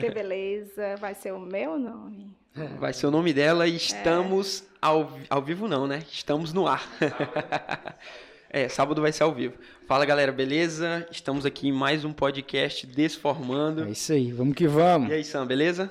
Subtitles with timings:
[0.00, 0.96] Que beleza.
[0.98, 2.36] Vai ser o meu nome.
[2.78, 4.64] Vai ser o nome dela e estamos é.
[4.82, 6.02] ao, ao vivo não, né?
[6.10, 6.82] Estamos no ar.
[8.50, 9.54] é, sábado vai ser ao vivo.
[9.86, 11.06] Fala galera, beleza?
[11.10, 13.84] Estamos aqui em mais um podcast Desformando.
[13.84, 15.10] É isso aí, vamos que vamos.
[15.10, 15.90] E aí, Sam, beleza?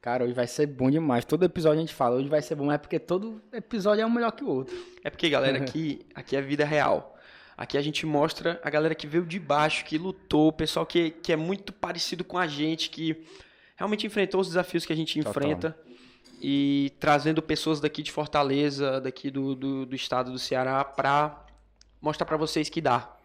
[0.00, 1.24] Cara, hoje vai ser bom demais.
[1.24, 4.10] Todo episódio a gente fala, hoje vai ser bom, é porque todo episódio é um
[4.10, 4.74] melhor que o outro.
[5.02, 7.15] É porque, galera, aqui, aqui é vida real.
[7.56, 11.10] Aqui a gente mostra a galera que veio de baixo, que lutou, o pessoal que,
[11.10, 13.24] que é muito parecido com a gente, que
[13.76, 15.30] realmente enfrentou os desafios que a gente Total.
[15.30, 15.78] enfrenta.
[16.40, 21.46] E trazendo pessoas daqui de Fortaleza, daqui do, do, do estado do Ceará, para
[22.00, 23.16] mostrar para vocês que dá.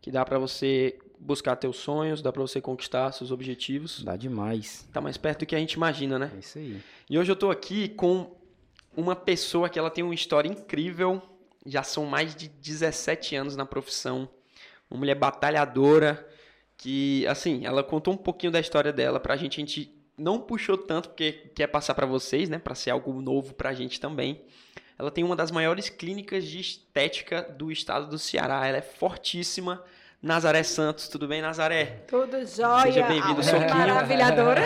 [0.00, 4.02] Que dá para você buscar teus sonhos, dá para você conquistar seus objetivos.
[4.04, 4.88] Dá demais.
[4.92, 6.30] Tá mais perto do que a gente imagina, né?
[6.34, 6.80] É isso aí.
[7.10, 8.30] E hoje eu tô aqui com
[8.96, 11.22] uma pessoa que ela tem uma história incrível.
[11.64, 14.28] Já são mais de 17 anos na profissão.
[14.90, 16.28] Uma mulher batalhadora
[16.76, 19.60] que, assim, ela contou um pouquinho da história dela pra gente.
[19.60, 23.54] A gente não puxou tanto porque quer passar para vocês, né, para ser algo novo
[23.54, 24.42] pra gente também.
[24.98, 28.66] Ela tem uma das maiores clínicas de estética do estado do Ceará.
[28.66, 29.82] Ela é fortíssima
[30.22, 32.04] Nazaré Santos, tudo bem, Nazaré?
[32.06, 32.82] Tudo jóia.
[32.82, 33.74] Seja bem-vindo, ah, Soquinho.
[33.74, 34.64] Maravilha, adorei.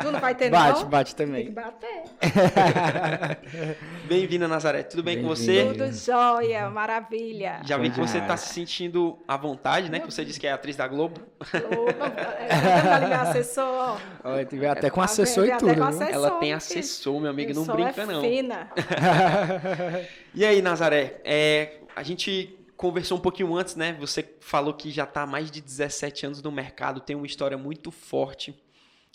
[0.00, 0.88] Tu não vai ter, bate, não?
[0.90, 1.44] Bate, também.
[1.44, 2.02] Tem que bater.
[4.08, 4.82] Bem-vinda, Nazaré.
[4.82, 5.66] Tudo bem, bem com você?
[5.66, 7.60] Tudo jóia, maravilha.
[7.64, 10.00] Já vi que você está se sentindo à vontade, né?
[10.00, 11.20] Que você disse que é atriz da Globo.
[11.52, 11.92] Globo.
[12.40, 14.00] É, assessor.
[14.24, 15.80] Olha, até com assessor e tudo.
[15.80, 18.20] Assessor, Ela tem assessor, meu amigo, não brinca é não.
[18.20, 18.68] Fina.
[20.34, 23.92] e aí, Nazaré, é, a gente conversou um pouquinho antes, né?
[24.00, 27.56] Você falou que já está há mais de 17 anos no mercado, tem uma história
[27.56, 28.60] muito forte.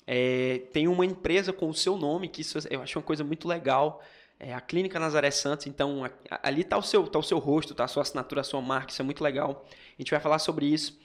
[0.07, 3.45] É, tem uma empresa com o seu nome, que isso eu acho uma coisa muito
[3.45, 4.01] legal.
[4.39, 6.11] É a Clínica Nazaré Santos, então a,
[6.47, 8.93] ali está o, seu, tá o seu rosto, tá a sua assinatura, a sua marca,
[8.93, 9.65] isso é muito legal.
[9.67, 10.97] A gente vai falar sobre isso.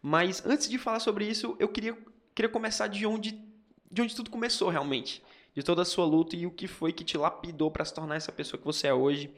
[0.00, 1.98] Mas antes de falar sobre isso, eu queria,
[2.32, 3.42] queria começar de onde,
[3.90, 5.20] de onde tudo começou realmente.
[5.52, 8.14] De toda a sua luta e o que foi que te lapidou para se tornar
[8.14, 9.34] essa pessoa que você é hoje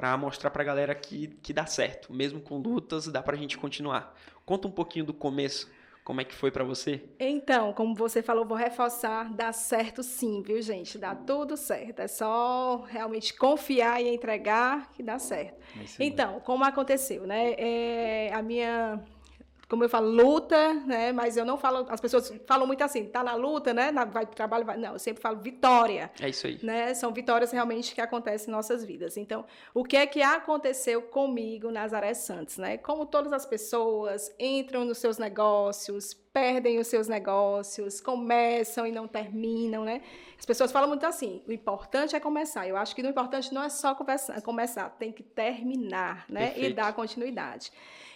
[0.00, 3.38] para mostrar para a galera que, que dá certo, mesmo com lutas, dá para a
[3.38, 4.16] gente continuar.
[4.46, 5.70] Conta um pouquinho do começo,
[6.02, 7.04] como é que foi para você?
[7.18, 10.96] Então, como você falou, vou reforçar, dá certo sim, viu, gente?
[10.96, 12.00] Dá tudo certo.
[12.00, 15.60] É só realmente confiar e entregar que dá certo.
[15.98, 17.52] Então, como aconteceu, né?
[17.58, 19.04] É, a minha
[19.70, 21.12] como eu falo, luta, né?
[21.12, 23.92] Mas eu não falo, as pessoas falam muito assim, tá na luta, né?
[23.92, 24.76] Na, vai pro trabalho, vai.
[24.76, 26.10] Não, eu sempre falo vitória.
[26.20, 26.58] É isso aí.
[26.60, 26.92] Né?
[26.92, 29.16] São vitórias realmente que acontecem em nossas vidas.
[29.16, 32.78] Então, o que é que aconteceu comigo, Nazaré Santos, né?
[32.78, 39.08] Como todas as pessoas entram nos seus negócios, perdem os seus negócios, começam e não
[39.08, 40.00] terminam, né?
[40.38, 42.66] As pessoas falam muito assim, o importante é começar.
[42.66, 46.46] Eu acho que o importante não é só começar, tem que terminar, né?
[46.46, 46.70] Perfeito.
[46.70, 47.72] E dar continuidade.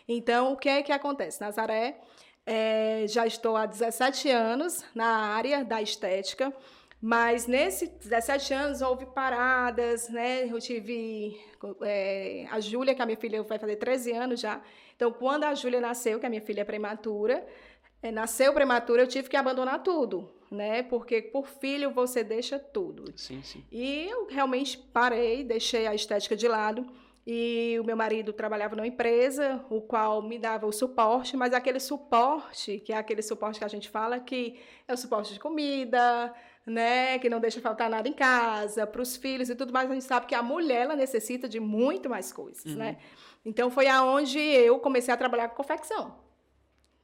[0.07, 1.41] Então, o que é que acontece?
[1.41, 1.99] Nazaré,
[2.47, 6.53] é, já estou há 17 anos na área da estética,
[7.01, 10.47] mas nesses 17 anos houve paradas, né?
[10.47, 11.39] Eu tive
[11.83, 14.61] é, a Júlia, que a minha filha vai fazer 13 anos já.
[14.95, 17.74] Então, quando a Júlia nasceu, que a minha filha é prematura, é,
[18.11, 20.83] nasceu prematura, eu tive que abandonar tudo, né?
[20.83, 23.13] Porque por filho você deixa tudo.
[23.17, 23.65] Sim, sim.
[23.71, 26.87] E eu realmente parei, deixei a estética de lado.
[27.27, 31.81] E o meu marido trabalhava numa empresa, o qual me dava o suporte, mas aquele
[31.81, 36.35] suporte, que é aquele suporte que a gente fala que é o suporte de comida,
[36.67, 39.95] né, que não deixa faltar nada em casa, para os filhos e tudo mais, a
[39.95, 42.77] gente sabe que a mulher ela necessita de muito mais coisas, uhum.
[42.77, 42.99] né?
[43.43, 46.15] Então foi aonde eu comecei a trabalhar com confecção.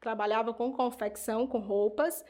[0.00, 2.24] Trabalhava com confecção, com roupas,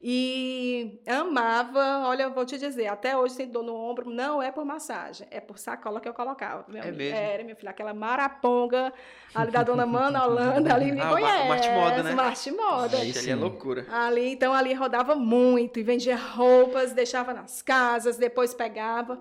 [0.00, 4.52] e amava, olha, eu vou te dizer, até hoje sem dor no ombro, não é
[4.52, 6.66] por massagem, é por sacola que eu colocava.
[6.76, 7.16] é mesmo?
[7.16, 8.92] Era, minha filha, aquela maraponga
[9.34, 11.48] ali da dona Mana Holanda, ali me ah, conhece.
[11.48, 12.14] Marte Moda, né?
[12.14, 13.04] Marte Moda.
[13.04, 13.86] Isso ali é loucura.
[13.90, 19.18] Ali, então, ali rodava muito e vendia roupas, deixava nas casas, depois pegava.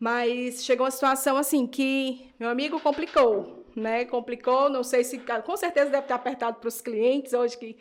[0.00, 4.04] Mas chegou uma situação assim que meu amigo complicou, né?
[4.04, 7.76] Complicou, não sei se, com certeza deve ter apertado para os clientes hoje que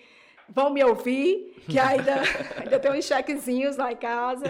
[0.48, 2.22] vão me ouvir, que ainda,
[2.62, 4.46] ainda tem uns chequezinhos lá em casa.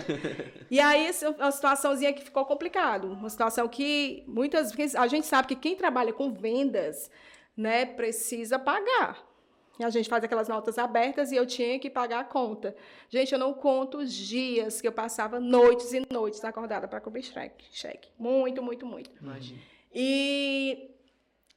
[0.70, 3.12] E aí, uma situaçãozinha que ficou complicado.
[3.12, 7.10] Uma situação que muitas vezes a gente sabe que quem trabalha com vendas
[7.56, 9.24] né, precisa pagar.
[9.80, 12.76] E a gente faz aquelas notas abertas e eu tinha que pagar a conta.
[13.10, 17.24] Gente, eu não conto os dias que eu passava noites e noites acordada para cobrir
[17.24, 17.66] cheque.
[17.72, 18.10] cheque.
[18.18, 19.10] Muito, muito, muito.
[19.20, 19.60] Imagina.
[19.92, 20.92] E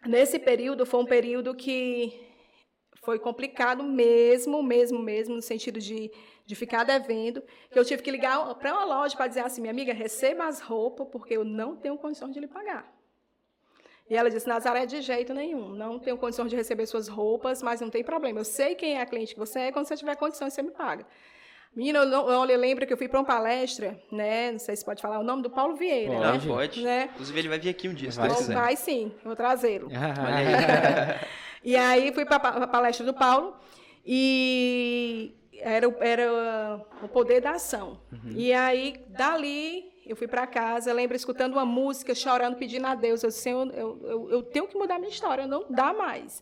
[0.06, 2.26] nesse período foi um período que
[3.02, 6.10] foi complicado mesmo, mesmo, mesmo, no sentido de,
[6.44, 7.42] de ficar devendo.
[7.70, 10.60] Que eu tive que ligar para uma loja para dizer assim: minha amiga, receba as
[10.60, 12.92] roupas, porque eu não tenho condições de lhe pagar.
[14.08, 17.80] E ela disse: Nazaré, de jeito nenhum, não tenho condições de receber suas roupas, mas
[17.80, 18.40] não tem problema.
[18.40, 20.70] Eu sei quem é a cliente que você é, quando você tiver condições, você me
[20.70, 21.06] paga.
[21.76, 24.50] Menina, eu lembro que eu fui para uma palestra, né?
[24.52, 26.30] Não sei se pode falar o nome do Paulo Vieira, Não, né?
[26.32, 26.48] Pode.
[26.48, 26.82] pode.
[26.82, 27.10] Né?
[27.12, 28.54] Inclusive, ele vai vir aqui um dia, se Vai Vai, quiser.
[28.54, 29.88] vai sim, eu vou trazê-lo.
[29.88, 31.36] Olha aí.
[31.64, 33.56] E aí fui para a palestra do Paulo
[34.04, 37.98] e era, o- era o poder da ação.
[38.36, 43.22] E aí, dali, eu fui para casa, lembro escutando uma música, chorando, pedindo a Deus.
[43.24, 46.40] Eu disse, eu, eu, eu tenho que mudar minha história, não dá mais.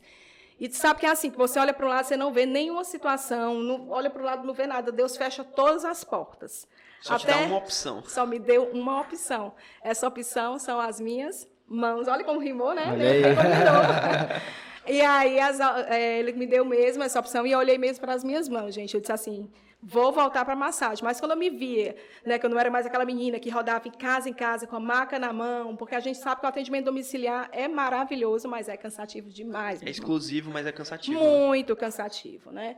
[0.64, 2.46] E tu sabe que é assim, que você olha para um lado, você não vê
[2.46, 4.90] nenhuma situação, não, olha para o lado, não vê nada.
[4.90, 6.66] Deus fecha todas as portas.
[7.02, 8.02] Só te dá uma opção.
[8.06, 9.52] Só me deu uma opção.
[9.82, 12.08] Essa opção são as minhas mãos.
[12.08, 12.84] Olha como rimou, né?
[12.90, 13.22] Olha aí.
[14.86, 18.12] E aí as, é, ele me deu mesmo essa opção e eu olhei mesmo para
[18.12, 18.94] as minhas mãos, gente.
[18.94, 19.50] Eu disse assim,
[19.86, 21.04] vou voltar para massagem.
[21.04, 21.94] Mas quando eu me via,
[22.24, 24.76] né, que eu não era mais aquela menina que rodava em casa em casa com
[24.76, 28.68] a maca na mão, porque a gente sabe que o atendimento domiciliar é maravilhoso, mas
[28.68, 29.82] é cansativo demais.
[29.82, 31.18] É exclusivo, mas é cansativo.
[31.20, 31.46] né?
[31.46, 32.76] Muito cansativo, né?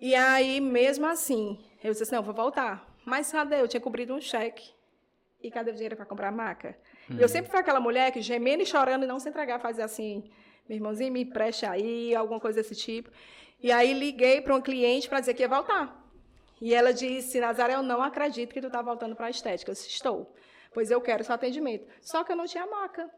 [0.00, 2.92] E aí, mesmo assim, eu disse assim, não, vou voltar.
[3.04, 3.60] Mas cadê?
[3.60, 4.70] Eu tinha cobrido um cheque.
[5.40, 6.76] E cadê o dinheiro para comprar maca?
[7.08, 9.82] E Eu sempre fui aquela mulher que gemendo e chorando e não se entregar, fazer
[9.82, 10.24] assim,
[10.68, 13.10] meu irmãozinho, me empreste aí, alguma coisa desse tipo.
[13.60, 16.01] E aí liguei para um cliente para dizer que ia voltar.
[16.62, 19.72] E ela disse, Nazaré, eu não acredito que tu está voltando para a estética.
[19.72, 20.32] Eu disse, estou.
[20.72, 21.84] Pois eu quero seu atendimento.
[22.00, 23.10] Só que eu não tinha maca,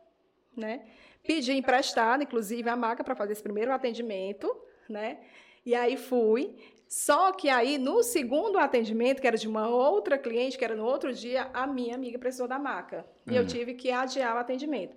[0.56, 0.86] né?
[1.22, 4.50] Pedi emprestado, inclusive, a maca para fazer esse primeiro atendimento,
[4.88, 5.18] né?
[5.64, 6.56] E aí fui.
[6.88, 10.86] Só que aí, no segundo atendimento, que era de uma outra cliente, que era no
[10.86, 13.04] outro dia, a minha amiga precisou da maca.
[13.30, 14.96] E eu tive que adiar o atendimento.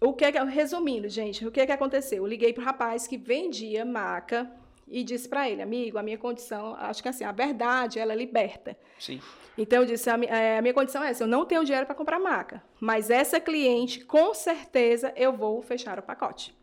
[0.00, 2.18] O que é que, resumindo, gente, o que é que aconteceu?
[2.18, 4.48] Eu liguei para o rapaz que vendia maca
[4.86, 8.76] e disse para ele, amigo, a minha condição, acho que assim, a verdade, ela liberta.
[8.98, 9.20] Sim.
[9.56, 11.94] Então eu disse, a, eh, a minha condição é essa, eu não tenho dinheiro para
[11.94, 16.54] comprar maca, mas essa cliente, com certeza, eu vou fechar o pacote.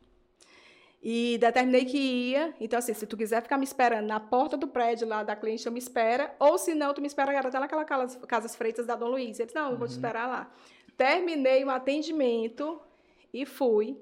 [1.03, 4.67] E determinei que ia, então assim, se tu quiser ficar me esperando na porta do
[4.67, 7.83] prédio lá da cliente, tu me espera, ou se não, tu me espera até naquela
[7.85, 9.39] Casas, Freitas da Dom Luiz.
[9.39, 10.51] Ele disse, não, eu vou te esperar lá.
[10.95, 12.79] Terminei o atendimento
[13.33, 13.97] e fui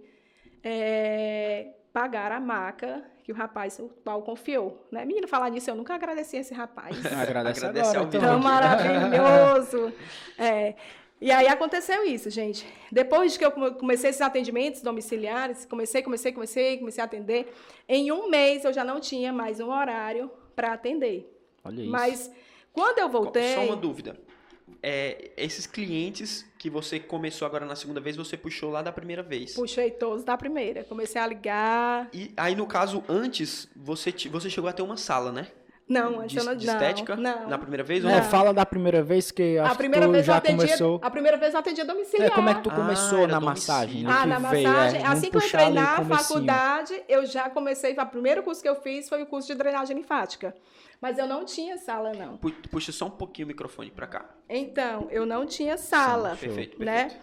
[0.62, 4.88] eh, pagar a maca que o rapaz, o qual confiou.
[4.92, 5.06] Né?
[5.06, 6.98] Menino, falar nisso, eu nunca agradeci esse rapaz.
[7.06, 8.00] Agradece, Agradece agora.
[8.00, 8.22] ao então.
[8.22, 9.94] Tão maravilhoso.
[10.38, 10.74] É.
[11.22, 12.66] E aí aconteceu isso, gente.
[12.92, 17.54] Depois que eu come- comecei esses atendimentos domiciliares, comecei, comecei, comecei, comecei a atender.
[17.88, 21.30] Em um mês eu já não tinha mais um horário para atender.
[21.64, 21.92] Olha isso.
[21.92, 22.32] Mas
[22.74, 23.54] quando eu voltei.
[23.54, 24.18] Só uma dúvida.
[24.82, 29.22] É, esses clientes que você começou agora na segunda vez, você puxou lá da primeira
[29.24, 29.54] vez.
[29.54, 30.84] Puxei todos da primeira.
[30.84, 32.08] Comecei a ligar.
[32.14, 35.48] E aí, no caso, antes, você, você chegou a ter uma sala, né?
[35.88, 36.56] Não, antes de, eu não.
[36.56, 37.16] de não, estética?
[37.16, 37.50] Não.
[37.50, 38.06] Na primeira vez?
[38.06, 38.24] ou É, não?
[38.24, 40.66] fala da primeira vez que acho A primeira que tu vez eu já atendia.
[40.68, 41.00] começou.
[41.02, 42.28] A primeira vez eu atendia domiciliar.
[42.28, 44.06] É, como é que tu Ah, começou era na massagem?
[44.06, 45.02] Ah, na veio, massagem.
[45.02, 47.94] é, assim que eu entrei na faculdade, eu já comecei.
[47.98, 50.56] O primeiro curso que eu fiz foi o curso de drenagem linfática.
[51.02, 52.38] Mas eu não tinha sala, não.
[52.38, 54.30] Pu- Puxa só um pouquinho o microfone pra cá.
[54.50, 56.30] Então, eu não tinha sala.
[56.32, 56.84] Perfeito, perfeito.
[56.84, 57.20] Né?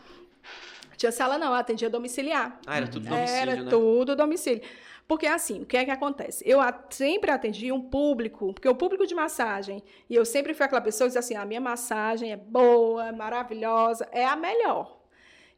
[0.97, 2.59] Tinha sala, não, eu atendia domiciliar.
[2.67, 3.71] Ah, era tudo domicílio, Era né?
[3.71, 4.63] tudo domicílio.
[5.07, 6.43] Porque assim, o que é que acontece?
[6.49, 6.59] Eu
[6.91, 11.07] sempre atendi um público, porque o público de massagem, e eu sempre fui aquela pessoa
[11.07, 14.97] que dizia assim, a minha massagem é boa, maravilhosa, é a melhor.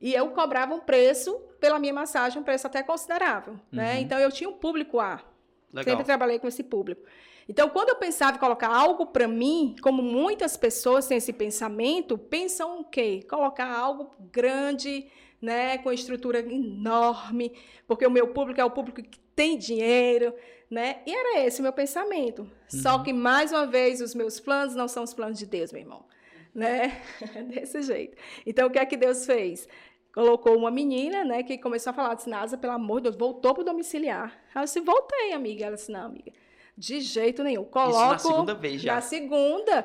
[0.00, 4.00] E eu cobrava um preço pela minha massagem, um preço até considerável, né?
[4.00, 5.20] Então eu tinha um público A.
[5.72, 5.84] Legal.
[5.92, 7.02] Sempre trabalhei com esse público.
[7.48, 12.18] Então, quando eu pensava em colocar algo para mim, como muitas pessoas têm esse pensamento,
[12.18, 13.24] pensam o quê?
[13.28, 15.06] Colocar algo grande,
[15.40, 17.52] né, com estrutura enorme,
[17.86, 20.34] porque o meu público é o público que tem dinheiro,
[20.70, 21.00] né?
[21.06, 22.50] E era esse o meu pensamento.
[22.68, 25.80] Só que mais uma vez os meus planos não são os planos de Deus, meu
[25.80, 26.04] irmão,
[26.54, 27.00] né?
[27.48, 28.16] Desse jeito.
[28.44, 29.66] Então, o que é que Deus fez?
[30.18, 33.54] colocou uma menina, né, que começou a falar, disse, Nasa, pelo amor de Deus, voltou
[33.54, 34.36] pro domiciliar.
[34.52, 35.66] Aí eu disse, voltei, amiga.
[35.66, 36.32] Ela disse, não, amiga,
[36.78, 37.64] de jeito nenhum.
[37.64, 38.12] Coloco...
[38.12, 38.94] na segunda vez já?
[38.94, 39.84] Na segunda.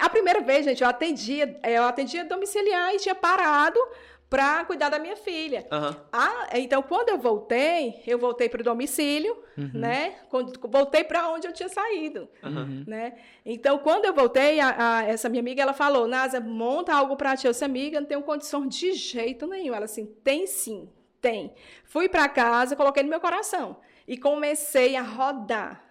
[0.00, 3.80] A primeira vez, gente, eu atendia, eu atendia domiciliar e tinha parado
[4.28, 5.64] para cuidar da minha filha.
[5.70, 5.96] Aham.
[6.12, 10.16] Ah, então, quando eu voltei, eu voltei para o domicílio, né?
[10.28, 12.84] Quando- voltei para onde eu tinha saído, Aham.
[12.86, 13.14] né?
[13.46, 17.36] Então, quando eu voltei, a, a- essa minha amiga, ela falou, Nasa, monta algo para
[17.36, 17.46] ti.
[17.46, 19.72] Eu disse, amiga, não tenho condições de jeito nenhum.
[19.74, 20.88] Ela assim, tem sim,
[21.20, 21.54] tem.
[21.84, 23.76] Fui para casa, coloquei no meu coração
[24.08, 25.83] e comecei a rodar.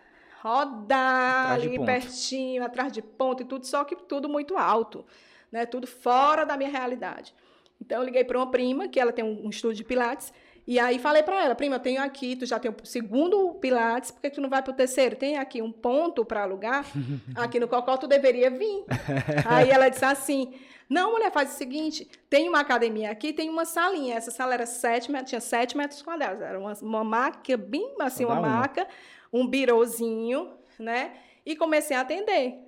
[0.43, 1.85] Rodar ali ponto.
[1.85, 5.05] pertinho, atrás de ponto e tudo, só que tudo muito alto,
[5.51, 5.65] né?
[5.65, 7.33] Tudo fora da minha realidade.
[7.81, 10.33] Então, eu liguei para uma prima, que ela tem um, um estúdio de Pilates,
[10.65, 14.11] e aí falei para ela, prima, eu tenho aqui, tu já tem o segundo Pilates,
[14.11, 15.15] por que tu não vai para o terceiro?
[15.15, 16.85] Tem aqui um ponto para alugar,
[17.35, 18.85] aqui no Cocó tu deveria vir.
[19.45, 20.53] aí ela disse assim,
[20.89, 24.65] não, mulher, faz o seguinte, tem uma academia aqui, tem uma salinha, essa sala era
[24.65, 28.47] sete, metros- tinha sete metros quadrados, era uma, uma maca, bem assim, uma uma.
[28.47, 28.87] maca,
[29.33, 31.13] um birozinho, né?
[31.45, 32.59] E comecei a atender.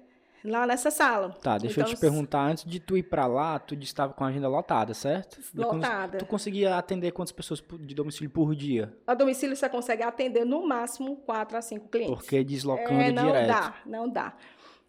[0.43, 1.29] lá nessa sala.
[1.41, 4.23] Tá, deixa Então, eu te perguntar, antes de tu ir pra lá, tu estava com
[4.23, 5.39] a agenda lotada, certo?
[5.55, 6.19] Lotada.
[6.19, 8.95] Tu conseguia atender quantas pessoas de domicílio por dia?
[9.07, 12.13] A domicílio você consegue atender no máximo 4 a 5 clientes.
[12.15, 13.47] Porque deslocando É, não direto.
[13.47, 14.33] dá, não dá.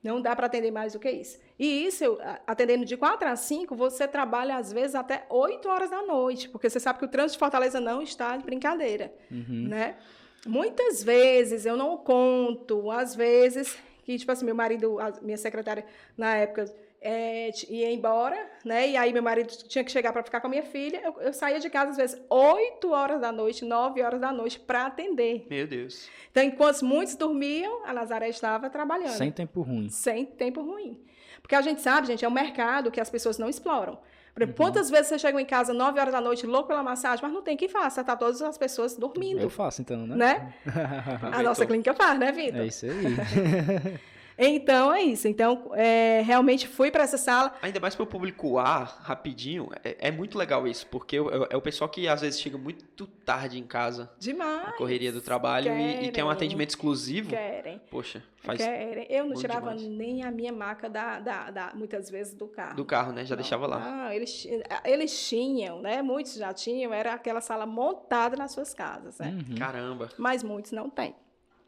[0.05, 1.39] Não dá para atender mais do que isso.
[1.59, 6.03] E isso, atendendo de 4 a 5, você trabalha às vezes até 8 horas da
[6.03, 9.69] noite, porque você sabe que o trânsito de Fortaleza não está de brincadeira, Uhum.
[9.69, 9.97] né?
[10.47, 13.77] Muitas vezes eu não conto, às vezes
[14.07, 15.85] que tipo assim, meu marido, a minha secretária
[16.17, 18.91] na época é, ia embora, né?
[18.91, 21.01] E aí meu marido tinha que chegar para ficar com a minha filha.
[21.05, 24.61] Eu, eu saía de casa às vezes 8 horas da noite, 9 horas da noite
[24.61, 25.45] para atender.
[25.51, 26.09] Meu Deus.
[26.31, 29.17] Então, enquanto muitos dormiam, a Nazaré estava trabalhando.
[29.17, 29.89] Sem tempo ruim.
[29.91, 31.01] Sem tempo ruim.
[31.43, 33.99] Porque a gente sabe, gente, é um mercado que as pessoas não exploram.
[34.37, 37.25] Por exemplo, quantas vezes você chega em casa 9 horas da noite, louco pela massagem,
[37.25, 39.41] mas não tem quem faça, tá todas as pessoas dormindo.
[39.41, 40.15] Eu faço então, né?
[40.15, 40.55] Né?
[41.33, 42.61] A nossa clínica faz, né, Vitor?
[42.61, 43.97] É isso aí.
[44.39, 45.27] Então, é isso.
[45.29, 47.55] Então, é, realmente fui para essa sala.
[47.63, 51.47] Ainda mais para o público A, rapidinho, é, é muito legal isso, porque é, o-
[51.51, 54.67] é o pessoal que às vezes chega muito tarde em casa, Demais.
[54.67, 56.31] na correria do trabalho, e, e quer um querem.
[56.31, 57.31] atendimento exclusivo.
[57.31, 57.81] Querem.
[57.91, 59.07] Poxa, faz querem.
[59.09, 59.97] Eu não tirava demais.
[59.99, 62.77] nem a minha maca da, da, da- muitas vezes do carro.
[62.77, 63.25] do carro, né?
[63.25, 63.43] Já Não.
[63.43, 64.07] deixava lá.
[64.09, 64.47] Ah, eles,
[64.85, 66.03] eles tinham, né?
[66.03, 69.35] Muitos já tinham, era aquela sala montada nas suas casas, né?
[69.49, 71.15] Uhum, Caramba, Mas muitos não têm.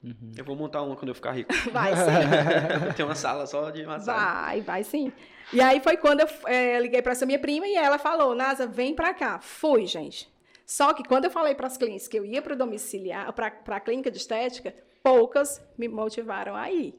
[0.03, 0.33] Uhum.
[0.37, 1.53] eu vou montar uma quando eu ficar rico.
[1.73, 2.95] Vai sim.
[2.97, 4.23] ter uma sala só de massagem.
[4.23, 5.13] vai, vai sim.
[5.53, 8.67] E aí foi quando eu eh, liguei para essa minha prima e ela falou: Nasa,
[8.67, 9.39] vem para cá.
[9.41, 10.31] Fui, gente.
[10.67, 13.53] Só que quando eu falei para as clientes que eu ia para o domiciliar, para
[13.67, 16.95] a clínica de estética, poucas me motivaram a ir.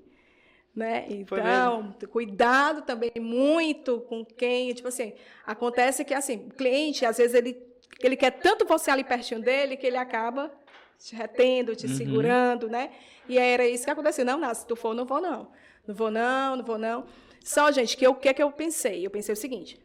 [0.75, 1.06] Né?
[1.10, 5.13] Então, cuidado também muito com quem, tipo assim,
[5.46, 7.70] acontece que assim, o cliente, às vezes ele
[8.01, 10.51] ele quer tanto você ali pertinho dele que ele acaba
[11.00, 11.96] te retendo, te Uhum.
[11.96, 12.91] segurando, né?
[13.27, 14.25] E era isso que aconteceu.
[14.25, 15.48] Não, não, se tu for, não vou não.
[15.88, 17.06] Não vou não, não vou não.
[17.44, 19.06] Só, gente, que o que é que eu pensei?
[19.06, 19.79] Eu pensei o seguinte,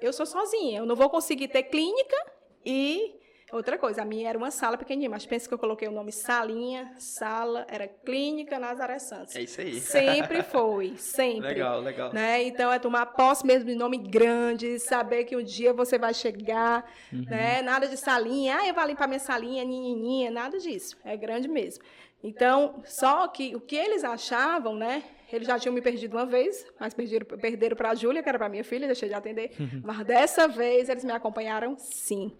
[0.00, 2.16] eu sou sozinha, eu não vou conseguir ter clínica
[2.64, 3.14] e
[3.52, 6.10] outra coisa, a minha era uma sala pequenininha, mas pensa que eu coloquei o nome
[6.10, 9.36] salinha, sala, era clínica Nazaré Santos.
[9.36, 9.78] É isso aí.
[9.78, 11.48] Sempre foi, sempre.
[11.48, 12.12] Legal, legal.
[12.12, 12.42] Né?
[12.42, 16.90] Então, é tomar posse mesmo de nome grande, saber que um dia você vai chegar,
[17.12, 17.62] né?
[17.62, 20.96] Nada de salinha, ah, eu vou limpar minha salinha, nininha, nada disso.
[21.04, 21.84] É grande mesmo.
[22.24, 25.02] Então, só que o que eles achavam, né?
[25.32, 28.38] Eles já tinham me perdido uma vez, mas perderam, perderam para a Júlia, que era
[28.38, 29.52] para minha filha, deixei de atender.
[29.82, 32.32] Mas dessa vez eles me acompanharam, sim.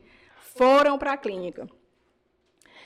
[0.54, 1.68] Foram para a clínica.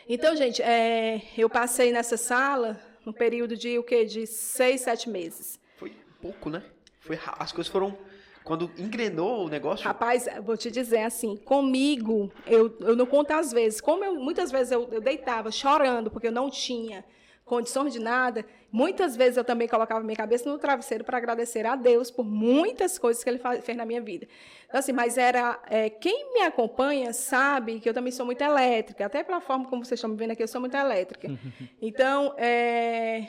[0.09, 4.05] Então, gente, é, eu passei nessa sala no período de o quê?
[4.05, 5.59] De seis, sete meses.
[5.77, 6.63] Foi pouco, né?
[7.01, 7.97] Foi, as coisas foram.
[8.45, 9.85] Quando engrenou o negócio.
[9.85, 13.81] Rapaz, vou te dizer assim, comigo, eu, eu não conto as vezes.
[13.81, 17.05] Como eu, muitas vezes eu, eu deitava chorando, porque eu não tinha
[17.47, 21.75] condições de nada, muitas vezes eu também colocava minha cabeça no travesseiro para agradecer a
[21.75, 24.29] Deus por muitas coisas que Ele fez na minha vida.
[24.67, 25.59] Então, assim, mas era.
[25.71, 29.83] é, quem me acompanha sabe que eu também sou muito elétrica, até pela forma como
[29.83, 31.29] vocês estão me vendo aqui, eu sou muito elétrica.
[31.81, 33.29] Então, é,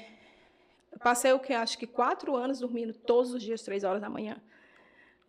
[1.00, 1.54] passei o que?
[1.54, 4.42] Acho que quatro anos dormindo todos os dias, três horas da manhã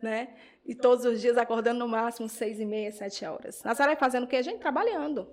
[0.00, 0.28] né?
[0.64, 3.62] E todos os dias acordando no máximo seis e meia, sete horas.
[3.62, 4.36] Nazaré fazendo o quê?
[4.36, 5.28] A gente trabalhando.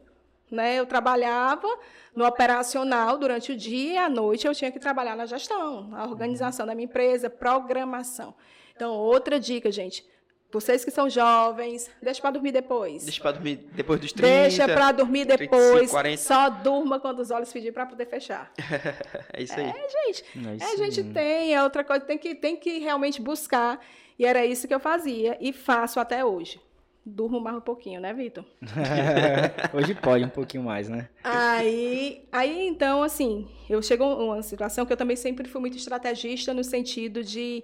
[0.51, 0.75] Né?
[0.79, 1.67] Eu trabalhava
[2.15, 6.05] no operacional durante o dia e à noite eu tinha que trabalhar na gestão, na
[6.05, 8.35] organização da minha empresa, programação.
[8.75, 10.05] Então, outra dica, gente.
[10.51, 13.03] Vocês que são jovens, deixa para dormir depois.
[13.03, 14.27] Deixa pra dormir depois dos 30.
[14.27, 15.91] Deixa para dormir 35, depois.
[15.91, 16.17] 40.
[16.21, 18.53] Só durma quando os olhos pedir para poder fechar.
[19.33, 19.65] é isso aí.
[19.65, 20.23] É, gente.
[20.33, 23.81] É É, isso a gente tem, é outra coisa, tem que, tem que realmente buscar.
[24.17, 26.61] E era isso que eu fazia e faço até hoje.
[27.07, 28.43] Durmo mais um pouquinho, né, Vitor?
[29.73, 31.07] Hoje pode um pouquinho mais, né?
[31.23, 35.77] Aí, aí, então, assim, eu chego a uma situação que eu também sempre fui muito
[35.77, 37.63] estrategista no sentido de,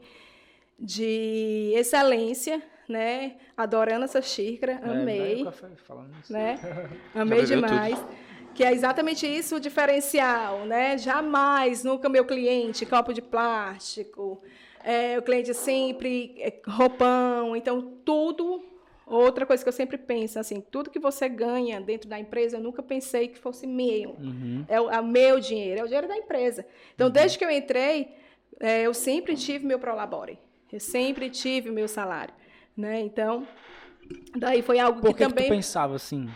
[0.77, 3.37] de excelência, né?
[3.57, 5.41] Adorando essa xícara, É, amei.
[5.41, 6.31] o café falando isso.
[6.31, 6.59] né?
[7.15, 7.97] Amei demais.
[8.53, 10.99] Que é exatamente isso o diferencial, né?
[10.99, 14.39] Jamais, nunca meu cliente, copo de plástico,
[14.83, 18.69] é, o cliente sempre é, roupão, então tudo.
[19.11, 22.61] Outra coisa que eu sempre penso, assim, tudo que você ganha dentro da empresa, eu
[22.61, 24.11] nunca pensei que fosse meu.
[24.11, 24.63] Uhum.
[24.69, 26.65] É o é o meu dinheiro, é o dinheiro da empresa.
[26.95, 28.15] Então, desde que eu entrei,
[28.57, 30.39] é, eu sempre tive meu prolabore.
[30.71, 32.33] Eu sempre tive o meu salário,
[32.77, 33.01] né?
[33.01, 33.45] Então,
[34.33, 35.47] daí foi algo Por que que, que também...
[35.47, 36.29] tu pensava assim?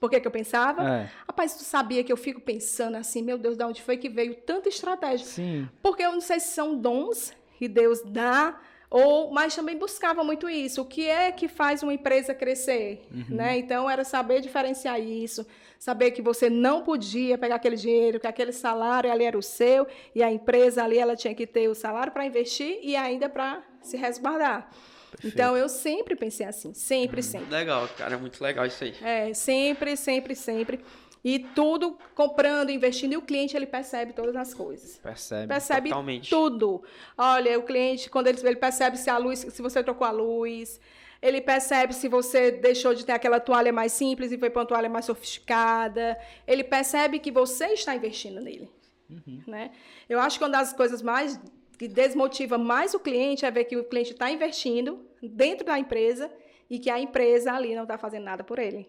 [0.00, 0.88] Por que, que eu pensava?
[0.88, 4.08] É, Rapaz, tu sabia que eu fico pensando assim, meu Deus, de onde foi que
[4.08, 5.26] veio tanta estratégia?
[5.26, 5.68] sim.
[5.82, 8.58] Porque eu não sei se são dons que Deus dá
[8.96, 10.80] Ou, mas também buscava muito isso.
[10.80, 13.06] O que é que faz uma empresa crescer?
[13.12, 13.36] Uhum.
[13.36, 13.58] Né?
[13.58, 15.46] Então, era saber diferenciar isso,
[15.78, 19.86] saber que você não podia pegar aquele dinheiro, que aquele salário ali era o seu,
[20.14, 23.62] e a empresa ali ela tinha que ter o salário para investir e ainda para
[23.82, 24.70] se resguardar.
[25.10, 25.34] Perfeito.
[25.34, 27.22] Então, eu sempre pensei assim, sempre, Uhum.
[27.22, 27.50] sempre.
[27.50, 28.94] Legal, cara, é muito legal isso aí.
[29.02, 30.80] É, sempre, sempre, sempre.
[31.26, 34.96] E tudo comprando, investindo, e o cliente ele percebe todas as coisas.
[34.98, 35.48] Percebe.
[35.48, 36.30] Percebe Totalmente.
[36.30, 36.84] tudo.
[37.18, 40.80] Olha, o cliente, quando ele, ele percebe se a luz, se você trocou a luz,
[41.20, 44.66] ele percebe se você deixou de ter aquela toalha mais simples e foi para uma
[44.66, 46.16] toalha mais sofisticada.
[46.46, 48.70] Ele percebe que você está investindo nele.
[49.48, 49.72] Né?
[50.08, 51.40] Eu acho que uma das coisas mais
[51.76, 56.30] que desmotiva mais o cliente é ver que o cliente está investindo dentro da empresa
[56.70, 58.88] e que a empresa ali não está fazendo nada por ele.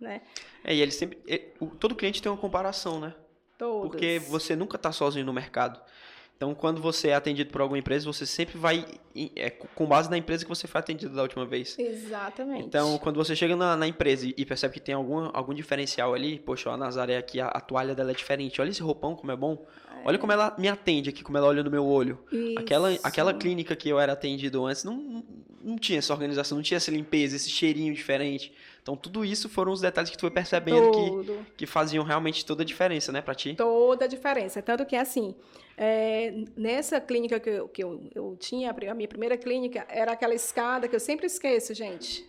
[0.00, 0.20] Né?
[0.64, 1.18] É, e ele sempre.
[1.26, 1.38] é,
[1.78, 3.14] todo cliente tem uma comparação, né?
[3.58, 3.88] Todos.
[3.90, 5.80] Porque você nunca está sozinho no mercado.
[6.36, 8.84] Então, quando você é atendido por alguma empresa, você sempre vai
[9.34, 11.78] é, com base na empresa que você foi atendido da última vez.
[11.78, 12.66] Exatamente.
[12.66, 16.38] Então, quando você chega na, na empresa e- percebe que tem algum, algum diferencial ali,
[16.38, 18.60] poxa, a Nazaré aqui, a, a toalha dela é diferente.
[18.60, 19.66] Olha esse roupão, como é bom.
[20.04, 22.22] Olha como ela me atende aqui, como ela olha no meu olho.
[22.58, 23.00] Aquela, Isso.
[23.02, 25.24] aquela clínica que eu era atendido antes não,
[25.64, 28.52] não tinha essa organização, não tinha essa limpeza, esse cheirinho diferente.
[28.86, 32.62] Então, tudo isso foram os detalhes que tu foi percebendo que, que faziam realmente toda
[32.62, 33.52] a diferença, né, pra ti?
[33.56, 34.62] toda a diferença.
[34.62, 35.34] Tanto que, assim,
[35.76, 40.34] é, nessa clínica que, eu, que eu, eu tinha, a minha primeira clínica, era aquela
[40.34, 42.24] escada que eu sempre esqueço, gente.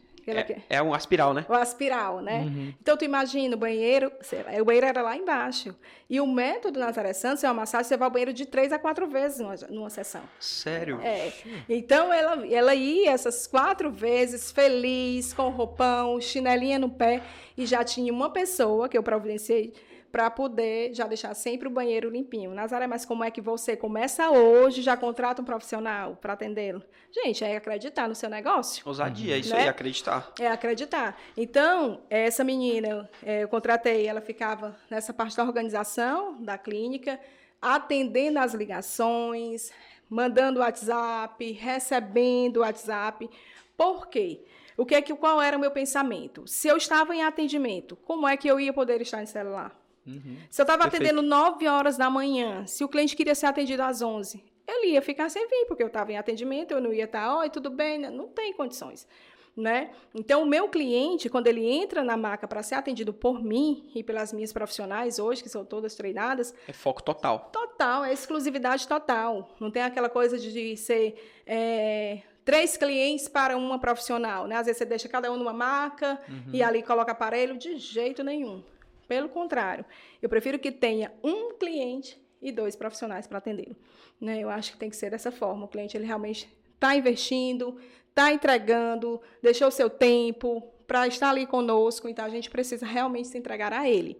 [0.69, 1.45] É, é um aspiral, né?
[1.47, 2.41] o aspiral, né?
[2.41, 2.73] Uhum.
[2.81, 5.75] Então, tu imagina, o banheiro, sei lá, o banheiro era lá embaixo.
[6.09, 8.79] E o método Nazaré Santos é uma massagem, você vai ao banheiro de três a
[8.79, 10.21] quatro vezes numa, numa sessão.
[10.39, 10.99] Sério?
[11.01, 11.31] É.
[11.69, 17.21] Então ela, ela ia essas quatro vezes, feliz, com roupão, chinelinha no pé,
[17.57, 19.73] e já tinha uma pessoa que eu providenciei
[20.17, 22.51] para poder já deixar sempre o banheiro limpinho.
[22.51, 26.81] Nazaré, mas como é que você começa hoje, já contrata um profissional para atendê-lo?
[27.11, 28.81] Gente, é acreditar no seu negócio.
[28.83, 29.61] Ousadia, é isso Né?
[29.61, 30.33] aí, acreditar.
[30.39, 31.15] É acreditar.
[31.37, 37.19] Então, essa menina, é, eu contratei, ela ficava nessa parte da organização da clínica,
[37.61, 39.71] atendendo as ligações,
[40.09, 43.29] mandando WhatsApp, recebendo WhatsApp.
[43.77, 44.43] Por quê?
[44.75, 46.47] O que é que, qual era o meu pensamento?
[46.47, 49.77] Se eu estava em atendimento, como é que eu ia poder estar em celular?
[50.07, 50.37] Uhum.
[50.49, 54.01] Se eu estava atendendo 9 horas da manhã, se o cliente queria ser atendido às
[54.01, 57.37] 11, ele ia ficar sem vir, porque eu estava em atendimento, eu não ia estar,
[57.37, 57.97] oi, tudo bem?
[57.99, 59.07] Não tem condições.
[59.55, 59.89] Né?
[60.13, 64.03] Então, o meu cliente, quando ele entra na maca para ser atendido por mim e
[64.03, 67.49] pelas minhas profissionais hoje, que são todas treinadas, É foco total.
[67.51, 69.49] total, é exclusividade total.
[69.59, 74.45] Não tem aquela coisa de, de ser é, três clientes para uma profissional.
[74.45, 74.55] Né?
[74.55, 76.21] Às vezes você deixa cada um numa maca
[76.53, 78.63] e ali coloca aparelho, de jeito nenhum.
[79.07, 79.85] Pelo contrário,
[80.21, 83.75] eu prefiro que tenha um cliente e dois profissionais para atendê-lo.
[84.19, 84.39] Né?
[84.39, 85.65] Eu acho que tem que ser dessa forma.
[85.65, 92.07] O cliente ele realmente está investindo, está entregando, deixou seu tempo para estar ali conosco,
[92.07, 94.19] então a gente precisa realmente se entregar a ele.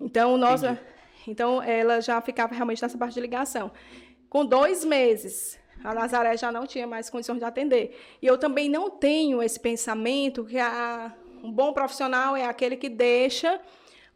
[0.00, 0.80] Então, nós, Entendi.
[1.26, 3.72] então ela já ficava realmente nessa parte de ligação.
[4.28, 7.98] Com dois meses, a Nazaré já não tinha mais condições de atender.
[8.22, 12.88] E eu também não tenho esse pensamento que a, um bom profissional é aquele que
[12.88, 13.60] deixa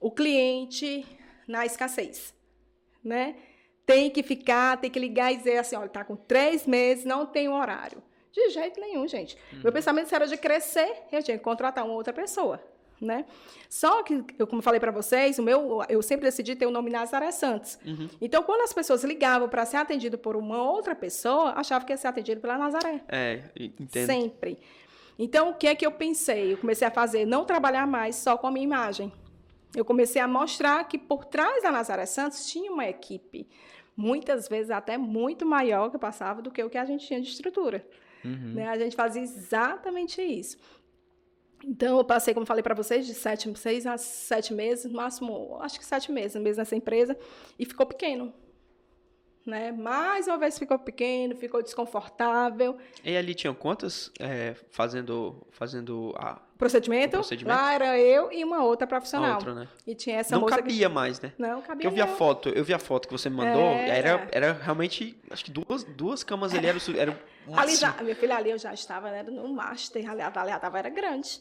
[0.02, 1.06] o cliente
[1.46, 2.34] na escassez,
[3.02, 3.36] né?
[3.86, 7.24] Tem que ficar, tem que ligar e dizer assim, olha, tá com três meses, não
[7.24, 8.02] tem um horário.
[8.32, 9.36] De jeito nenhum, gente.
[9.62, 12.62] Meu pensamento era de crescer, eu tinha que contratar uma outra pessoa,
[13.00, 13.26] né?
[13.68, 16.90] Só que, eu, como falei para vocês, o meu, eu sempre decidi ter o nome
[16.90, 17.78] Nazaré Santos.
[17.84, 18.08] Uhum.
[18.20, 21.96] Então, quando as pessoas ligavam para ser atendido por uma outra pessoa, achavam que ia
[21.96, 23.02] ser atendido pela Nazaré.
[23.08, 24.06] É, entendo.
[24.06, 24.58] Sempre.
[25.18, 26.54] Então, o que é que eu pensei?
[26.54, 29.12] Eu comecei a fazer, não trabalhar mais só com a minha imagem.
[29.74, 33.48] Eu comecei a mostrar que por trás da Nazaré Santos tinha uma equipe,
[33.96, 37.28] muitas vezes até muito maior que passava do que o que a gente tinha de
[37.28, 37.86] estrutura.
[38.24, 38.54] Uhum.
[38.54, 38.68] Né?
[38.68, 40.56] A gente fazia exatamente isso.
[41.64, 45.58] Então, eu passei, como falei para vocês, de sete, seis a sete meses, no máximo,
[45.60, 47.16] acho que sete meses mesmo nessa empresa,
[47.58, 48.32] e ficou pequeno.
[49.46, 49.72] Né?
[49.72, 52.76] Mais uma vez ficou pequeno, ficou desconfortável.
[53.04, 57.56] E ali tinham quantas é, fazendo, fazendo a, Procedimento, procedimento?
[57.58, 59.34] lá era eu e uma outra a profissional.
[59.34, 59.68] outra, né?
[59.84, 61.32] E tinha essa Não moça cabia mais, né?
[61.34, 61.42] que...
[61.42, 62.16] Não, Porque cabia eu vi a não.
[62.16, 63.98] foto, eu vi a foto que você me mandou, É.
[63.98, 67.18] era, era realmente, acho que duas, duas camas ali, era, o su- era
[67.56, 70.78] Ali já, minha filha, ali eu já estava né, no master, ali, ali a tava
[70.78, 71.40] era grande.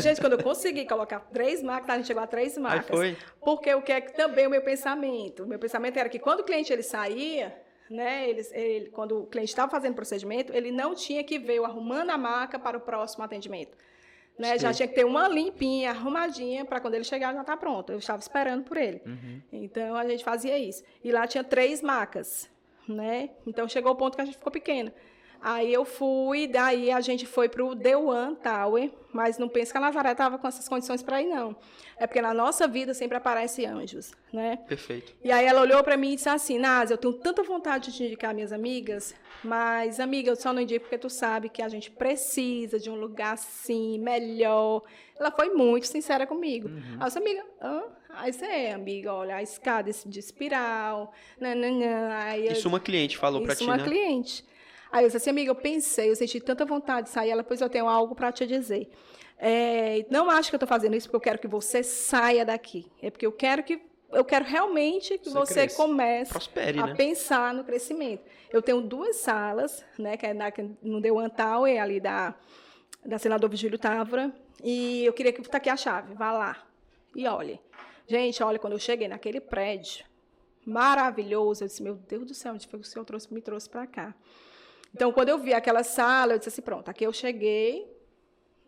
[0.00, 2.96] Gente, quando eu consegui colocar três marcas, a gente chegou a três Aí marcas.
[2.96, 3.16] foi.
[3.44, 5.42] Porque o que é que também o meu pensamento?
[5.44, 7.54] O meu pensamento era que quando o cliente ele saía,
[7.90, 11.66] né, ele, ele- quando o cliente estava fazendo procedimento, ele não tinha que ver eu
[11.66, 13.76] arrumando a maca para o próximo atendimento.
[14.42, 17.92] Né, já tinha que ter uma limpinha, arrumadinha, para quando ele chegar já estar pronto.
[17.92, 19.00] Eu estava esperando por ele.
[19.06, 19.40] Uhum.
[19.52, 20.82] Então a gente fazia isso.
[21.04, 22.50] E lá tinha três macas,
[22.88, 23.30] né?
[23.46, 24.92] Então chegou o ponto que a gente ficou pequena.
[25.42, 29.72] Aí eu fui, daí a gente foi para o The One Tower, mas não penso
[29.72, 31.56] que a Nazaré estava com essas condições para ir, não.
[31.96, 34.58] É porque na nossa vida sempre aparecem anjos, né?
[34.68, 35.12] Perfeito.
[35.22, 37.96] E aí ela olhou para mim e disse assim, Naz, eu tenho tanta vontade de
[37.96, 41.68] te indicar minhas amigas, mas, amiga, eu só não indico porque tu sabe que a
[41.68, 44.82] gente precisa de um lugar assim, melhor.
[45.18, 46.68] Ela foi muito sincera comigo.
[46.68, 46.96] Uhum.
[47.00, 47.82] Aí eu disse, amiga, hã?
[48.10, 52.10] Aí você é, amiga, olha, a escada de espiral, nananã.
[52.12, 53.74] Aí Isso uma cliente falou para ti, né?
[53.74, 54.51] Isso uma cliente.
[54.92, 57.62] Aí eu disse assim, amiga, eu pensei, eu senti tanta vontade de sair, ela, pois
[57.62, 58.90] eu tenho algo para te dizer.
[59.38, 62.86] É, não acho que eu estou fazendo isso porque eu quero que você saia daqui.
[63.00, 63.80] É porque eu quero que
[64.12, 66.94] eu quero realmente que você, você comece Prospere, a né?
[66.94, 68.22] pensar no crescimento.
[68.52, 70.52] Eu tenho duas salas, né, que é na,
[70.82, 72.34] no The One Tower, ali da,
[73.06, 74.30] da senador Vigílio Távora,
[74.62, 76.62] e eu queria que tá aqui a chave, vá lá
[77.16, 77.58] e olhe.
[78.06, 80.04] Gente, olha, quando eu cheguei naquele prédio,
[80.66, 83.68] maravilhoso, eu disse, meu Deus do céu, onde foi que o senhor trouxe, me trouxe
[83.68, 84.14] para cá?
[84.94, 87.90] Então, quando eu vi aquela sala, eu disse assim, pronto, aqui eu cheguei,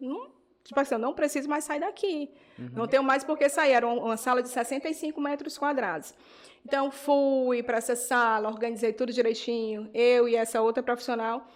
[0.01, 0.31] não,
[0.63, 2.31] tipo assim, eu não preciso mais sair daqui.
[2.59, 2.71] Uhum.
[2.73, 3.73] Não tenho mais por que sair.
[3.73, 6.15] Era uma sala de 65 metros quadrados.
[6.65, 11.47] Então, fui para essa sala, organizei tudo direitinho, eu e essa outra profissional.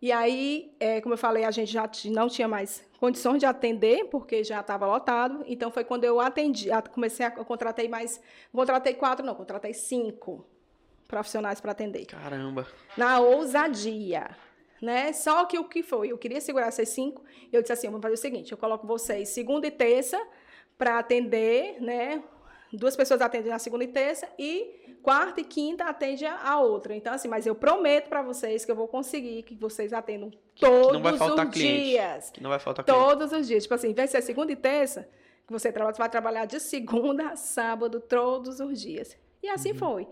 [0.00, 4.04] E aí, é, como eu falei, a gente já não tinha mais condições de atender,
[4.10, 5.42] porque já estava lotado.
[5.46, 8.20] Então, foi quando eu atendi, comecei a, eu contratei mais,
[8.52, 10.46] contratei quatro, não, contratei cinco
[11.08, 12.04] profissionais para atender.
[12.06, 12.66] Caramba.
[12.96, 14.28] Na ousadia.
[14.80, 15.12] Né?
[15.12, 16.12] Só que o que foi?
[16.12, 17.24] Eu queria segurar essas cinco.
[17.52, 20.20] Eu disse assim: vamos fazer o seguinte: eu coloco vocês segunda e terça
[20.76, 22.22] para atender, né?
[22.72, 26.94] Duas pessoas atendem na segunda e terça e quarta e quinta atende a outra.
[26.94, 30.92] Então, assim, mas eu prometo para vocês que eu vou conseguir que vocês atendam todos
[30.92, 32.30] não vai faltar os cliente, dias.
[32.30, 33.62] Que não vai faltar Todos os dias.
[33.62, 35.08] Tipo assim, de ser segunda e terça,
[35.46, 39.16] que você vai trabalhar de segunda a sábado, todos os dias.
[39.42, 39.78] E assim uhum.
[39.78, 40.08] foi.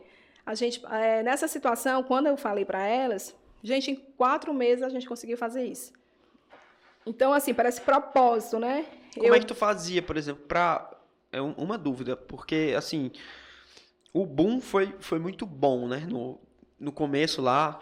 [0.46, 4.88] A gente, é, nessa situação, quando eu falei para elas, gente, em quatro meses a
[4.88, 5.92] gente conseguiu fazer isso.
[7.04, 8.86] Então, assim, parece propósito, né?
[9.14, 9.34] Como eu...
[9.34, 10.92] é que tu fazia, por exemplo, para
[11.32, 13.10] é uma dúvida, porque assim,
[14.12, 16.06] o boom foi, foi muito bom, né?
[16.08, 16.40] No,
[16.78, 17.80] no começo lá,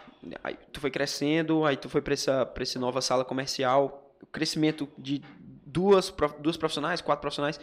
[0.71, 4.89] tu foi crescendo, aí tu foi para essa, pra essa nova sala comercial, o crescimento
[4.97, 5.21] de
[5.65, 7.59] duas, duas profissionais, quatro profissionais.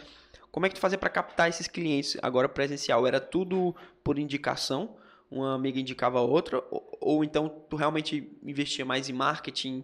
[0.53, 3.07] Como é que tu fazia para captar esses clientes agora presencial?
[3.07, 4.95] Era tudo por indicação?
[5.31, 6.63] Uma amiga indicava a outra?
[6.69, 9.83] Ou, ou então tu realmente investia mais em marketing?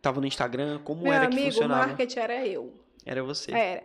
[0.00, 0.78] Tava no Instagram?
[0.84, 1.86] Como Meu era amigo, que funcionava?
[1.86, 2.72] o marketing era eu.
[3.04, 3.50] Era você.
[3.52, 3.82] Era.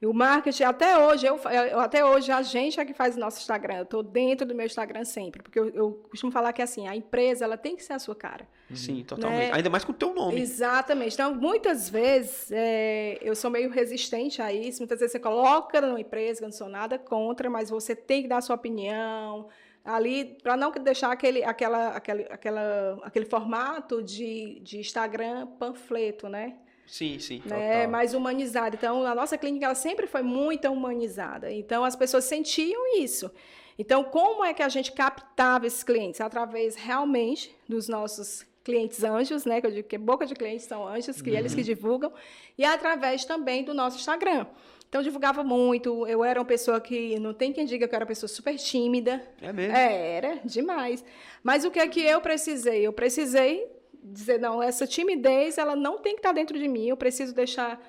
[0.00, 1.38] E o marketing, até hoje, eu,
[1.80, 3.78] até hoje, a gente é que faz o nosso Instagram.
[3.78, 5.42] Eu estou dentro do meu Instagram sempre.
[5.42, 8.14] Porque eu, eu, costumo falar que assim, a empresa ela tem que ser a sua
[8.14, 8.46] cara.
[8.74, 9.04] Sim, né?
[9.06, 9.50] totalmente.
[9.50, 9.56] Né?
[9.56, 10.40] Ainda mais com o teu nome.
[10.40, 11.14] Exatamente.
[11.14, 14.80] Então, muitas vezes, é, eu sou meio resistente a isso.
[14.80, 18.28] Muitas vezes você coloca numa empresa, eu não sou nada contra, mas você tem que
[18.28, 19.48] dar a sua opinião
[19.84, 26.56] ali para não deixar aquele, aquela, aquele, aquela, aquele formato de, de Instagram panfleto, né?
[26.86, 27.42] Sim, sim.
[27.44, 27.86] Né?
[27.86, 28.76] Mais humanizada.
[28.76, 31.52] Então, a nossa clínica ela sempre foi muito humanizada.
[31.52, 33.30] Então, as pessoas sentiam isso.
[33.78, 36.20] Então, como é que a gente captava esses clientes?
[36.20, 39.60] Através realmente dos nossos clientes anjos, né?
[39.60, 41.36] Que eu digo que boca de clientes são anjos, que uhum.
[41.36, 42.12] eles que divulgam,
[42.56, 44.46] e através também do nosso Instagram.
[44.88, 46.06] Então, eu divulgava muito.
[46.06, 48.56] Eu era uma pessoa que não tem quem diga que eu era uma pessoa super
[48.56, 49.20] tímida.
[49.42, 49.76] É mesmo?
[49.76, 51.04] É, era demais.
[51.42, 52.86] Mas o que é que eu precisei?
[52.86, 53.73] Eu precisei
[54.04, 57.80] dizer, não, essa timidez, ela não tem que estar dentro de mim, eu preciso deixar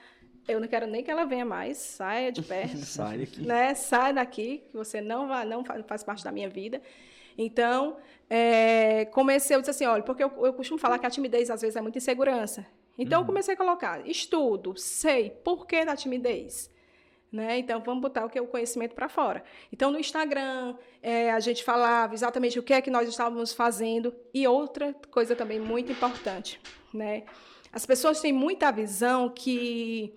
[0.48, 2.78] eu não quero nem que ela venha mais, saia de perto.
[2.86, 3.42] Sai daqui.
[3.42, 3.74] Né?
[3.74, 6.82] Sai daqui, que você não vai, não faz parte da minha vida.
[7.38, 7.98] Então,
[8.30, 11.62] é, comecei, eu disse assim, olha, porque eu, eu costumo falar que a timidez às
[11.62, 12.66] vezes é muita insegurança.
[12.98, 13.24] Então, uhum.
[13.24, 16.70] eu comecei a colocar estudo, sei, por que da timidez?
[17.32, 17.60] Né?
[17.60, 19.44] Então, vamos botar o que é o conhecimento para fora.
[19.72, 24.16] Então, no Instagram, é, a gente falava exatamente o que é que nós estávamos fazendo.
[24.34, 26.62] E outra coisa também muito importante,
[26.94, 27.24] né?
[27.74, 30.14] As pessoas têm muita visão que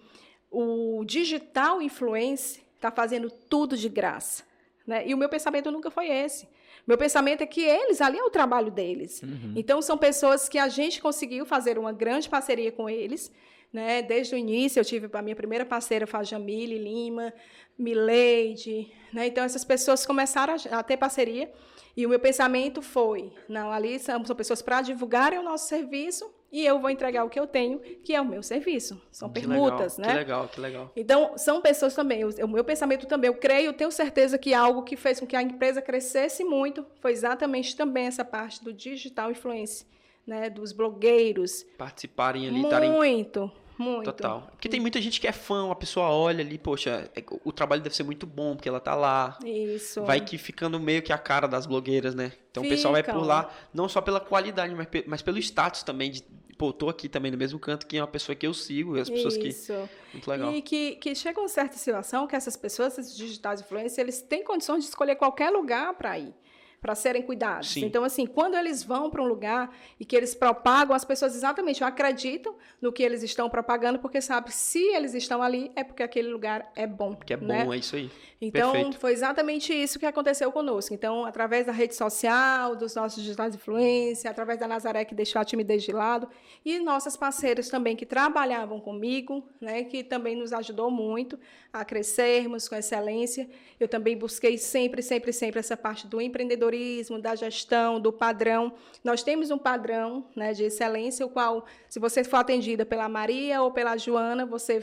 [0.49, 4.45] o digital influencer está fazendo tudo de graça.
[4.87, 5.09] Né?
[5.09, 6.49] E o meu pensamento nunca foi esse.
[6.87, 9.23] Meu pensamento é que eles, ali é o trabalho deles.
[9.23, 9.53] Uhum.
[9.57, 13.31] Então, são pessoas que a gente conseguiu fazer uma grande parceria com eles
[13.73, 14.03] né?
[14.03, 17.33] Desde o início, eu tive a minha primeira parceira, foi a Jamile Lima,
[17.79, 18.91] Mileide.
[19.13, 19.27] Né?
[19.27, 21.51] Então, essas pessoas começaram a, a, ter parceria.
[21.97, 26.33] E o meu pensamento foi: não, ali são, são pessoas para divulgarem o nosso serviço
[26.51, 29.01] e eu vou entregar o que eu tenho, que é o meu serviço.
[29.13, 30.13] São que permutas, legal, né?
[30.13, 30.93] Que legal, que legal.
[30.97, 32.25] Então, são pessoas também.
[32.25, 35.37] O, o meu pensamento também, eu creio, tenho certeza que algo que fez com que
[35.37, 39.85] a empresa crescesse muito foi exatamente também essa parte do digital influence
[40.29, 41.65] né, dos blogueiros.
[41.79, 44.05] Participarem ali, Muito, Muito.
[44.05, 44.49] Total.
[44.51, 47.81] Porque tem muita gente que é fã, a pessoa olha ali, poxa, é- o trabalho
[47.81, 49.39] deve ser muito bom, porque ela tá lá.
[49.45, 50.03] Isso.
[50.03, 52.33] Vai que ficando meio que a cara das blogueiras, né?
[52.51, 56.11] Então o pessoal vai por lá, não só pela qualidade, mas, mas pelo status também.
[56.11, 56.23] De,
[56.59, 59.09] pô, tô aqui também no mesmo canto que é uma pessoa que eu sigo, as
[59.09, 59.47] pessoas que.
[59.49, 59.73] Isso.
[60.13, 60.53] Muito legal.
[60.53, 64.43] E que, que chega uma certa situação que essas pessoas, esses digitais influencers, eles têm
[64.43, 66.35] condições de escolher qualquer lugar para ir,
[66.81, 67.71] para serem cuidados.
[67.71, 67.85] Sim.
[67.85, 71.83] Então, assim, quando eles vão para um lugar e que eles propagam, as pessoas exatamente
[71.83, 76.29] acreditam no que eles estão propagando, porque sabe, se eles estão ali, é porque aquele
[76.29, 77.15] lugar é bom.
[77.15, 77.67] Que é bom, né?
[77.69, 78.11] é isso aí.
[78.41, 78.99] Então, Perfeito.
[78.99, 80.95] foi exatamente isso que aconteceu conosco.
[80.95, 85.43] Então, através da rede social, dos nossos digitais de influência, através da Nazaré, que deixou
[85.43, 86.29] a timidez de lado,
[86.65, 91.37] e nossas parceiras também que trabalhavam comigo, né, que também nos ajudou muito
[91.73, 93.49] a crescermos com excelência.
[93.79, 98.73] Eu também busquei sempre, sempre, sempre essa parte do empreendedorismo, da gestão, do padrão.
[99.05, 103.63] Nós temos um padrão né, de excelência, o qual, se você for atendida pela Maria
[103.63, 104.81] ou pela Joana, você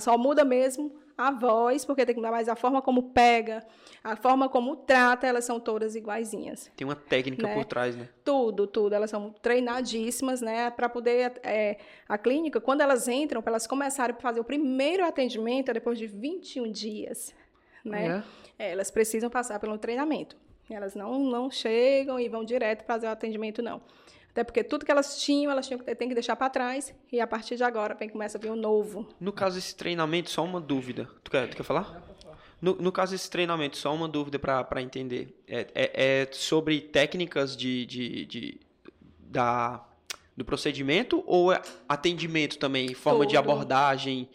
[0.00, 0.92] só muda mesmo
[1.26, 3.64] a voz, porque tem que mudar mais a forma como pega,
[4.02, 6.70] a forma como trata, elas são todas iguaizinhas.
[6.76, 7.54] Tem uma técnica Né?
[7.54, 8.08] por trás, né?
[8.24, 8.94] Tudo, tudo.
[8.94, 10.70] Elas são treinadíssimas, né?
[10.70, 11.40] Para poder.
[11.42, 11.78] é,
[12.08, 15.98] a clínica, quando elas entram, para elas começarem a fazer o primeiro atendimento, é depois
[15.98, 17.34] de 21 dias.
[17.84, 18.22] Né?
[18.58, 20.36] É, elas precisam passar pelo treinamento.
[20.68, 23.80] Elas não, não chegam e vão direto fazer o atendimento, não.
[24.30, 27.20] Até porque tudo que elas tinham, elas tinham que, têm que deixar para trás, e
[27.20, 29.08] a partir de agora vem, começa a vir o novo.
[29.20, 31.08] No caso desse treinamento, só uma dúvida.
[31.24, 32.00] Tu quer, tu quer falar?
[32.62, 35.36] No, no caso desse treinamento, só uma dúvida para entender.
[35.48, 38.60] É, é- é sobre técnicas de, de, de-
[39.18, 39.82] da,
[40.36, 42.94] do procedimento ou é atendimento também?
[42.94, 43.50] Forma de Tudo.
[43.50, 44.28] abordagem?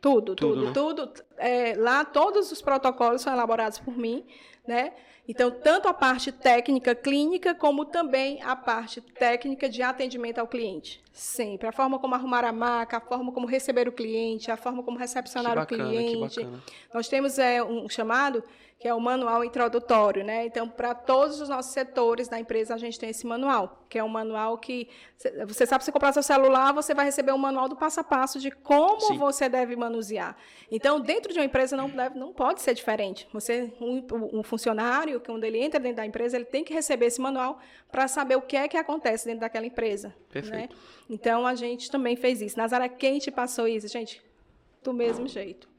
[0.00, 0.72] Tudo, Tudo, tudo, né?
[0.72, 1.12] tudo.
[1.36, 4.24] É, lá todos os protocolos são elaborados por mim,
[4.66, 4.92] né?
[5.26, 11.00] Então, tanto a parte técnica clínica, como também a parte técnica de atendimento ao cliente.
[11.12, 11.68] Sempre.
[11.68, 14.98] A forma como arrumar a maca, a forma como receber o cliente, a forma como
[14.98, 16.48] recepcionar bacana, o cliente.
[16.92, 18.42] Nós temos é, um chamado
[18.82, 20.44] que é o manual introdutório, né?
[20.44, 24.02] Então, para todos os nossos setores da empresa, a gente tem esse manual, que é
[24.02, 27.68] um manual que cê- você sabe se comprar seu celular, você vai receber um manual
[27.68, 29.18] do passo a passo de como Sim.
[29.18, 30.36] você deve manusear.
[30.68, 33.28] Então, dentro de uma empresa não deve, não pode ser diferente.
[33.32, 34.04] Você um,
[34.40, 38.08] um funcionário, quando ele entra dentro da empresa, ele tem que receber esse manual para
[38.08, 40.08] saber o que é que acontece dentro daquela empresa.
[40.08, 40.14] né?
[40.28, 40.76] Perfeito.
[41.08, 42.58] Então, a gente também fez isso.
[42.58, 43.86] Nazaré, quem te passou isso?
[43.86, 44.20] Gente,
[44.82, 45.70] do mesmo jeito.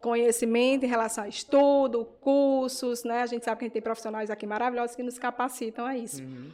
[0.00, 3.20] Conhecimento em relação a estudo, cursos, né?
[3.22, 6.22] A gente sabe que a gente tem profissionais aqui maravilhosos que nos capacitam a isso,
[6.22, 6.50] Uhum.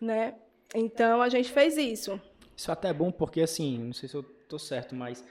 [0.00, 0.34] né?
[0.74, 2.20] Então, a gente fez isso.
[2.56, 5.24] Isso até é bom porque, assim, não sei se eu tô certo, mas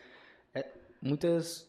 [0.53, 0.65] é,
[1.01, 1.65] muitas.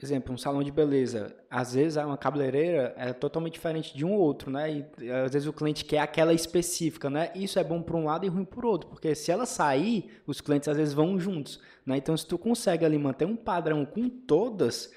[0.00, 1.34] Exemplo, um salão de beleza.
[1.50, 4.84] Às vezes uma cabeleireira é totalmente diferente de um outro, né?
[5.00, 7.32] E às vezes o cliente quer aquela específica, né?
[7.34, 10.38] Isso é bom por um lado e ruim por outro, porque se ela sair, os
[10.42, 11.96] clientes às vezes vão juntos, né?
[11.96, 14.92] Então, se tu consegue ali manter um padrão com todas,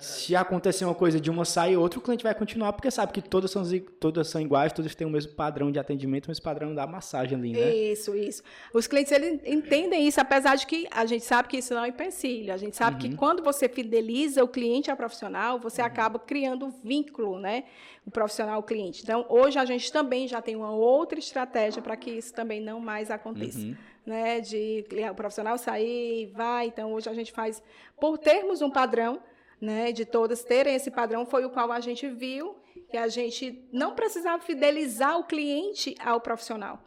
[0.00, 3.22] se acontecer uma coisa de uma sair, outra o cliente vai continuar, porque sabe que
[3.22, 3.62] todas são,
[4.00, 7.38] todas são iguais, todas têm o mesmo padrão de atendimento, o mesmo padrão da massagem
[7.38, 7.74] ali, né?
[7.74, 8.42] Isso, isso.
[8.74, 11.88] Os clientes eles entendem isso, apesar de que a gente sabe que isso não é
[11.88, 12.52] empecilho.
[12.52, 16.70] A gente sabe que quando você fideliza o cliente ao profissional, você acaba criando um
[16.70, 17.64] vínculo, né?
[18.04, 19.02] O profissional ao cliente.
[19.02, 22.80] Então, hoje a gente também já tem uma outra estratégia para que isso também não
[22.80, 23.76] mais aconteça.
[24.04, 26.66] Né, de o profissional sair, vai.
[26.66, 27.62] Então, hoje a gente faz,
[28.00, 29.20] por termos um padrão,
[29.62, 32.56] né, de todas terem esse padrão, foi o qual a gente viu
[32.90, 36.84] que a gente não precisava fidelizar o cliente ao profissional.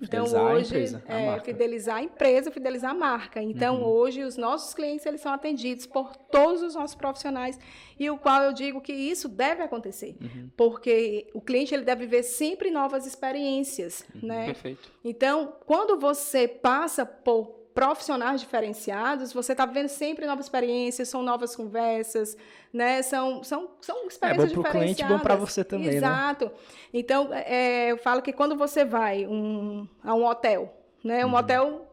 [0.00, 1.44] Então, Fidelizar a hoje, empresa, a é, marca.
[1.44, 3.42] fidelizar a empresa, fidelizar a marca.
[3.42, 7.58] Então, hoje, os nossos clientes eles são atendidos por todos os nossos profissionais,
[7.98, 10.16] e o qual eu digo que isso deve acontecer,
[10.56, 14.46] porque o cliente ele deve viver sempre novas experiências, né?
[14.46, 14.90] Perfeito.
[15.04, 21.56] Então, quando você passa por profissionais diferenciados, você está vivendo sempre novas experiências, são novas
[21.56, 22.36] conversas,
[22.72, 23.02] né?
[23.02, 25.16] São, são, são experiências É bom pro cliente, diferenciadas.
[25.16, 25.96] bom pra você também, né?
[25.96, 26.50] Exato.
[26.92, 31.24] Então, é, eu falo que quando você vai um, a um hotel, né?
[31.24, 31.34] Um Uhum.
[31.36, 31.88] hotel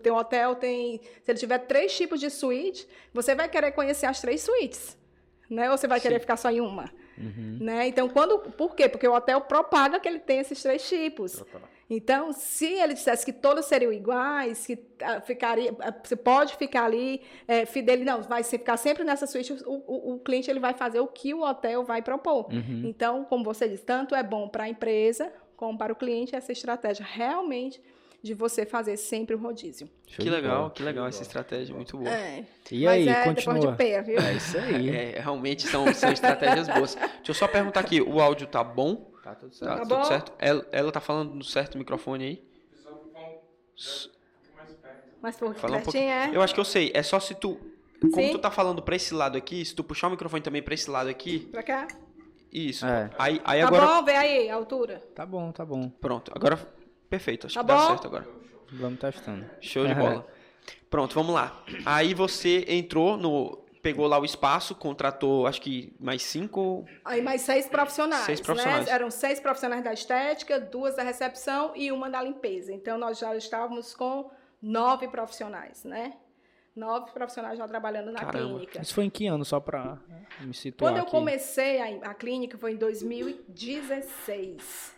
[0.00, 1.00] tem um hotel, tem.
[1.24, 4.96] Se ele tiver três tipos de suíte, você vai querer conhecer as três suítes.
[5.50, 5.68] Né?
[5.70, 6.88] Ou você vai querer ficar só em uma?
[7.18, 7.58] Uhum.
[7.60, 7.88] Né?
[7.88, 8.38] Então, quando.
[8.38, 8.88] Por quê?
[8.88, 11.42] Porque o hotel propaga que ele tem esses três tipos.
[11.88, 16.84] Então, se ele dissesse que todos seriam iguais, que ah, ficaria, ah, você pode ficar
[16.84, 20.74] ali, é, fidel, não, vai ficar sempre nessa suíte, o, o- o cliente ele vai
[20.74, 22.52] fazer o que o hotel vai propor.
[22.52, 22.82] Uhum.
[22.84, 26.50] Então, como você disse, tanto é bom para a empresa como para o cliente essa
[26.52, 27.80] estratégia realmente
[28.26, 29.88] de você fazer sempre o rodízio.
[30.06, 30.70] Show Que legal, bola.
[30.70, 32.10] que legal essa estratégia, muito boa.
[32.10, 33.58] É, E mas aí, é continua.
[33.72, 34.18] de pé, viu?
[34.18, 34.90] É isso aí.
[34.90, 36.94] É, realmente são, são estratégias boas.
[36.94, 39.10] Deixa eu só perguntar aqui, o áudio tá bom?
[39.22, 40.04] Tá tudo Tá, Tá tudo bom.
[40.04, 40.32] certo?
[40.38, 42.42] Ela, ela tá falando no certo microfone aí?
[45.22, 46.30] Mais por Falar um pertinho, é?
[46.32, 46.90] Eu acho que eu sei.
[46.94, 47.58] É só se tu.
[48.00, 48.32] Como Sim.
[48.32, 50.88] tu tá falando pra esse lado aqui, se tu puxar o microfone também pra esse
[50.90, 51.40] lado aqui.
[51.50, 51.88] Pra cá?
[52.52, 52.86] Isso.
[52.86, 53.10] É.
[53.18, 53.86] Aí, aí Tá agora.
[53.86, 54.04] bom?
[54.04, 55.02] Vê aí, a altura.
[55.14, 55.88] Tá bom, tá bom.
[55.88, 56.30] Pronto.
[56.34, 56.58] Agora.
[57.08, 57.46] Perfeito.
[57.46, 57.86] Acho Tá que dá bom?
[57.88, 58.28] certo agora.
[58.72, 59.46] Vamos testando.
[59.60, 60.26] Show de bola.
[60.90, 61.62] Pronto, vamos lá.
[61.84, 63.64] Aí você entrou no.
[63.82, 66.84] Pegou lá o espaço, contratou acho que mais cinco.
[67.04, 68.86] Aí mais seis profissionais, Seis profissionais.
[68.86, 68.92] né?
[68.92, 72.72] Eram seis profissionais da estética, duas da recepção e uma da limpeza.
[72.72, 74.28] Então, nós já estávamos com
[74.60, 76.14] nove profissionais, né?
[76.74, 78.54] Nove profissionais já trabalhando na Caramba.
[78.54, 78.82] clínica.
[78.82, 79.98] Isso foi em que ano, só pra
[80.40, 81.12] me situar Quando eu aqui?
[81.12, 84.95] comecei a, a clínica foi em 2016.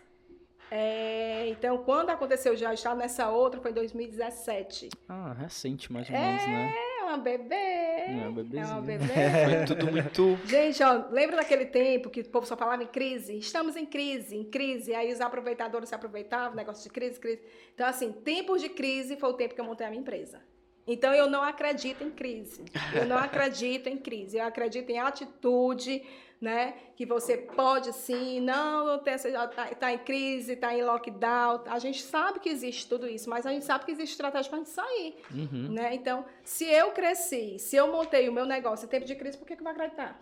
[0.71, 4.89] É, então, quando aconteceu já estar nessa outra foi em 2017.
[5.07, 6.73] Ah, recente, mais ou menos, né?
[6.99, 7.55] É uma bebê.
[7.55, 8.73] É uma É bebezinha.
[8.75, 9.05] uma bebê.
[9.65, 10.37] Foi tudo muito.
[10.45, 13.35] Gente, ó, lembra daquele tempo que o povo só falava em crise?
[13.37, 14.93] Estamos em crise, em crise.
[14.93, 17.41] Aí os aproveitadores se aproveitavam, negócio de crise, crise.
[17.73, 20.39] Então, assim, tempos de crise foi o tempo que eu montei a minha empresa.
[20.85, 22.63] Então, eu não acredito em crise.
[22.93, 24.37] Eu não acredito em crise.
[24.37, 26.03] Eu acredito em atitude,
[26.41, 26.73] né?
[26.95, 31.63] Que você pode sim, não, essa- tá, em crise, tá em lockdown.
[31.67, 34.59] A gente sabe que existe tudo isso, mas a gente sabe que existe estratégia para
[34.59, 35.15] gente sair.
[35.31, 35.69] Uhum.
[35.71, 35.93] Né?
[35.95, 39.45] Então, se eu cresci, se eu montei o meu negócio em tempo de crise, por
[39.45, 40.19] que, que eu vou acreditar?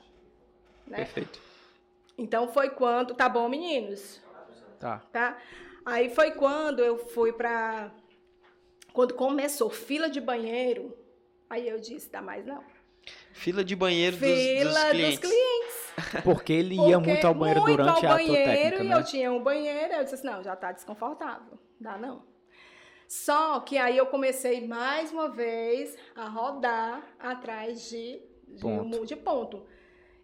[0.87, 0.97] Né?
[0.97, 1.39] Perfeito.
[2.17, 4.19] Então foi quando, tá bom, meninos,
[4.79, 4.99] Tá.
[5.11, 5.37] tá?
[5.85, 7.91] Aí foi quando eu fui pra.
[8.93, 10.95] Quando começou fila de banheiro,
[11.49, 12.63] aí eu disse, dá mais não.
[13.33, 15.19] Fila de banheiro dos, Fila dos clientes.
[15.19, 15.77] dos clientes.
[16.23, 18.87] Porque ele ia Porque muito ao banheiro muito durante ao a banheiro, tua técnica, e
[18.87, 18.95] né?
[18.95, 22.23] eu tinha um banheiro, eu disse assim, não, já tá desconfortável, dá não.
[23.07, 29.01] Só que aí eu comecei mais uma vez a rodar atrás de, de, Ponto.
[29.01, 29.65] um- de ponto.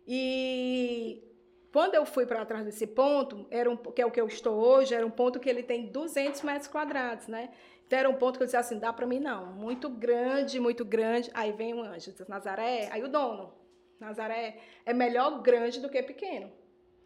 [0.08, 1.24] E
[1.73, 4.53] quando eu fui para trás desse ponto, era um, que é o que eu estou
[4.53, 7.49] hoje, era um ponto que ele tem 200 metros quadrados, né?
[7.88, 10.86] Então era um ponto que eu disse assim, dá para mim não, muito grande, muito
[10.86, 11.29] grande.
[11.33, 13.53] Aí vem um anjo, diz, Nazaré, aí o dono,
[13.99, 16.51] Nazaré, é melhor grande do que pequeno.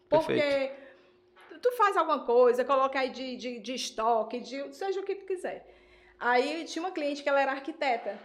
[0.08, 0.72] Porque
[1.62, 5.26] tu faz alguma coisa, coloca aí de, de, de estoque, de seja o que tu
[5.26, 5.66] quiser.
[6.20, 8.18] Aí tinha uma cliente que ela era arquiteta.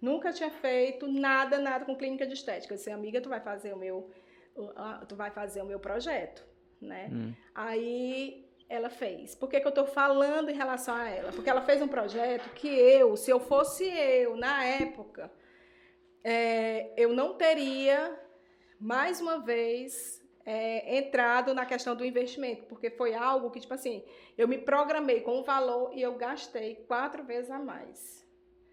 [0.00, 2.74] Nunca tinha feito nada, nada com clínica de estética.
[2.74, 4.10] Eu disse, amiga, tu vai fazer o meu, o-
[5.08, 6.44] tu vai fazer o meu projeto,
[6.80, 7.08] né?
[7.12, 7.34] Hum.
[7.54, 9.34] Aí ela fez.
[9.34, 11.32] Por que, que eu estou falando em relação a ela?
[11.32, 15.32] Porque ela fez um projeto que eu, se eu fosse eu, na época,
[16.22, 18.18] é, eu não teria,
[18.78, 24.04] mais uma vez, é, entrado na questão do investimento, porque foi algo que, tipo assim,
[24.36, 28.26] eu me programei com um valor e eu gastei quatro vezes a mais.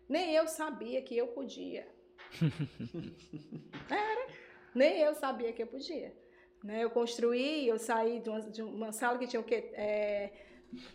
[0.07, 1.87] Nem eu sabia que eu podia.
[3.89, 4.24] Era.
[4.75, 6.13] Nem eu sabia que eu podia.
[6.63, 6.83] Né?
[6.83, 9.69] Eu construí, eu saí de uma, de uma sala que tinha o quê?
[9.73, 10.31] É,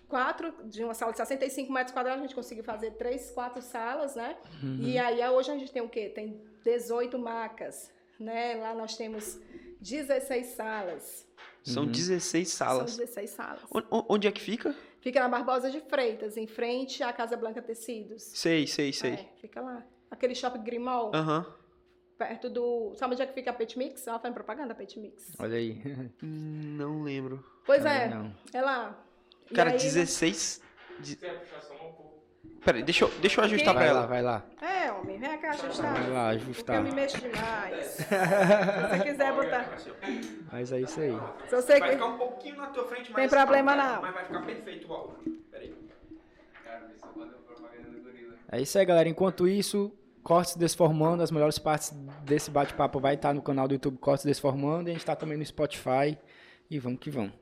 [0.08, 4.14] quatro, de uma sala de 65 metros quadrados, a gente conseguiu fazer três, quatro salas,
[4.16, 4.36] né?
[4.80, 6.08] E aí hoje a gente tem o quê?
[6.08, 8.56] Tem 18 macas, né?
[8.56, 9.38] Lá nós temos
[9.80, 11.26] 16 salas.
[11.62, 12.96] São 16 São salas.
[12.96, 13.62] 16 salas.
[13.70, 14.74] O- Onde é que fica?
[15.00, 18.22] Fica na Barbosa de Freitas, em frente à Casa Blanca Tecidos.
[18.22, 19.12] Sei, sei, sei.
[19.12, 19.86] É, fica lá.
[20.10, 21.46] Aquele shopping Grimol, Aham.
[22.20, 22.92] Perto do.
[22.96, 24.06] Sabe onde é que fica a Pet Mix?
[24.06, 25.32] Ela faz propaganda da Pet Mix.
[25.38, 25.80] Olha aí.
[26.22, 27.42] Hum, Não lembro.
[27.64, 28.34] Pois Também é, não.
[28.52, 28.98] é lá.
[29.54, 30.60] Cara, aí- 16.
[31.00, 31.18] de-
[32.62, 34.06] Peraí, deixa eu, deixa eu ajustar pra Vai lá, ela.
[34.06, 34.44] vai lá.
[34.60, 35.94] É, homem, vem cá ajustar.
[35.94, 36.76] Vai lá, Porque ajustar.
[36.76, 37.86] eu me mexo demais.
[37.96, 39.78] Se você quiser botar.
[40.52, 41.16] Mas é isso aí.
[41.48, 41.80] Se você.
[41.80, 44.02] Vai ficar um pouquinho na tua frente, Tem problema não.
[44.02, 45.16] Mas vai ficar perfeito o áudio.
[45.50, 45.74] Peraí.
[48.52, 49.08] É isso aí, galera.
[49.08, 49.90] Enquanto isso,
[50.22, 51.90] Cortes Desformando, as melhores partes
[52.22, 55.36] desse bate-papo vai estar no canal do YouTube Cortes Desformando e a gente tá também
[55.38, 56.16] no Spotify.
[56.70, 57.32] E vamos que vamos.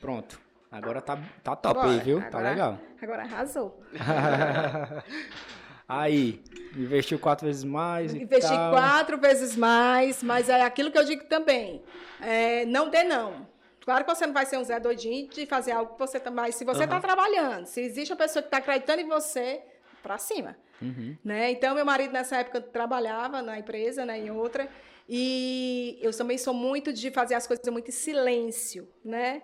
[0.00, 0.40] Pronto.
[0.70, 2.04] Agora tá, tá top aí, Bora.
[2.04, 2.20] viu?
[2.20, 2.78] Tá Agora- legal.
[3.00, 3.80] Agora arrasou.
[5.88, 6.42] aí,
[6.76, 11.82] investiu quatro vezes mais Investi quatro vezes mais, mas é aquilo que eu digo também.
[12.20, 13.46] É, não dê não.
[13.84, 16.50] Claro que você não vai ser um Zé doidinho de fazer algo que você também.
[16.50, 19.62] Se você está trabalhando, se existe uma pessoa que está acreditando em você,
[20.06, 20.56] para cima.
[20.80, 21.16] Uhum.
[21.24, 21.50] Né?
[21.50, 24.68] Então, meu marido nessa época trabalhava na empresa, né, em outra,
[25.08, 29.42] e eu também sou muito de fazer as coisas muito em silêncio, né?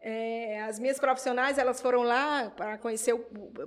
[0.00, 3.16] É, as minhas profissionais, elas foram lá para conhecer,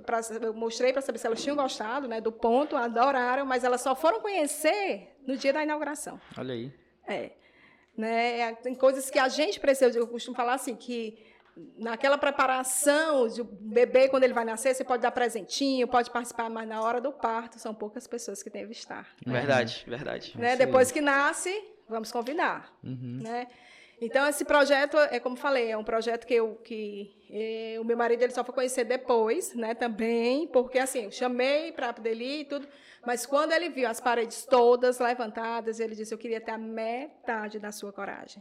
[0.06, 3.80] pra, eu mostrei para saber se elas tinham gostado, né, do ponto, adoraram, mas elas
[3.80, 6.20] só foram conhecer no dia da inauguração.
[6.38, 6.72] Olha aí.
[7.06, 7.32] É.
[7.96, 8.54] Né?
[8.54, 9.98] Tem coisas que a gente precisa.
[9.98, 11.18] Eu costumo falar assim, que
[11.76, 16.68] naquela preparação de bebê, quando ele vai nascer, você pode dar presentinho, pode participar, mas
[16.68, 19.08] na hora do parto, são poucas pessoas que devem estar.
[19.24, 20.38] Verdade, verdade.
[20.38, 20.56] Né?
[20.56, 21.52] Depois que nasce,
[21.88, 22.72] vamos convidar.
[22.82, 23.20] Uhum.
[23.22, 23.46] Né?
[24.00, 27.96] Então, esse projeto, é como falei, é um projeto que, eu, que eh, o meu
[27.96, 32.42] marido ele só foi conhecer depois, né, também, porque assim, eu chamei para poder ir
[32.42, 32.68] e tudo,
[33.04, 37.58] mas quando ele viu as paredes todas levantadas, ele disse, eu queria ter a metade
[37.58, 38.40] da sua coragem.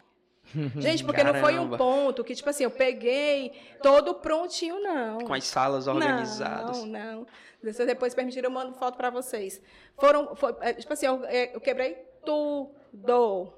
[0.77, 1.39] Gente, porque Caramba.
[1.39, 5.19] não foi um ponto que, tipo assim, eu peguei todo prontinho, não.
[5.19, 6.83] Com as salas organizadas.
[6.85, 7.25] Não,
[7.63, 7.73] não.
[7.73, 9.61] Se depois permitir, eu mando foto para vocês.
[9.99, 13.53] Foram, foi, é, tipo assim, eu, é, eu quebrei tudo.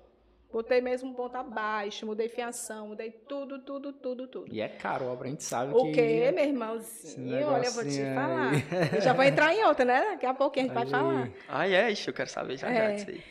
[0.51, 4.51] Botei mesmo um ponto abaixo, mudei fiação, mudei tudo, tudo, tudo, tudo.
[4.51, 5.89] E é caro, a gente sabe o que...
[5.89, 7.47] O quê, meu irmãozinho?
[7.47, 8.51] Olha, eu vou te falar.
[8.95, 10.01] Eu já vou entrar em outra, né?
[10.11, 11.29] Daqui a pouquinho a gente vai falar.
[11.47, 11.91] Ah, é?
[11.91, 12.73] Ixi, eu quero saber já, é.
[12.73, 13.23] já disso aí.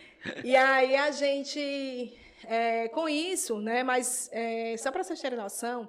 [0.44, 3.82] E aí a gente, é, com isso, né?
[3.82, 5.88] Mas é, só para vocês terem noção,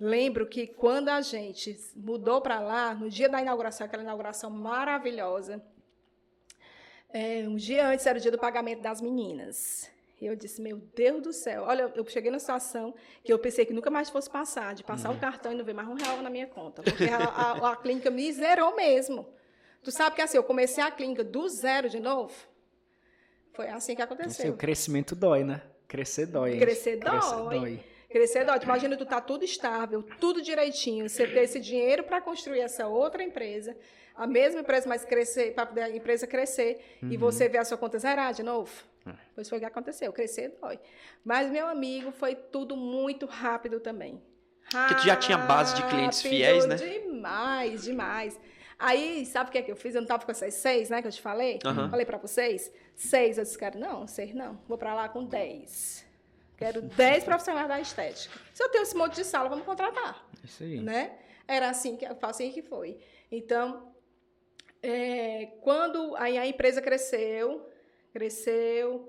[0.00, 5.62] lembro que quando a gente mudou para lá, no dia da inauguração, aquela inauguração maravilhosa,
[7.12, 9.90] é, um dia antes era o dia do pagamento das meninas.
[10.20, 11.64] E eu disse, meu Deus do céu.
[11.64, 15.10] Olha, eu cheguei numa situação que eu pensei que nunca mais fosse passar, de passar
[15.10, 15.16] uhum.
[15.16, 16.80] o cartão e não ver mais um real na minha conta.
[16.80, 19.26] Porque a, a, a, clínica me zerou mesmo.
[19.82, 22.32] Tu sabe que assim, eu comecei a clínica do zero de novo.
[23.52, 24.44] Foi assim que aconteceu.
[24.44, 25.60] Assim, o crescimento dói, né?
[25.92, 26.58] Crescer dói.
[26.58, 27.10] Crescer dói.
[27.10, 27.80] Crescer dói.
[28.08, 28.58] Crescer dói.
[28.62, 31.06] Imagina tu tá tudo estável, tudo direitinho.
[31.06, 33.76] Você ter esse dinheiro para construir essa outra empresa,
[34.14, 37.12] a mesma empresa, mas crescer, para a empresa crescer, uhum.
[37.12, 38.72] e você ver a sua conta zerar de novo.
[39.06, 39.12] É.
[39.34, 40.10] Pois foi o que aconteceu.
[40.14, 40.80] Crescer dói.
[41.22, 44.18] Mas, meu amigo, foi tudo muito rápido também.
[44.70, 46.76] Porque tu já tinha base de clientes fiéis, né?
[46.76, 48.40] Demais, demais.
[48.78, 49.94] Aí, sabe o que é que eu fiz?
[49.94, 51.60] Eu não estava com essas seis, né, que eu te falei?
[51.64, 51.88] Uhum.
[51.88, 52.72] Falei para vocês.
[52.94, 54.60] Seis, eu disse, cara, não, seis não.
[54.68, 56.04] Vou para lá com dez.
[56.56, 58.38] Quero dez profissionais da estética.
[58.54, 60.24] Se eu tenho esse monte de sala, vamos contratar.
[60.44, 60.80] Isso aí.
[60.80, 61.18] Né?
[61.46, 62.98] Era assim que, assim que foi.
[63.30, 63.92] Então,
[64.82, 67.68] é, quando aí a empresa cresceu,
[68.12, 69.08] cresceu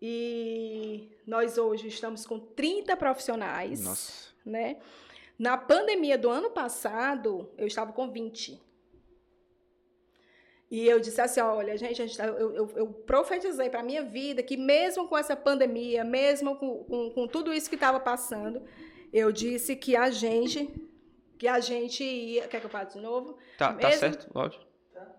[0.00, 3.84] e nós hoje estamos com 30 profissionais.
[3.84, 4.28] Nossa.
[4.44, 4.78] Né?
[5.38, 8.60] Na pandemia do ano passado, eu estava com 20.
[10.70, 14.02] E eu disse assim: olha, gente, gente tá, eu, eu, eu profetizei para a minha
[14.02, 18.62] vida que, mesmo com essa pandemia, mesmo com, com, com tudo isso que estava passando,
[19.12, 20.68] eu disse que a gente.
[21.38, 22.48] Que a gente ia.
[22.48, 23.38] Quer que eu fale de novo?
[23.56, 24.64] Tá, tá mesmo, tá certo, lógico.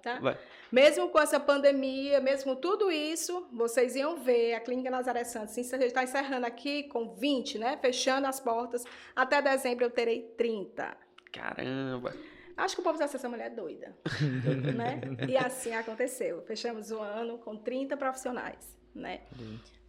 [0.02, 0.20] Tá?
[0.20, 0.38] Vai.
[0.72, 5.58] Mesmo com essa pandemia, mesmo tudo isso, vocês iam ver a Clínica Nazaré Santos.
[5.58, 7.78] A gente está encerrando aqui com 20, né?
[7.82, 8.84] Fechando as portas.
[9.16, 10.96] Até dezembro eu terei 30.
[11.32, 12.14] Caramba!
[12.60, 13.96] Acho que o povo dessa essa mulher é doida.
[14.76, 15.02] né?
[15.28, 16.42] E assim aconteceu.
[16.44, 18.78] Fechamos o ano com 30 profissionais.
[18.94, 19.22] Né?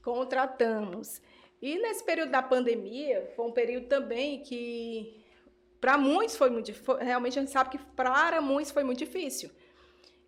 [0.03, 1.21] Contratamos.
[1.61, 5.23] E nesse período da pandemia, foi um período também que,
[5.81, 9.51] para muitos, foi muito Realmente a gente sabe que para muitos foi muito difícil.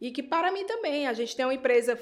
[0.01, 1.97] E que para mim também, a gente tem uma empresa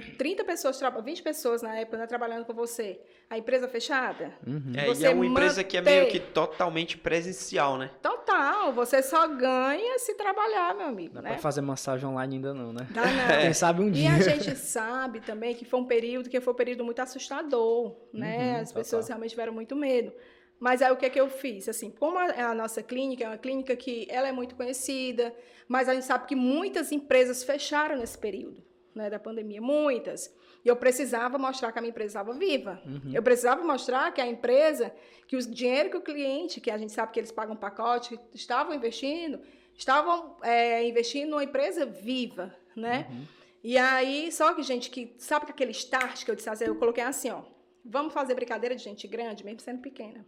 [0.00, 3.00] com 30 pessoas, 20 pessoas na época né, trabalhando com você.
[3.28, 4.32] A empresa fechada.
[4.46, 4.72] Uhum.
[4.76, 7.90] É, e é uma empresa que é meio que totalmente presencial, né?
[8.00, 8.72] Total.
[8.72, 11.14] Você só ganha se trabalhar, meu amigo.
[11.14, 11.30] Dá né?
[11.30, 12.86] pra fazer massagem online ainda não, né?
[12.90, 13.40] Dá não.
[13.42, 14.04] Quem sabe um dia.
[14.04, 17.96] E a gente sabe também que foi um período que foi um período muito assustador,
[18.12, 18.54] né?
[18.54, 18.82] Uhum, As total.
[18.82, 20.12] pessoas realmente tiveram muito medo.
[20.60, 21.68] Mas aí o que é que eu fiz?
[21.68, 25.34] Assim, como a, a, nossa clínica é uma clínica que ela é muito conhecida,
[25.66, 28.62] mas a gente sabe que muitas empresas fecharam nesse período
[28.94, 30.34] né, da pandemia, muitas.
[30.64, 32.80] E eu precisava mostrar que a minha empresa estava viva.
[32.84, 33.12] Uhum.
[33.12, 34.94] Eu precisava mostrar que a empresa,
[35.26, 38.74] que o dinheiro que o cliente, que a gente sabe que eles pagam pacote, estavam
[38.74, 39.40] investindo,
[39.76, 43.06] estavam é, investindo numa empresa viva, né?
[43.10, 43.26] Uhum.
[43.64, 46.74] E aí, só que, gente, que sabe que aquele start que eu disse, assim, eu
[46.76, 47.42] coloquei assim, ó,
[47.84, 50.24] vamos fazer brincadeira de gente grande, mesmo sendo pequena.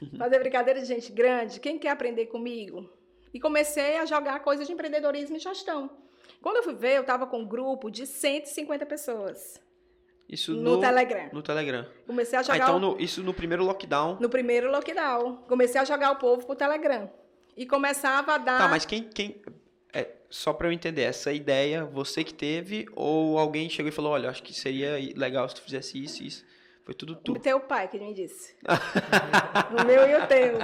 [0.16, 1.60] fazer brincadeira de gente grande.
[1.60, 2.90] Quem quer aprender comigo?
[3.32, 5.90] E comecei a jogar coisas de empreendedorismo e gestão.
[6.42, 9.60] Quando eu fui ver, eu estava com um grupo de 150 pessoas.
[10.28, 11.28] Isso no, no, Telegram.
[11.32, 11.86] No Telegram.
[12.06, 12.54] Comecei a jogar.
[12.54, 12.80] Ah, então o...
[12.80, 14.16] no, isso no primeiro lockdown.
[14.20, 15.38] No primeiro lockdown.
[15.48, 17.10] Comecei a jogar o povo pro Telegram.
[17.56, 18.58] E começava a dar.
[18.58, 19.02] Tá, mas quem.
[19.02, 19.42] quem
[19.92, 24.12] é, só para eu entender, essa ideia você que teve ou alguém chegou e falou:
[24.12, 26.44] olha, acho que seria legal se tu fizesse isso e isso?
[26.90, 27.32] Foi tudo tu.
[27.34, 28.52] O teu pai que me disse.
[28.66, 30.54] o meu e o teu.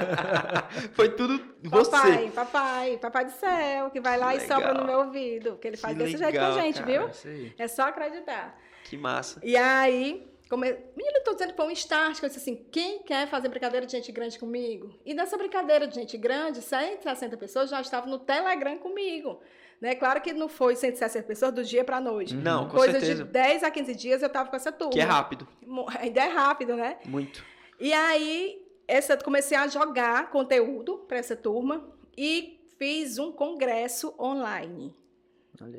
[0.93, 1.91] Foi tudo você.
[1.93, 4.61] Papai, papai, papai do céu, que vai lá que e legal.
[4.61, 5.57] sopra no meu ouvido.
[5.59, 7.55] Que ele faz que desse legal, jeito com a gente, cara, viu?
[7.57, 8.59] É só acreditar.
[8.83, 9.39] Que massa.
[9.41, 12.67] E aí, como eu, menino, eu tô dizendo foi um start, que eu disse assim,
[12.73, 14.99] quem quer fazer brincadeira de gente grande comigo?
[15.07, 19.41] E nessa brincadeira de gente grande, 160 pessoas já estavam no Telegram comigo.
[19.81, 19.95] Né?
[19.95, 22.35] Claro que não foi 160 pessoas do dia para a noite.
[22.35, 23.25] Não, com Coisa certeza.
[23.25, 24.93] de 10 a 15 dias eu estava com essa turma.
[24.93, 25.47] Que é rápido.
[26.01, 26.99] Ainda é rápido, né?
[27.05, 27.45] Muito.
[27.79, 34.95] E aí, essa, comecei a jogar conteúdo para essa turma e fiz um congresso online.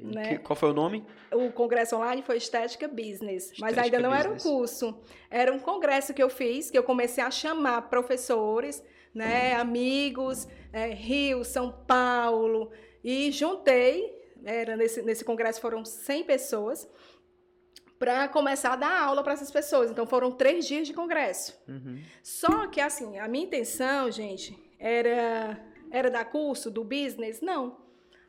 [0.03, 0.29] Né?
[0.29, 1.05] Que, qual foi o nome?
[1.31, 4.43] O congresso online foi Estética Business, mas Estética ainda não era um Business.
[4.51, 4.99] curso.
[5.29, 8.83] Era um congresso que eu fiz, que eu comecei a chamar professores,
[9.13, 12.71] né, amigos, é, Rio, São Paulo,
[13.03, 16.87] e juntei, era nesse, nesse congresso foram 100 pessoas,
[17.99, 19.89] para começar a dar aula para essas pessoas.
[19.89, 21.57] Então foram três dias de congresso.
[21.67, 21.99] Uhum.
[22.21, 27.41] Só que, assim, a minha intenção, gente, era, era dar curso do business?
[27.41, 27.77] Não.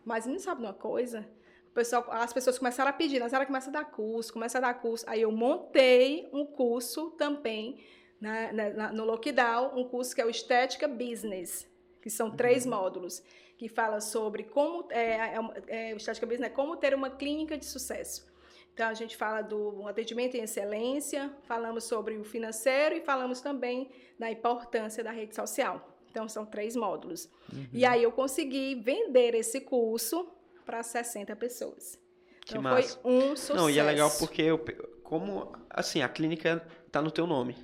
[0.04, 1.28] Mas não sabe uma coisa?
[1.74, 5.04] Pessoal, as pessoas começaram a pedir, Nazara começa a dar curso, começa a dar curso.
[5.06, 7.84] Aí eu montei um curso também
[8.18, 11.68] na- na- na- no lockdown, um curso que é o Estética Business,
[12.00, 13.22] que são três módulos,
[13.59, 17.59] que fala sobre como é, é, é, o Estética Business é como ter uma clínica
[17.59, 18.24] de sucesso.
[18.72, 23.90] Então, a gente fala do atendimento em excelência, falamos sobre o financeiro e falamos também
[24.16, 25.92] da importância da rede social.
[26.09, 27.28] Então, são três módulos.
[27.72, 30.28] E aí, eu consegui vender esse curso
[30.64, 31.98] para 60 pessoas.
[32.42, 33.00] Que Então, massa.
[33.02, 33.56] foi um sucesso.
[33.56, 34.64] Não, e é legal porque eu,
[35.02, 37.56] como assim, a clínica tá no teu nome.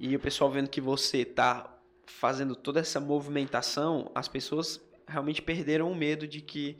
[0.00, 1.72] E o pessoal vendo que você tá
[2.04, 4.80] fazendo toda essa movimentação, as pessoas
[5.12, 6.78] realmente perderam o medo de que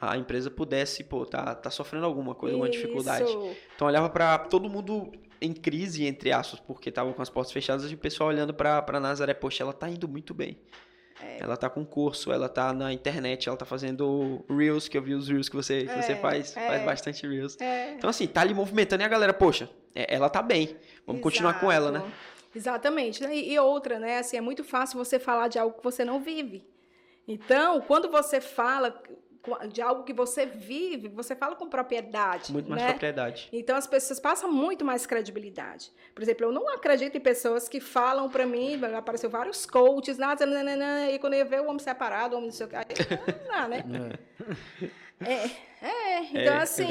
[0.00, 3.30] a empresa pudesse, pô, tá, tá sofrendo alguma coisa, alguma dificuldade.
[3.74, 7.90] Então olhava pra todo mundo em crise, entre aspas, porque tava com as portas fechadas
[7.90, 10.58] e o pessoal olhando pra, pra Nazaré, poxa, ela tá indo muito bem.
[11.22, 11.38] É.
[11.40, 15.14] Ela tá com curso, ela tá na internet, ela tá fazendo Reels, que eu vi
[15.14, 16.66] os Reels que você, que você É, faz, é.
[16.66, 17.56] faz bastante Reels.
[17.60, 17.92] É.
[17.92, 20.76] Então, assim, tá ali movimentando e a galera, poxa, é- ela tá bem.
[21.06, 21.98] Vamos continuar com ela, né?
[22.00, 22.14] Exato.
[22.56, 23.24] Exatamente.
[23.24, 24.18] E, e outra, né?
[24.18, 26.64] Assim, é muito fácil você falar de algo que você não vive.
[27.26, 29.02] Então, quando você fala
[29.70, 32.52] de algo que você vive, você fala com propriedade.
[32.52, 32.90] Muito mais né?
[32.90, 33.48] propriedade.
[33.52, 35.92] Então as pessoas passam muito mais credibilidade.
[36.14, 40.46] Por exemplo, eu não acredito em pessoas que falam pra mim, apareceu vários coaches, nada,
[40.46, 42.84] nananana, e quando eu ver o homem separado, o homem não sei o que, aí,
[43.48, 43.84] não, né?
[45.20, 46.86] É, é, então É, é assim,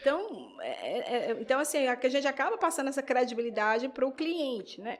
[0.00, 4.80] então, é, é, é, então assim, a, gente acaba passando essa credibilidade para o cliente,
[4.80, 4.98] né?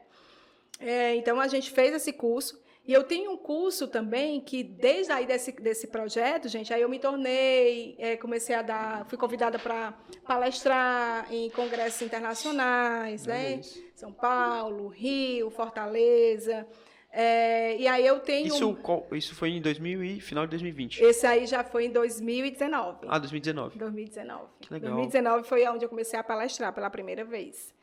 [0.79, 5.12] É, então a gente fez esse curso e eu tenho um curso também que desde
[5.12, 9.59] aí desse, desse projeto, gente, aí eu me tornei, é, comecei a dar, fui convidada
[9.59, 9.93] para
[10.24, 13.61] palestrar em congressos internacionais, né?
[13.95, 16.66] São Paulo, Rio, Fortaleza.
[17.11, 18.49] É, e aí eu tenho.
[18.49, 21.01] Isso, qual- isso foi em 2000 e final de 2020.
[21.03, 23.07] Esse aí já foi em 2019.
[23.09, 23.78] Ah, 2019.
[23.78, 24.45] 2019.
[24.61, 24.91] Que legal.
[24.97, 27.74] 2019 foi onde eu comecei a palestrar pela primeira vez.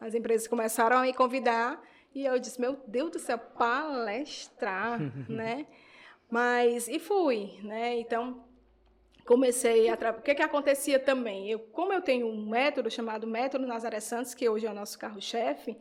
[0.00, 1.80] As empresas começaram a me convidar
[2.14, 5.66] e eu disse, meu Deus do céu, palestrar, né?
[6.30, 7.98] Mas, e fui, né?
[7.98, 8.44] Então,
[9.26, 9.94] comecei a...
[9.94, 11.50] O que que acontecia também?
[11.50, 14.98] Eu, como eu tenho um método chamado Método Nazaré Santos, que hoje é o nosso
[14.98, 15.76] carro-chefe,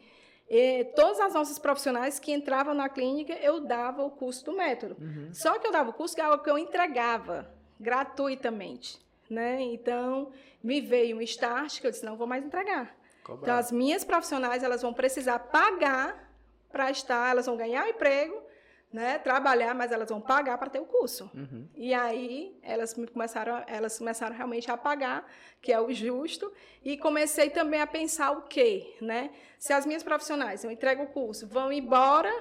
[0.50, 4.98] e todas as nossas profissionais que entravam na clínica, eu dava o curso do método.
[5.34, 9.62] Só que eu dava o curso que é algo que eu entregava gratuitamente, né?
[9.62, 10.32] Então,
[10.62, 12.96] me veio um start que eu disse, não vou mais entregar.
[13.42, 16.23] Então, as minhas profissionais, elas vão precisar pagar
[16.74, 18.36] para estar, elas vão ganhar emprego,
[18.92, 19.18] né?
[19.20, 21.30] Trabalhar, mas elas vão pagar para ter o curso.
[21.34, 21.68] Uhum.
[21.76, 25.26] E aí, elas me começaram, elas começaram realmente a pagar,
[25.62, 26.52] que é o justo,
[26.84, 29.30] e comecei também a pensar o quê, né?
[29.58, 32.32] Se as minhas profissionais, eu entrego o curso, vão embora,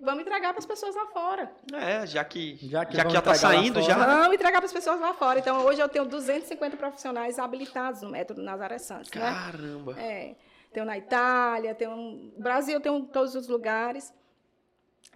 [0.00, 1.52] vamos entregar para as pessoas lá fora.
[1.74, 3.96] É, já que Já já, que que vão já tá saindo, já.
[3.96, 4.06] né?
[4.06, 5.38] Vamos entregar para as pessoas lá fora.
[5.38, 9.20] Então, hoje eu tenho 250 profissionais habilitados no método Nazaré Santos, né?
[9.20, 10.00] Caramba.
[10.00, 10.34] É,
[10.72, 14.12] tenho na Itália, tenho no Brasil, tenho em todos os lugares.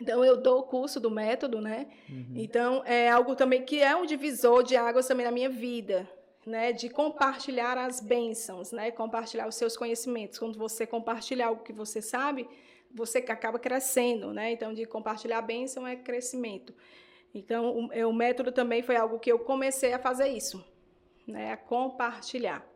[0.00, 1.86] Então eu dou o curso do método, né?
[2.34, 6.08] Então é algo também que é um divisor de águas também na minha vida,
[6.44, 6.72] né?
[6.72, 8.90] De compartilhar as bênçãos, né?
[8.90, 10.38] Compartilhar os seus conhecimentos.
[10.38, 12.46] Quando você compartilha algo que você sabe,
[12.94, 14.52] você acaba crescendo, né?
[14.52, 16.74] Então de compartilhar a bênção é crescimento.
[17.34, 20.62] Então o, é, o método também foi algo que eu comecei a fazer isso,
[21.26, 21.52] né?
[21.52, 22.66] A compartilhar.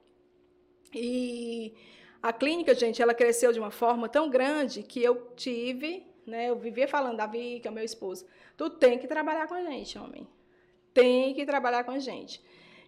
[0.94, 1.74] E
[2.22, 6.50] a clínica, gente, ela cresceu de uma forma tão grande que eu tive, né?
[6.50, 9.62] Eu vivia falando, Davi, que é o meu esposo, tu tem que trabalhar com a
[9.62, 10.26] gente, homem.
[10.92, 12.42] Tem que trabalhar com a gente.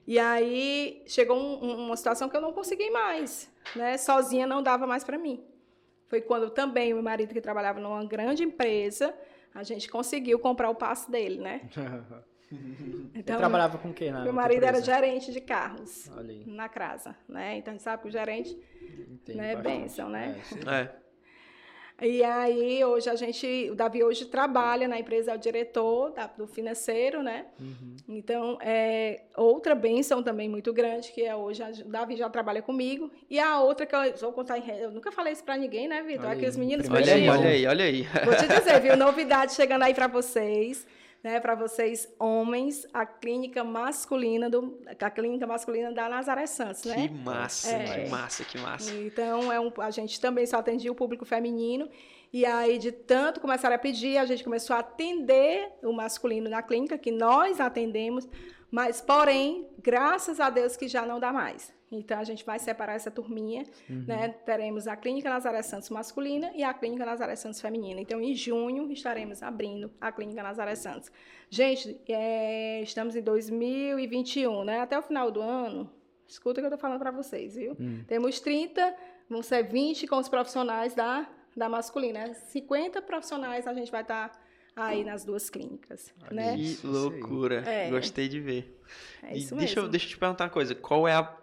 [0.06, 3.96] E aí chegou um- um- uma situação que eu não consegui mais, né?
[3.96, 5.42] Sozinha não dava mais para mim.
[6.08, 9.14] Foi quando também o meu marido, que trabalhava numa grande empresa,
[9.54, 11.62] a gente conseguiu comprar o passe dele, né?
[13.14, 14.94] Então, trabalhava com quem na meu marido era empresa?
[15.00, 16.42] gerente de carros Olha aí.
[16.46, 17.56] na casa, né?
[17.58, 18.56] Então a gente sabe que o gerente
[19.28, 19.62] Né, bastante.
[19.78, 20.36] bênção, né?
[20.66, 20.80] É.
[20.80, 21.02] É.
[22.08, 26.26] E aí, hoje a gente, o Davi hoje trabalha na empresa, é o diretor da-
[26.26, 27.46] do financeiro, né?
[27.60, 27.96] Uhum.
[28.08, 32.60] Então, é outra benção também muito grande, que é hoje, a- o Davi já trabalha
[32.60, 33.08] comigo.
[33.30, 36.26] E a outra que eu vou contar, eu nunca falei isso pra ninguém, né, Vitor?
[36.30, 38.02] Aqueles aí, meninos Olha aí, olha aí, olha aí.
[38.24, 38.96] Vou te dizer, viu?
[38.96, 40.84] Novidade chegando aí pra vocês.
[41.22, 47.08] Né, para vocês homens, a clínica masculina do a clínica masculina da Nazaré Santos, né?
[47.08, 48.04] Que massa, é.
[48.04, 48.94] que massa, que massa.
[48.94, 51.88] Então é um, a gente também só atendia o público feminino
[52.32, 56.62] e aí de tanto começaram a pedir, a gente começou a atender o masculino na
[56.62, 58.28] clínica que nós atendemos,
[58.70, 61.72] mas porém, graças a Deus que já não dá mais.
[61.92, 64.04] Então, a gente vai separar essa turminha, uhum.
[64.08, 64.28] né?
[64.46, 68.00] Teremos a Clínica Nazaré Santos masculina e a Clínica Nazaré Santos feminina.
[68.00, 71.12] Então, em junho, estaremos abrindo a Clínica Nazaré Santos.
[71.50, 74.80] Gente, é, estamos em 2021, né?
[74.80, 75.90] Até o final do ano,
[76.26, 77.76] escuta o que eu estou falando para vocês, viu?
[77.78, 78.02] Uhum.
[78.08, 78.96] Temos 30,
[79.28, 82.34] vão ser 20 com os profissionais da, da masculina.
[82.34, 84.30] 50 profissionais a gente vai estar...
[84.30, 84.42] Tá
[84.74, 86.56] aí nas duas clínicas, Olha né?
[86.56, 87.56] Que loucura.
[87.68, 87.90] É.
[87.90, 88.80] Gostei de ver.
[89.22, 89.80] É isso e deixa mesmo.
[89.80, 90.74] Eu, deixa eu te perguntar uma coisa.
[90.74, 91.36] Qual é a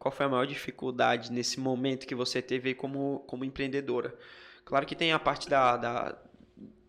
[0.00, 4.18] qual foi a maior dificuldade nesse momento que você teve como, como empreendedora?
[4.64, 6.18] Claro que tem a parte da, da,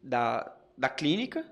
[0.01, 1.45] da, da clínica,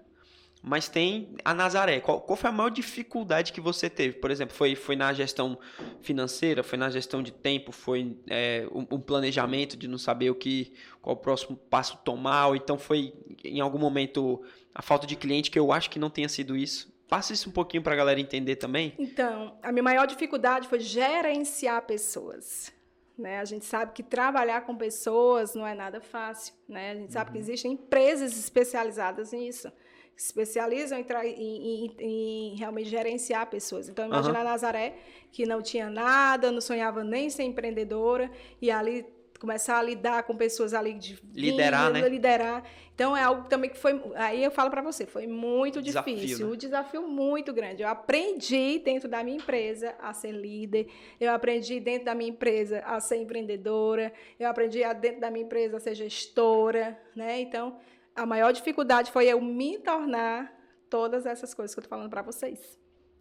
[0.61, 1.99] mas tem a Nazaré.
[1.99, 4.15] Qual, qual, foi a maior dificuldade que você teve?
[4.17, 5.57] Por exemplo, foi, foi na gestão
[6.01, 10.35] financeira, foi na gestão de tempo, foi é, um, um, planejamento de não saber o
[10.35, 14.43] que, qual o próximo passo tomar, ou então foi em algum momento
[14.75, 16.93] a falta de cliente, que eu acho que não tenha sido isso.
[17.07, 18.93] Passa isso um pouquinho para a galera entender também.
[18.99, 22.71] Então, a minha maior dificuldade foi gerenciar pessoas.
[23.17, 23.39] Né?
[23.39, 26.53] A gente sabe que trabalhar com pessoas não é nada fácil.
[26.67, 26.91] Né?
[26.91, 27.33] A gente sabe uhum.
[27.33, 29.71] que existem empresas especializadas nisso,
[30.19, 33.87] especializam em, em, em, em, realmente gerenciar pessoas.
[33.87, 34.41] Então, imagina uhum.
[34.41, 34.97] a Nazaré,
[35.31, 38.29] que não tinha nada, não sonhava nem ser empreendedora,
[38.61, 39.05] e ali
[39.39, 42.07] começar a lidar com pessoas ali de liderar, né?
[42.09, 42.63] liderar.
[42.93, 46.47] Então é algo também que foi, aí eu falo para você, foi muito desafio, difícil,
[46.47, 46.53] né?
[46.53, 47.81] um desafio muito grande.
[47.81, 52.79] Eu aprendi dentro da minha empresa a ser líder, eu aprendi dentro da minha empresa
[52.79, 57.39] a ser empreendedora, eu aprendi dentro da minha empresa a ser gestora, né?
[57.39, 57.77] Então,
[58.19, 60.53] a maior dificuldade foi eu me tornar
[60.89, 62.77] todas essas coisas que eu tô falando para vocês.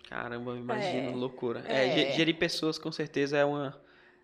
[0.09, 1.63] Caramba, imagina, é, loucura.
[1.67, 3.81] É, é, gerir pessoas com certeza é uma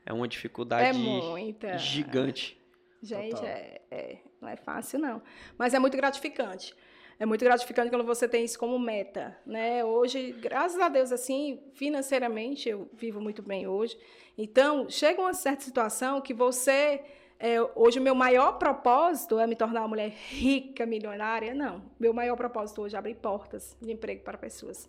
[0.06, 1.78] é uma dificuldade é muita.
[1.78, 2.60] gigante.
[3.02, 5.22] Gente, é, é, não é fácil, não.
[5.58, 6.74] Mas é muito gratificante.
[7.18, 9.84] É muito gratificante quando você tem isso como meta, né?
[9.84, 13.96] Hoje, graças a Deus, assim, financeiramente, eu vivo muito bem hoje.
[14.36, 17.02] Então, chega uma certa situação que você...
[17.46, 21.52] É, hoje, o meu maior propósito é me tornar uma mulher rica, milionária?
[21.52, 21.82] Não.
[22.00, 24.88] Meu maior propósito hoje é abrir portas de emprego para pessoas.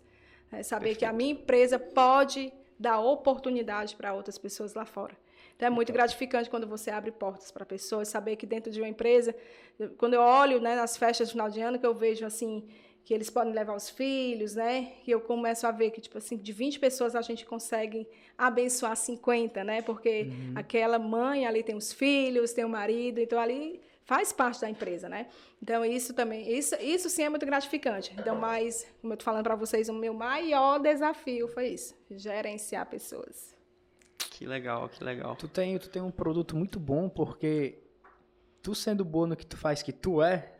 [0.50, 0.98] É saber Perfeito.
[1.00, 5.14] que a minha empresa pode dar oportunidade para outras pessoas lá fora.
[5.54, 8.88] Então é muito gratificante quando você abre portas para pessoas, saber que dentro de uma
[8.88, 9.36] empresa,
[9.98, 12.66] quando eu olho né, nas festas de final de ano, que eu vejo assim
[13.06, 14.94] que eles podem levar os filhos, né?
[15.06, 18.04] E eu começo a ver que tipo assim, de 20 pessoas a gente consegue
[18.36, 19.80] abençoar 50, né?
[19.80, 20.54] Porque uhum.
[20.56, 25.08] aquela mãe ali tem os filhos, tem o marido, então ali faz parte da empresa,
[25.08, 25.28] né?
[25.62, 28.12] Então isso também, isso, isso sim é muito gratificante.
[28.18, 32.86] Então, mas como eu tô falando para vocês, o meu maior desafio foi isso, gerenciar
[32.86, 33.54] pessoas.
[34.18, 35.36] Que legal, que legal.
[35.36, 37.78] Tu tem, tu tem um produto muito bom porque
[38.60, 40.55] tu sendo bom no que tu faz, que tu é,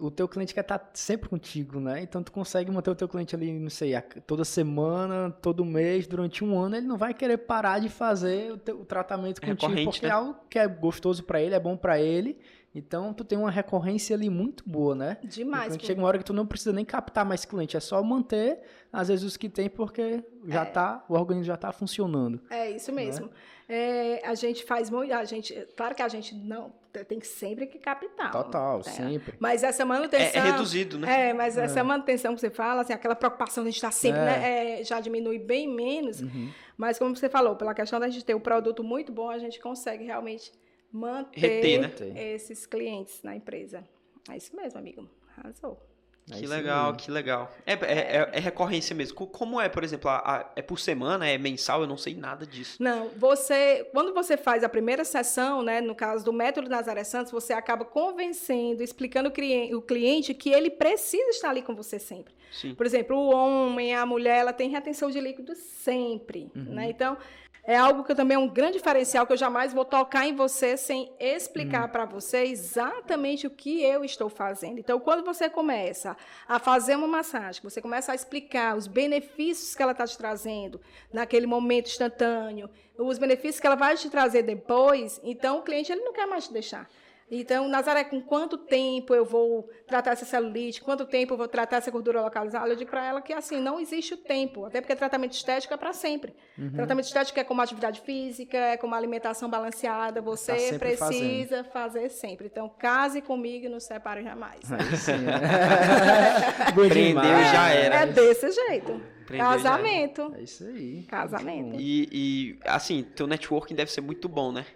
[0.00, 2.02] o teu cliente quer estar sempre contigo, né?
[2.02, 3.92] Então tu consegue manter o teu cliente ali, não sei,
[4.26, 8.56] toda semana, todo mês, durante um ano, ele não vai querer parar de fazer o,
[8.56, 10.12] teu, o tratamento é contigo, porque né?
[10.12, 12.38] é algo que é gostoso para ele, é bom para ele
[12.74, 15.18] então, tu tem uma recorrência ali muito boa, né?
[15.24, 15.76] Demais.
[15.80, 18.60] Chega uma hora que tu não precisa nem captar mais cliente, é só manter,
[18.92, 20.66] às vezes, os que tem, porque já é.
[20.66, 22.40] tá, o organismo já está funcionando.
[22.48, 23.26] É isso mesmo.
[23.26, 23.32] Né?
[23.68, 26.72] É, a gente faz muito, a gente, claro que a gente não
[27.06, 28.32] tem que sempre que captar.
[28.32, 28.82] Total, né?
[28.84, 29.34] sempre.
[29.38, 30.42] Mas essa manutenção...
[30.42, 31.28] É, é reduzido, né?
[31.28, 31.64] É, mas é.
[31.64, 34.84] essa manutenção que você fala, assim, aquela preocupação de a gente estar sempre, né, é,
[34.84, 36.20] já diminui bem menos.
[36.20, 36.50] Uhum.
[36.76, 39.60] Mas como você falou, pela questão da gente ter um produto muito bom, a gente
[39.60, 40.52] consegue realmente
[40.92, 42.32] manter Reter, né?
[42.34, 43.84] esses clientes na empresa.
[44.28, 45.08] É isso mesmo, amigo.
[45.36, 45.89] Arrasou.
[46.32, 47.52] É que legal, que legal.
[47.66, 49.26] É, é, é, é, recorrência mesmo.
[49.26, 51.82] Como é, por exemplo, a, a, é por semana, é mensal?
[51.82, 52.82] Eu não sei nada disso.
[52.82, 57.32] Não, você, quando você faz a primeira sessão, né, no caso do método Nazaré Santos,
[57.32, 61.98] você acaba convencendo, explicando o cliente, o cliente que ele precisa estar ali com você
[61.98, 62.34] sempre.
[62.50, 62.74] Sim.
[62.74, 66.74] Por exemplo, o homem, a mulher, ela tem retenção de líquido sempre, uhum.
[66.74, 66.90] né?
[66.90, 67.16] Então,
[67.64, 70.76] é algo que também é um grande diferencial que eu jamais vou tocar em você
[70.76, 71.88] sem explicar hum.
[71.88, 74.78] para você exatamente o que eu estou fazendo.
[74.78, 76.16] Então, quando você começa
[76.48, 80.80] a fazer uma massagem, você começa a explicar os benefícios que ela está te trazendo
[81.12, 86.02] naquele momento instantâneo, os benefícios que ela vai te trazer depois, então o cliente ele
[86.02, 86.88] não quer mais te deixar.
[87.30, 90.82] Então, Nazaré, com quanto tempo eu vou tratar essa celulite?
[90.82, 92.68] Quanto tempo eu vou tratar essa gordura localizada?
[92.68, 94.64] Eu digo para ela que, assim, não existe o tempo.
[94.64, 96.34] Até porque tratamento estético é para sempre.
[96.58, 96.72] Uhum.
[96.72, 100.20] Tratamento estético é como atividade física, é como alimentação balanceada.
[100.20, 101.64] Você tá precisa fazendo.
[101.72, 102.46] fazer sempre.
[102.46, 104.60] Então, case comigo e não separe jamais.
[104.98, 106.72] sim, é.
[106.72, 107.94] Prendeu já era.
[107.96, 109.00] É desse jeito.
[109.24, 110.34] Prendeu Casamento.
[110.36, 111.04] É isso aí.
[111.04, 111.76] Casamento.
[111.78, 114.66] E, e, assim, teu networking deve ser muito bom, né?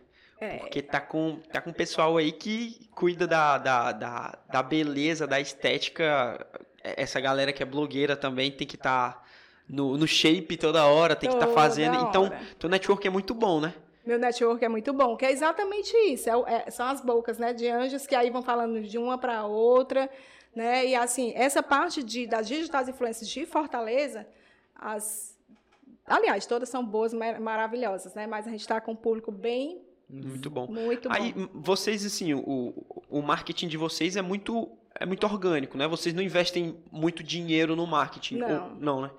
[0.45, 0.59] É.
[0.59, 5.41] Porque tá com, tá com pessoal aí que cuida da, da, da, da beleza, da
[5.41, 6.47] estética.
[6.83, 9.25] Essa galera que é blogueira também tem que estar tá
[9.69, 11.97] no, no shape toda hora, tem que estar tá fazendo.
[12.09, 13.75] Então, teu network é muito bom, né?
[14.05, 16.29] Meu network é muito bom, que é exatamente isso.
[16.29, 19.47] É, é, são as bocas, né, de anjos que aí vão falando de uma para
[19.47, 20.11] outra,
[20.55, 20.85] né?
[20.85, 24.27] E assim, essa parte de, das digitais influências de Fortaleza,
[24.75, 25.39] as,
[26.07, 28.27] aliás, todas são boas, maravilhosas, né?
[28.27, 29.81] Mas a gente está com um público bem
[30.23, 30.67] muito bom.
[30.67, 31.49] Muito Aí, bom.
[31.55, 32.73] vocês, assim, o,
[33.09, 35.87] o marketing de vocês é muito, é muito orgânico, né?
[35.89, 38.37] Vocês não investem muito dinheiro no marketing.
[38.37, 38.65] Não.
[38.65, 39.11] Ou, não, né?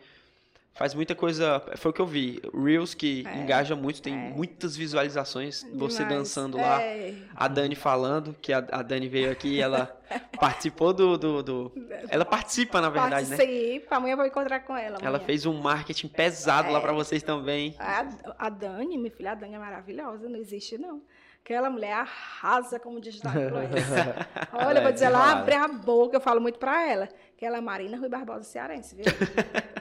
[0.76, 1.64] Faz muita coisa.
[1.78, 2.42] Foi o que eu vi.
[2.54, 4.18] Reels que é, engaja muito, tem é.
[4.18, 5.62] muitas visualizações.
[5.62, 5.80] Demais.
[5.80, 7.16] Você dançando lá, é.
[7.34, 9.98] a Dani falando, que a, a Dani veio aqui ela
[10.38, 11.72] participou do, do, do,
[12.10, 13.38] Ela participa, na verdade, né?
[13.38, 14.98] Participa, amanhã eu vou encontrar com ela.
[14.98, 15.08] Amanhã.
[15.08, 16.96] Ela fez um marketing pesado lá para é.
[16.96, 17.74] vocês também.
[17.80, 18.06] A,
[18.38, 21.02] a Dani, minha filha, a Dani é maravilhosa, não existe não.
[21.42, 24.28] Aquela mulher arrasa como digital influencer.
[24.52, 27.08] Olha, eu vou dizer, ela abre a boca, eu falo muito para ela.
[27.38, 29.06] Que ela é Marina Rui Barbosa Cearense, viu?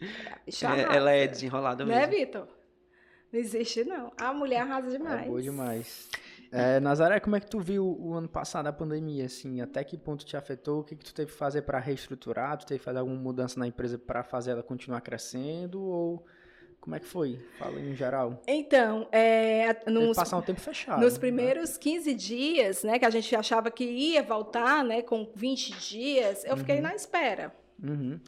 [0.00, 2.00] É, ela é desenrolada mesmo.
[2.00, 2.48] Né, Vitor?
[3.32, 4.12] Não existe, não.
[4.16, 5.26] A mulher arrasa demais.
[5.26, 6.08] É boa demais.
[6.52, 9.60] É, Nazaré, como é que tu viu o ano passado a pandemia, assim?
[9.60, 10.80] Até que ponto te afetou?
[10.80, 12.56] O que, que tu teve que fazer para reestruturar?
[12.56, 15.82] Tu teve que fazer alguma mudança na empresa para fazer ela continuar crescendo?
[15.82, 16.24] Ou
[16.80, 17.40] como é que foi?
[17.58, 18.40] Fala em geral.
[18.46, 21.00] Então, é, nos, passar um tempo fechado.
[21.00, 21.18] Nos né?
[21.18, 21.78] primeiros né?
[21.80, 26.52] 15 dias, né, que a gente achava que ia voltar, né, com 20 dias, eu
[26.52, 26.58] uhum.
[26.58, 27.52] fiquei na espera.
[27.82, 28.20] Uhum.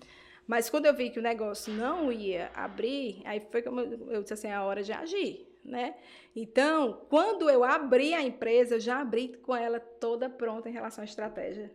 [0.49, 4.33] Mas quando eu vi que o negócio não ia abrir, aí foi como eu disse
[4.33, 5.95] assim, é a hora de agir, né?
[6.35, 11.03] Então, quando eu abri a empresa, eu já abri com ela toda pronta em relação
[11.03, 11.71] à estratégia.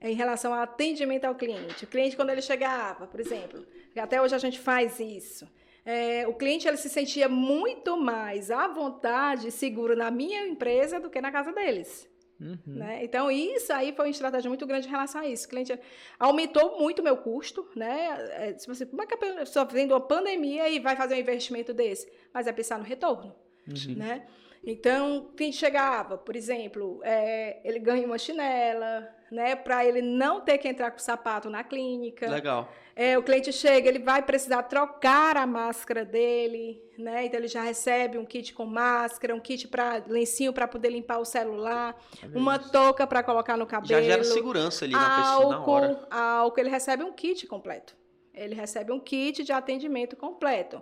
[0.00, 1.84] Em relação ao atendimento ao cliente.
[1.84, 5.50] O cliente, quando ele chegava, por exemplo, até hoje a gente faz isso.
[5.84, 11.00] É, o cliente ele se sentia muito mais à vontade e seguro na minha empresa
[11.00, 12.08] do que na casa deles.
[12.40, 12.58] Uhum.
[12.66, 13.04] Né?
[13.04, 15.46] Então, isso aí foi uma estratégia muito grande em relação a isso.
[15.46, 15.78] O cliente
[16.18, 18.16] aumentou muito o meu custo, né?
[18.32, 21.18] É, tipo assim, como é que a pessoa fazendo uma pandemia e vai fazer um
[21.18, 22.10] investimento desse?
[22.32, 23.34] Mas é pensar no retorno,
[23.68, 23.94] uhum.
[23.96, 24.26] né?
[24.66, 29.56] Então, o cliente chegava, por exemplo, é, ele ganha uma chinela, né?
[29.56, 32.30] Para ele não ter que entrar com sapato na clínica.
[32.30, 32.68] Legal.
[32.96, 37.26] É, o cliente chega, ele vai precisar trocar a máscara dele, né?
[37.26, 41.18] Então ele já recebe um kit com máscara, um kit para lencinho para poder limpar
[41.18, 42.00] o celular,
[42.32, 43.88] uma touca para colocar no cabelo.
[43.88, 46.06] Já gera segurança ali na pessoa na hora.
[46.08, 47.96] Álcool, ele recebe um kit completo.
[48.32, 50.80] Ele recebe um kit de atendimento completo.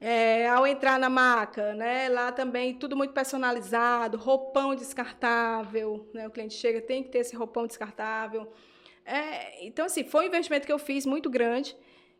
[0.00, 6.30] É, ao entrar na maca, né, lá também tudo muito personalizado, roupão descartável, né, o
[6.30, 8.52] cliente chega, tem que ter esse roupão descartável.
[9.04, 11.74] É, então, assim, foi um investimento que eu fiz muito grande,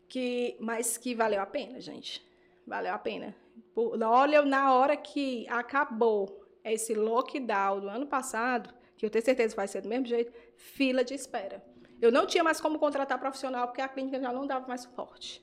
[0.08, 2.26] que, mas que valeu a pena, gente.
[2.66, 3.36] Valeu a pena.
[3.76, 9.68] Olha, na hora que acabou esse lockdown do ano passado, que eu tenho certeza vai
[9.68, 11.62] ser do mesmo jeito, fila de espera.
[12.00, 15.42] Eu não tinha mais como contratar profissional, porque a clínica já não dava mais suporte.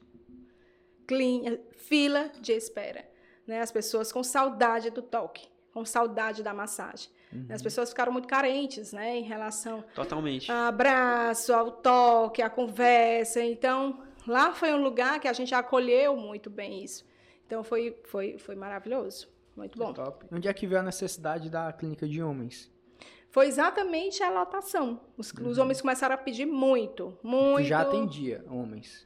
[1.07, 3.05] Clínica, fila de espera.
[3.45, 3.61] Né?
[3.61, 7.09] As pessoas com saudade do toque, com saudade da massagem.
[7.31, 7.47] Uhum.
[7.49, 10.51] As pessoas ficaram muito carentes, né, em relação Totalmente.
[10.51, 13.43] ao abraço, ao toque, à conversa.
[13.43, 17.05] Então, lá foi um lugar que a gente acolheu muito bem isso.
[17.45, 19.27] Então, foi, foi, foi maravilhoso.
[19.55, 19.93] Muito bom.
[19.93, 20.25] Top.
[20.31, 22.71] Onde é que veio a necessidade da clínica de homens?
[23.29, 25.01] Foi exatamente a lotação.
[25.17, 25.49] Os, uhum.
[25.49, 27.67] os homens começaram a pedir muito, muito.
[27.67, 29.05] Já atendia homens.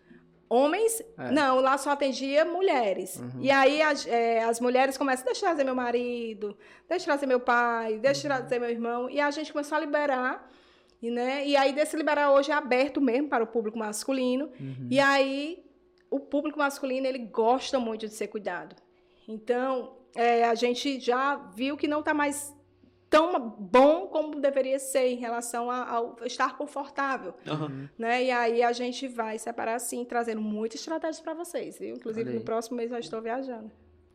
[0.50, 1.32] Homens, é.
[1.32, 3.18] não, lá só atendia mulheres.
[3.18, 3.40] Uhum.
[3.40, 7.28] E aí as, é, as mulheres começam, deixa eu trazer meu marido, deixa eu trazer
[7.28, 8.38] meu pai, deixa eu uhum.
[8.38, 9.10] trazer meu irmão.
[9.10, 10.50] E a gente começou a liberar,
[11.02, 11.46] e, né?
[11.46, 14.50] E aí desse liberar hoje é aberto mesmo para o público masculino.
[14.60, 14.88] Uhum.
[14.90, 15.64] E aí
[16.10, 18.76] o público masculino, ele gosta muito de ser cuidado.
[19.28, 22.52] Então, é, a gente já viu que não está mais
[23.10, 27.90] tão bom como deveria ser em relação ao estar confortável, uhum.
[27.98, 28.24] né?
[28.24, 31.96] E aí a gente vai separar assim, trazendo muitas estratégias para vocês, viu?
[31.96, 33.72] Inclusive no próximo mês eu estou viajando.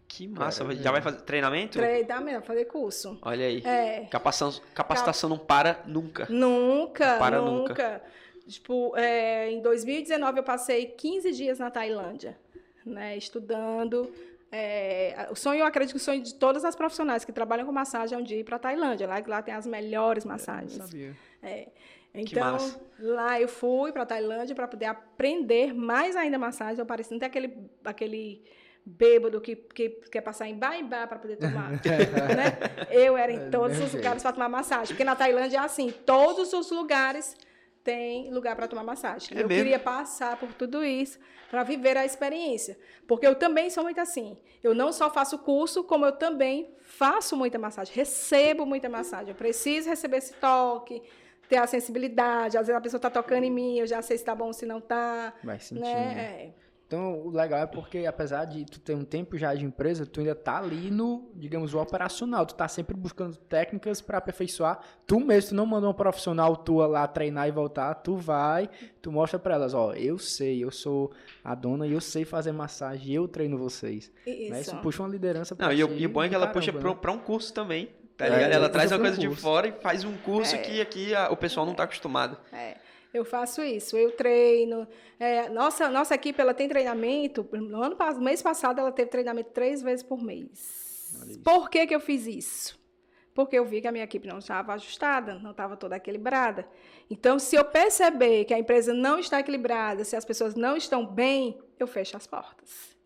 [0.07, 0.64] Que massa!
[0.76, 1.78] Já vai fazer treinamento?
[1.78, 3.18] Treinamento, fazer curso.
[3.22, 3.62] Olha aí.
[3.64, 4.07] É.
[4.11, 5.40] Capacitação, capacitação Cap...
[5.40, 6.26] não para nunca.
[6.30, 7.68] Nunca, não para nunca.
[7.68, 8.03] nunca.
[8.47, 12.38] Tipo, é, em 2019 eu passei 15 dias na Tailândia,
[12.84, 13.16] né?
[13.16, 14.12] Estudando
[14.57, 17.72] É, o sonho, eu acredito que o sonho de todas as profissionais que trabalham com
[17.72, 19.05] massagem é um dia ir para a Tailândia.
[19.05, 20.78] Lá, lá tem as melhores massagens.
[20.78, 21.16] Eu sabia.
[21.42, 21.68] É.
[22.14, 22.57] Então,
[23.00, 26.78] lá eu fui para a Tailândia para poder aprender mais ainda massagem.
[26.78, 27.52] Eu parecia ter aquele,
[27.84, 28.44] aquele
[28.86, 31.72] bêbado que, que quer passar em bar em bar para poder tomar.
[31.82, 32.86] né?
[32.92, 34.86] Eu era em é, todos os lugares para tomar massagem.
[34.86, 37.36] Porque na Tailândia é assim, todos os lugares
[37.85, 39.37] tem lugar para tomar massagem.
[39.37, 39.62] É eu mesmo?
[39.62, 41.18] queria passar por tudo isso
[41.51, 42.78] para viver a experiência.
[43.07, 44.37] Porque eu também sou muito assim.
[44.62, 49.28] Eu não só faço curso, como eu também faço muita massagem, recebo muita massagem.
[49.28, 51.03] Eu preciso receber esse toque,
[51.47, 52.57] ter a sensibilidade.
[52.57, 54.53] Às vezes a pessoa está tocando em mim, eu já sei se está bom ou
[54.55, 55.35] se não está.
[55.45, 55.85] Vai sentindo.
[55.85, 56.53] Né?
[56.59, 56.64] É.
[56.95, 60.20] Então, o legal é porque, apesar de tu ter um tempo já de empresa, tu
[60.20, 62.47] ainda tá ali no, digamos, o operacional.
[62.47, 64.78] Tu tá sempre buscando técnicas para aperfeiçoar.
[65.05, 67.92] Tu mesmo, tu não manda uma profissional tua lá treinar e voltar.
[67.97, 68.70] Tu vai,
[69.03, 71.11] tu mostra para elas, ó, eu sei, eu sou
[71.42, 74.12] a dona e eu sei fazer massagem, eu treino vocês.
[74.24, 74.51] Isso.
[74.53, 74.61] Né?
[74.61, 76.80] Isso puxa uma liderança pra Não, ti, e o bom é que ela puxa né?
[76.80, 77.90] para um curso também.
[78.16, 78.53] Tá ligado?
[78.53, 80.59] É, ela traz uma coisa um de fora e faz um curso é.
[80.59, 82.38] que aqui a, o pessoal não tá acostumado.
[82.53, 82.76] É.
[83.15, 84.89] Eu faço isso, eu treino.
[85.21, 87.49] É, nossa, nossa equipe ela tem treinamento.
[87.53, 91.15] No ano no mês passado ela teve treinamento três vezes por mês.
[91.45, 92.85] Por que, que eu fiz isso?
[93.33, 96.69] Porque eu vi que a minha equipe não estava ajustada, não estava toda equilibrada.
[97.09, 101.07] Então, se eu perceber que a empresa não está equilibrada, se as pessoas não estão
[101.07, 102.97] bem, eu fecho as portas.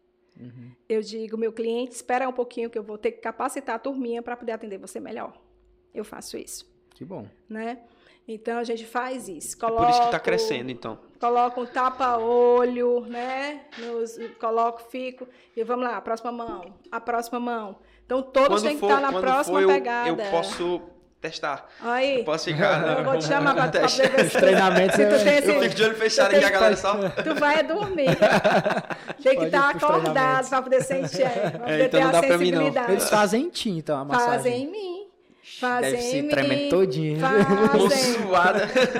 [0.40, 0.72] Uhum.
[0.88, 4.22] Eu digo, meu cliente, espera um pouquinho que eu vou ter que capacitar a turminha
[4.22, 5.38] para poder atender você melhor.
[5.94, 6.70] Eu faço isso.
[6.94, 7.28] Que bom.
[7.48, 7.78] Né?
[8.28, 9.56] Então a gente faz isso.
[9.56, 10.98] Coloco, é por isso que está crescendo, então.
[11.18, 13.62] Coloco um tapa-olho, né?
[13.78, 15.26] Nos, coloco, fico.
[15.56, 17.76] E vamos lá, a próxima mão, a próxima mão.
[18.04, 20.10] Então todos têm que estar na próxima for, pegada.
[20.10, 20.82] Eu, eu posso
[21.22, 21.68] testar.
[21.80, 22.18] Aí.
[22.18, 22.98] Eu posso ficar.
[22.98, 24.96] Eu vou te chamar para ver se Os treinamentos.
[24.96, 26.94] Se tu tem esse, eu fico de olho fechado aqui, a galera só.
[26.96, 28.16] Tu vai dormir.
[29.22, 31.22] tem que estar acordado para poder sentir.
[31.22, 32.88] É, pra poder é, então ter não dá Pra mim, não.
[32.90, 34.32] Eles fazem em ti, então, a massagem.
[34.32, 34.97] Fazem em mim.
[35.56, 37.18] Fazem Deve se tremer todinho.
[37.18, 38.16] Fazem.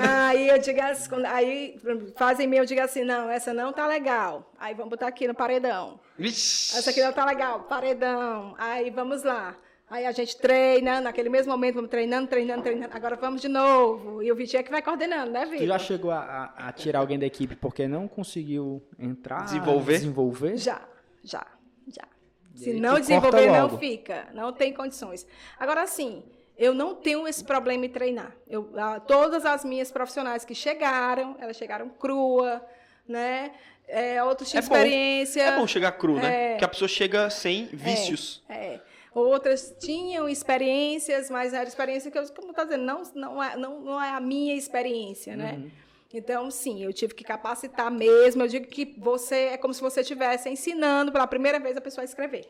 [0.01, 1.77] aí eu digo assim, aí
[2.15, 4.51] fazem mim, eu digo assim, não, essa não tá legal.
[4.59, 5.99] Aí vamos botar aqui no paredão.
[6.17, 6.77] Vixe.
[6.77, 8.55] Essa aqui não tá legal, paredão.
[8.57, 9.55] Aí vamos lá.
[9.89, 12.95] Aí a gente treina, naquele mesmo momento, vamos treinando, treinando, treinando.
[12.95, 14.21] Agora vamos de novo.
[14.21, 15.59] E o Vitinho é que vai coordenando, né, Vitor?
[15.59, 19.45] Tu já chegou a, a, tirar alguém da equipe porque não conseguiu entrar?
[19.45, 19.93] Desenvolver?
[19.93, 20.57] Desenvolver?
[20.57, 20.81] Já,
[21.23, 21.45] já,
[21.87, 22.07] já.
[22.53, 24.27] Se não desenvolver, não fica.
[24.33, 25.25] Não tem condições.
[25.57, 26.23] Agora, sim,
[26.59, 28.35] eu não tenho esse problema em treinar.
[28.47, 28.69] Eu,
[29.07, 32.61] todas as minhas profissionais que chegaram, elas chegaram crua,
[33.07, 33.53] né?
[33.87, 35.45] É, outros tinham é experiência.
[35.45, 35.51] Bom.
[35.51, 36.49] É bom chegar cru, né?
[36.49, 36.65] Porque é.
[36.65, 38.43] a pessoa chega sem vícios.
[38.49, 38.81] É, é.
[39.15, 43.79] Outras tinham experiências, mas era experiência que eu, como está dizendo, não, não, é, não,
[43.81, 45.53] não é a minha experiência, né?
[45.53, 45.71] Uhum.
[46.13, 48.43] Então, sim, eu tive que capacitar mesmo.
[48.43, 52.03] Eu digo que você é como se você estivesse ensinando pela primeira vez a pessoa
[52.03, 52.47] a escrever.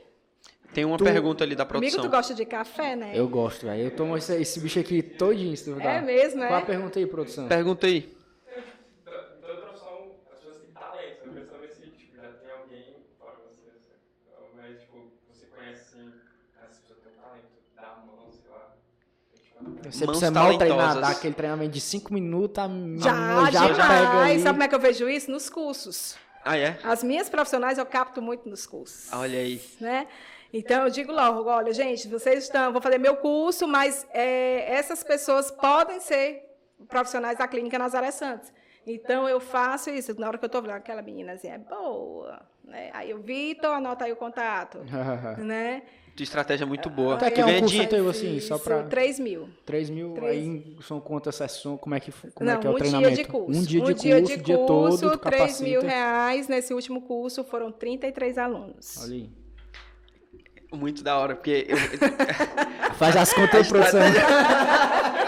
[0.73, 1.99] Tem uma tu, pergunta ali da produção.
[1.99, 3.11] Amigo, tu gosta de café, né?
[3.15, 3.83] Eu gosto, velho.
[3.83, 6.47] Eu tomo esse, esse, bicho aqui todinho, se tu É mesmo, é?
[6.47, 7.47] Qual a pergunta aí, produção?
[7.47, 8.19] Pergunta aí.
[19.91, 22.69] Você precisa mal treinar, dar aquele treinamento de 5 minutos, a
[23.51, 24.39] já, já pega ali.
[24.39, 25.31] Sabe como é que eu vejo isso?
[25.31, 26.15] Nos cursos.
[26.45, 26.79] Ah, é?
[26.83, 29.11] As minhas profissionais eu capto muito nos cursos.
[29.11, 29.61] Olha aí.
[29.79, 30.07] Né?
[30.51, 35.03] Então, eu digo logo, olha, gente, vocês estão, vou fazer meu curso, mas é, essas
[35.03, 36.43] pessoas podem ser
[36.87, 38.51] profissionais da Clínica Nazaré Santos.
[38.85, 40.19] Então, eu faço isso.
[40.19, 42.41] Na hora que eu estou vendo aquela menina assim, é boa.
[42.63, 42.89] Né?
[42.93, 44.79] Aí o Vitor, anota aí o contato.
[45.37, 45.83] né?
[46.15, 47.15] De estratégia muito boa.
[47.15, 48.83] Até que é um curso teu, assim, só para...
[48.83, 49.49] 3 mil.
[49.65, 50.31] 3 mil, 3...
[50.31, 53.13] aí são quantas sessões, como é que, como Não, é, que é o um treinamento?
[53.13, 53.59] Dia de curso.
[53.59, 56.47] Um dia um de dia curso, de dia curso, todo, 3 mil reais.
[56.47, 58.97] Nesse último curso foram 33 alunos.
[59.03, 59.38] Olha aí.
[60.71, 61.65] Muito da hora, porque.
[61.67, 61.77] Eu...
[62.95, 64.01] Faz as contas aí, produção.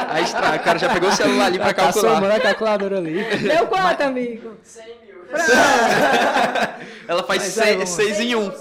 [0.10, 2.10] Aí estraga, o cara já pegou o celular ali pra calcular.
[2.10, 3.24] Tá somando a calculadora ali.
[3.24, 4.58] Deu quanto, amigo?
[4.62, 5.22] 100 mil.
[7.08, 8.40] Ela faz 6 em 1.
[8.40, 8.52] Um.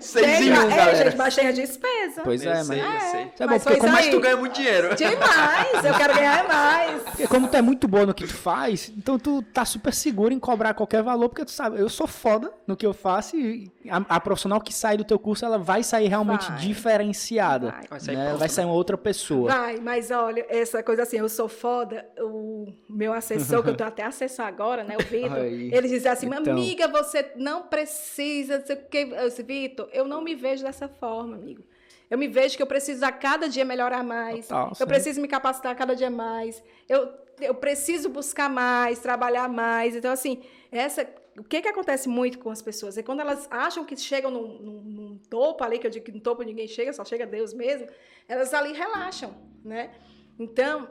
[0.00, 0.90] 6 em 1, um, galera.
[0.90, 2.22] É, gente, mas tem a despesa.
[2.22, 2.66] Pois é, mas...
[2.66, 3.32] Sei, é, sei.
[3.38, 3.92] É bom, porque como...
[3.92, 4.94] Mas tu ganha muito dinheiro.
[4.94, 7.02] Demais, eu quero ganhar mais.
[7.02, 10.32] Porque como tu é muito boa no que tu faz, então tu tá super seguro
[10.32, 13.70] em cobrar qualquer valor, porque tu sabe, eu sou foda no que eu faço e
[13.88, 16.58] a, a profissional que sai do teu curso, ela vai sair realmente vai.
[16.58, 17.70] diferenciada.
[17.70, 18.34] Vai, vai sair, né?
[18.36, 19.50] vai sair uma outra pessoa.
[19.50, 23.84] Vai, mas olha, essa coisa assim, eu sou foda, o meu assessor, que eu tô
[23.84, 26.52] até assessor agora, né, o Vitor, ele diz assim, então...
[26.52, 31.62] amiga, você não precisa, você, Vitor, eu não me vejo dessa forma, amigo.
[32.10, 34.48] Eu me vejo que eu preciso a cada dia melhorar mais.
[34.48, 36.62] Total, eu preciso me capacitar a cada dia mais.
[36.88, 37.08] Eu,
[37.40, 39.94] eu preciso buscar mais, trabalhar mais.
[39.94, 41.06] Então, assim, essa
[41.38, 42.98] o que, que acontece muito com as pessoas?
[42.98, 46.12] É quando elas acham que chegam num, num, num topo ali, que eu digo que
[46.12, 47.86] no topo ninguém chega, só chega Deus mesmo,
[48.28, 49.34] elas ali relaxam,
[49.64, 49.90] né?
[50.38, 50.88] Então,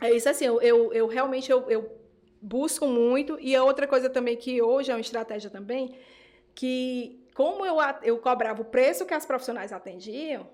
[0.00, 1.90] é isso assim, eu, eu, eu realmente eu, eu
[2.40, 3.38] busco muito.
[3.40, 5.94] E a outra coisa também que hoje é uma estratégia também,
[6.54, 10.48] que como eu, eu cobrava o preço que as profissionais atendiam,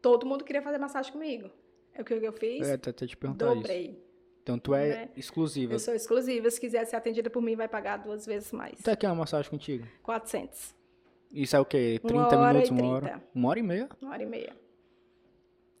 [0.00, 1.50] todo mundo queria fazer massagem comigo.
[1.94, 2.66] É o que eu fiz.
[2.66, 3.90] É, até te perguntar dobrei.
[3.90, 4.12] Isso.
[4.42, 5.08] Então tu é né?
[5.14, 5.74] exclusiva.
[5.74, 6.50] Eu sou exclusiva.
[6.50, 8.80] Se quiser ser atendida por mim, vai pagar duas vezes mais.
[8.80, 9.86] Até que é uma massagem contigo?
[10.02, 10.74] 400.
[11.30, 12.00] Isso é o quê?
[12.02, 12.94] 30 Uma minutos, uma 30.
[12.94, 13.22] hora?
[13.34, 13.88] Uma hora e meia?
[14.00, 14.56] Uma hora e meia.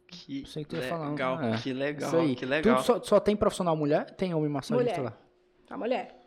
[0.06, 1.56] Que tu ia legal, falar, é.
[1.62, 2.36] que Isso legal, aí.
[2.36, 2.76] que legal.
[2.76, 4.10] Tu só, só tem profissional mulher?
[4.10, 5.02] Tem homem massagista Mulher.
[5.02, 5.18] lá?
[5.70, 6.21] A mulher.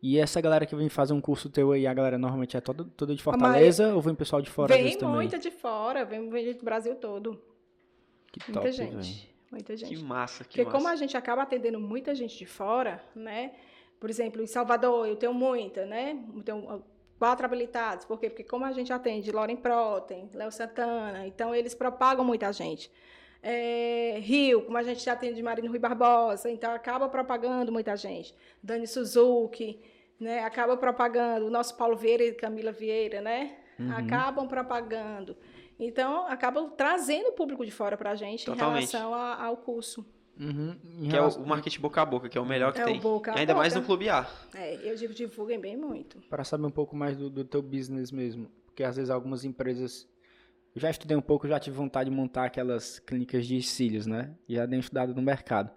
[0.00, 2.84] E essa galera que vem fazer um curso teu aí, a galera normalmente é toda,
[2.96, 5.16] toda de Fortaleza ou vem pessoal de fora vem vezes também?
[5.16, 7.40] muita de fora, vem, vem do Brasil todo.
[8.30, 8.94] Que Muita top, gente.
[8.94, 9.28] velho.
[9.50, 9.96] Muita gente.
[9.96, 10.76] Que massa, que Porque massa.
[10.76, 13.52] como a gente acaba atendendo muita gente de fora, né?
[13.98, 16.22] Por exemplo, em Salvador eu tenho muita, né?
[16.34, 16.82] Eu tenho uh,
[17.18, 18.04] quatro habilitados.
[18.04, 18.28] Por quê?
[18.28, 22.90] Porque como a gente atende Lauren Proten, Léo Santana, então eles propagam muita gente.
[23.50, 28.34] É, Rio, como a gente atende Marino Rui Barbosa, então acaba propagando muita gente.
[28.62, 29.80] Dani Suzuki,
[30.20, 30.40] né?
[30.40, 31.46] Acaba propagando.
[31.46, 33.56] O nosso Paulo Vieira e Camila Vieira, né?
[33.78, 33.90] Uhum.
[33.96, 35.34] Acabam propagando.
[35.80, 38.88] Então, acabam trazendo o público de fora para a gente Totalmente.
[38.94, 40.04] em relação a- ao curso.
[40.38, 40.76] Uhum.
[41.00, 42.86] Que é o, relação- marketing boca a boca, que é o melhor que É o
[42.86, 43.00] tem.
[43.00, 43.80] boca a ainda mais boca.
[43.80, 44.28] no Clube A.
[44.54, 46.20] É, eu digo, divulguem bem muito.
[46.28, 48.50] Para saber um pouco mais do, do teu business mesmo.
[48.66, 50.06] Porque às vezes algumas empresas.
[50.74, 54.30] Já estudei um pouco, já tive vontade de montar aquelas clínicas de cílios, né?
[54.48, 55.70] Já dei uma estudada no mercado.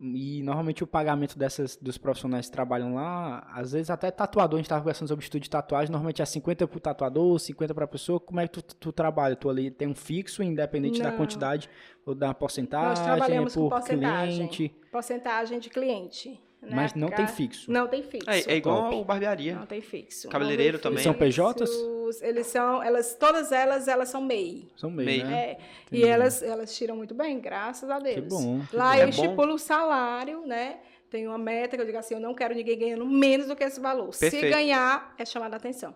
[0.00, 4.58] E normalmente o pagamento dessas dos profissionais que trabalham lá, às vezes até tatuador, a
[4.58, 7.84] gente estava conversando sobre estudo de tatuagem, normalmente é 50 para o tatuador, 50 para
[7.84, 8.18] a pessoa.
[8.18, 9.36] Como é que tu, tu trabalha?
[9.36, 11.16] Tu ali tem um fixo, independente da Não.
[11.16, 11.70] quantidade,
[12.04, 14.48] ou da porcentagem, Nós trabalhamos é com por porcentagem.
[14.48, 16.40] cliente, Porcentagem de cliente.
[16.62, 16.70] Né?
[16.72, 17.70] mas não tem fixo.
[17.70, 18.30] Não tem fixo.
[18.30, 18.96] É, é igual Top.
[18.96, 19.54] o barbearia.
[19.56, 20.28] Não tem fixo.
[20.28, 21.02] Cabeleireiro tem também.
[21.02, 22.22] São PJs?
[22.22, 24.68] Eles são, elas, todas elas, elas são MEI.
[24.76, 25.26] São meio, Meio.
[25.26, 25.42] né?
[25.42, 25.58] É,
[25.90, 28.14] e elas, elas tiram muito bem, graças a Deus.
[28.14, 28.60] Que bom.
[28.70, 28.98] que Lá bom.
[28.98, 30.76] eu É estipulo o salário, né?
[31.10, 33.64] Tenho uma meta que eu digo assim, eu não quero ninguém ganhando menos do que
[33.64, 34.14] esse valor.
[34.14, 34.54] Se Perfeito.
[34.54, 35.94] ganhar, é chamada a atenção.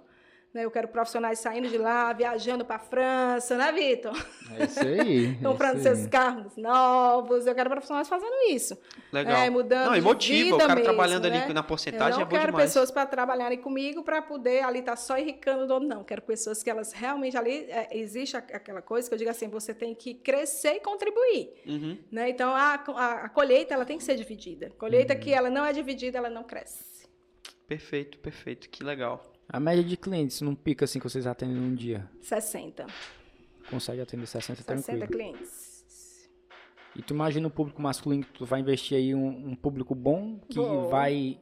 [0.56, 0.64] Né?
[0.64, 4.16] Eu quero profissionais saindo de lá, viajando para a França, né, Vitor?
[4.58, 5.36] É isso aí.
[5.40, 7.46] é Comprando seus carros novos.
[7.46, 8.74] Eu quero profissionais fazendo isso.
[9.12, 9.36] Legal.
[9.36, 11.52] É, mudando Não, e de motiva o cara mesmo, trabalhando ali né?
[11.52, 12.70] na Eu porcentagem não é bom quero demais.
[12.70, 16.02] pessoas para trabalharem comigo para poder ali estar só enricando o dono, não.
[16.02, 19.74] Quero pessoas que elas realmente ali é, existe aquela coisa que eu digo assim, você
[19.74, 21.98] tem que crescer e contribuir, Uhum.
[22.10, 22.30] né?
[22.30, 24.70] Então a, a, a colheita ela tem que ser dividida.
[24.78, 25.20] Colheita Uhum.
[25.20, 27.06] que ela não é dividida, ela não cresce.
[27.66, 28.70] Perfeito, perfeito.
[28.70, 29.20] Que legal.
[29.48, 32.08] A média de clientes não pica assim que vocês atendem num dia.
[32.20, 32.86] 60.
[33.70, 35.06] Consegue atender 60, 60 tranquilo.
[35.08, 36.28] clientes.
[36.96, 40.40] E tu imagina o público masculino que tu vai investir aí um, um público bom
[40.48, 40.88] que Bom.
[40.88, 41.38] vai.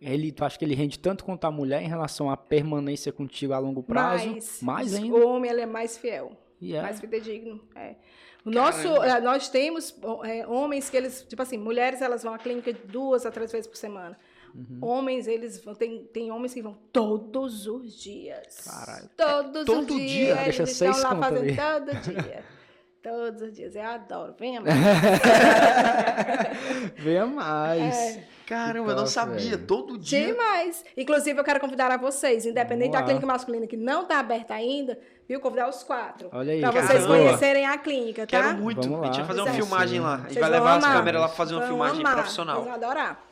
[0.00, 3.52] Ele, tu acha que ele rende tanto quanto a mulher em relação à permanência contigo
[3.52, 4.30] a longo prazo?
[4.30, 5.16] Mais, Mais ainda.
[5.16, 6.36] O homem ele é mais fiel.
[6.60, 6.82] E é.
[6.82, 7.60] mais fidedigno.
[7.74, 7.96] É.
[8.44, 12.38] O nosso, eh, nós temos eh, homens que eles, tipo assim, mulheres elas vão à
[12.38, 14.16] clínica duas a três vezes por semana.
[14.54, 14.78] Uhum.
[14.82, 18.68] Homens, eles vão, tem, tem homens que vão todos os dias.
[18.68, 19.08] Caralho.
[19.16, 20.34] Todos todo os dia?
[20.34, 20.38] dias.
[20.44, 21.56] Deixa eles seis estão lá fazendo ali.
[21.56, 22.44] todo dia.
[23.02, 23.74] Todos os dias.
[23.74, 24.32] Eu adoro.
[24.38, 24.76] Venha mais.
[26.98, 28.18] Venha mais.
[28.46, 29.56] Caramba, eu não sabia.
[29.56, 29.66] velho.
[29.66, 30.26] Todo dia.
[30.26, 30.84] Demais.
[30.96, 33.04] Inclusive, eu quero convidar a vocês, independente Vamos da lá.
[33.06, 34.96] clínica masculina que não está aberta ainda,
[35.28, 35.40] viu?
[35.40, 36.28] Convidar os quatro.
[36.32, 36.86] Olha aí, Para cara.
[36.86, 38.40] vocês conhecerem a clínica, tá?
[38.40, 38.82] Quero muito.
[38.88, 39.26] Vamos A gente vai lá.
[39.26, 39.54] fazer uma é.
[39.54, 40.14] filmagem lá.
[40.14, 40.96] A gente Vocês vai levar as amar.
[40.96, 42.14] câmeras lá pra fazer uma Vão filmagem amar.
[42.14, 42.54] profissional.
[42.56, 43.24] Vocês vão adorar.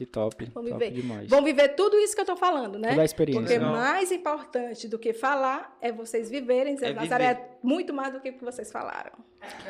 [0.00, 0.46] Que top.
[0.54, 0.90] Vão top viver.
[0.92, 1.28] demais.
[1.28, 2.88] Vão viver tudo isso que eu estou falando, né?
[2.88, 3.42] Toda a experiência.
[3.42, 3.70] Porque Legal.
[3.74, 6.74] mais importante do que falar é vocês viverem.
[6.80, 9.12] É É Nazaré é muito mais do que o que vocês falaram.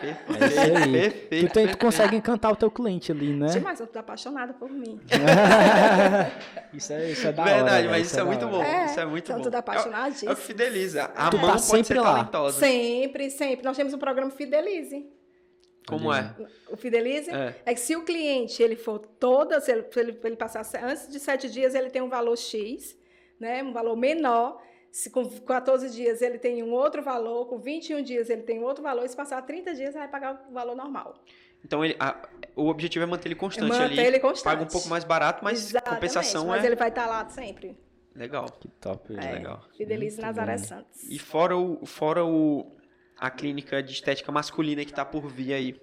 [0.00, 0.92] É isso aí.
[0.92, 1.48] Perfeito.
[1.48, 3.46] Tu, tem, tu consegue encantar o teu cliente ali, né?
[3.48, 5.00] Demais, eu estou apaixonada por mim.
[6.72, 7.54] isso, é, isso é da hora.
[7.54, 8.52] Verdade, velho, mas isso é da muito hora.
[8.56, 8.62] bom.
[8.62, 9.42] É, Isso é muito são bom.
[9.42, 10.30] tudo É o- apaixonadíssimos.
[10.30, 11.04] É o que fideliza.
[11.16, 12.12] A Tu mão tá pode sempre ser lá.
[12.14, 12.58] talentosa.
[12.60, 13.64] Sempre, sempre.
[13.64, 15.06] Nós temos um programa Fidelize.
[15.86, 16.34] Como é?
[16.68, 17.54] O Fidelize É.
[17.66, 17.74] é.
[17.74, 21.50] que se o cliente ele for toda, se ele, ele, ele passar antes de sete
[21.50, 22.96] dias, ele tem um valor X,
[23.38, 23.62] né?
[23.62, 24.60] um valor menor.
[24.92, 28.82] Se com 14 dias ele tem um outro valor, com 21 dias ele tem outro
[28.82, 31.14] valor, e se passar 30 dias, ele vai pagar o valor normal.
[31.64, 34.00] Então ele, a- o objetivo é manter ele constante Manter ali.
[34.00, 34.44] ele constante.
[34.52, 37.76] Paga um pouco mais barato, mas Exatamente, compensação mas é ele vai estar lá sempre.
[38.14, 38.46] legal.
[38.58, 39.14] Que top.
[39.16, 39.62] É, legal.
[39.76, 40.64] Fidelize Muito Nazaré bom.
[40.64, 41.04] Santos.
[41.08, 42.72] E fora o fora o
[43.20, 45.80] a clínica de estética masculina que tá por vir aí.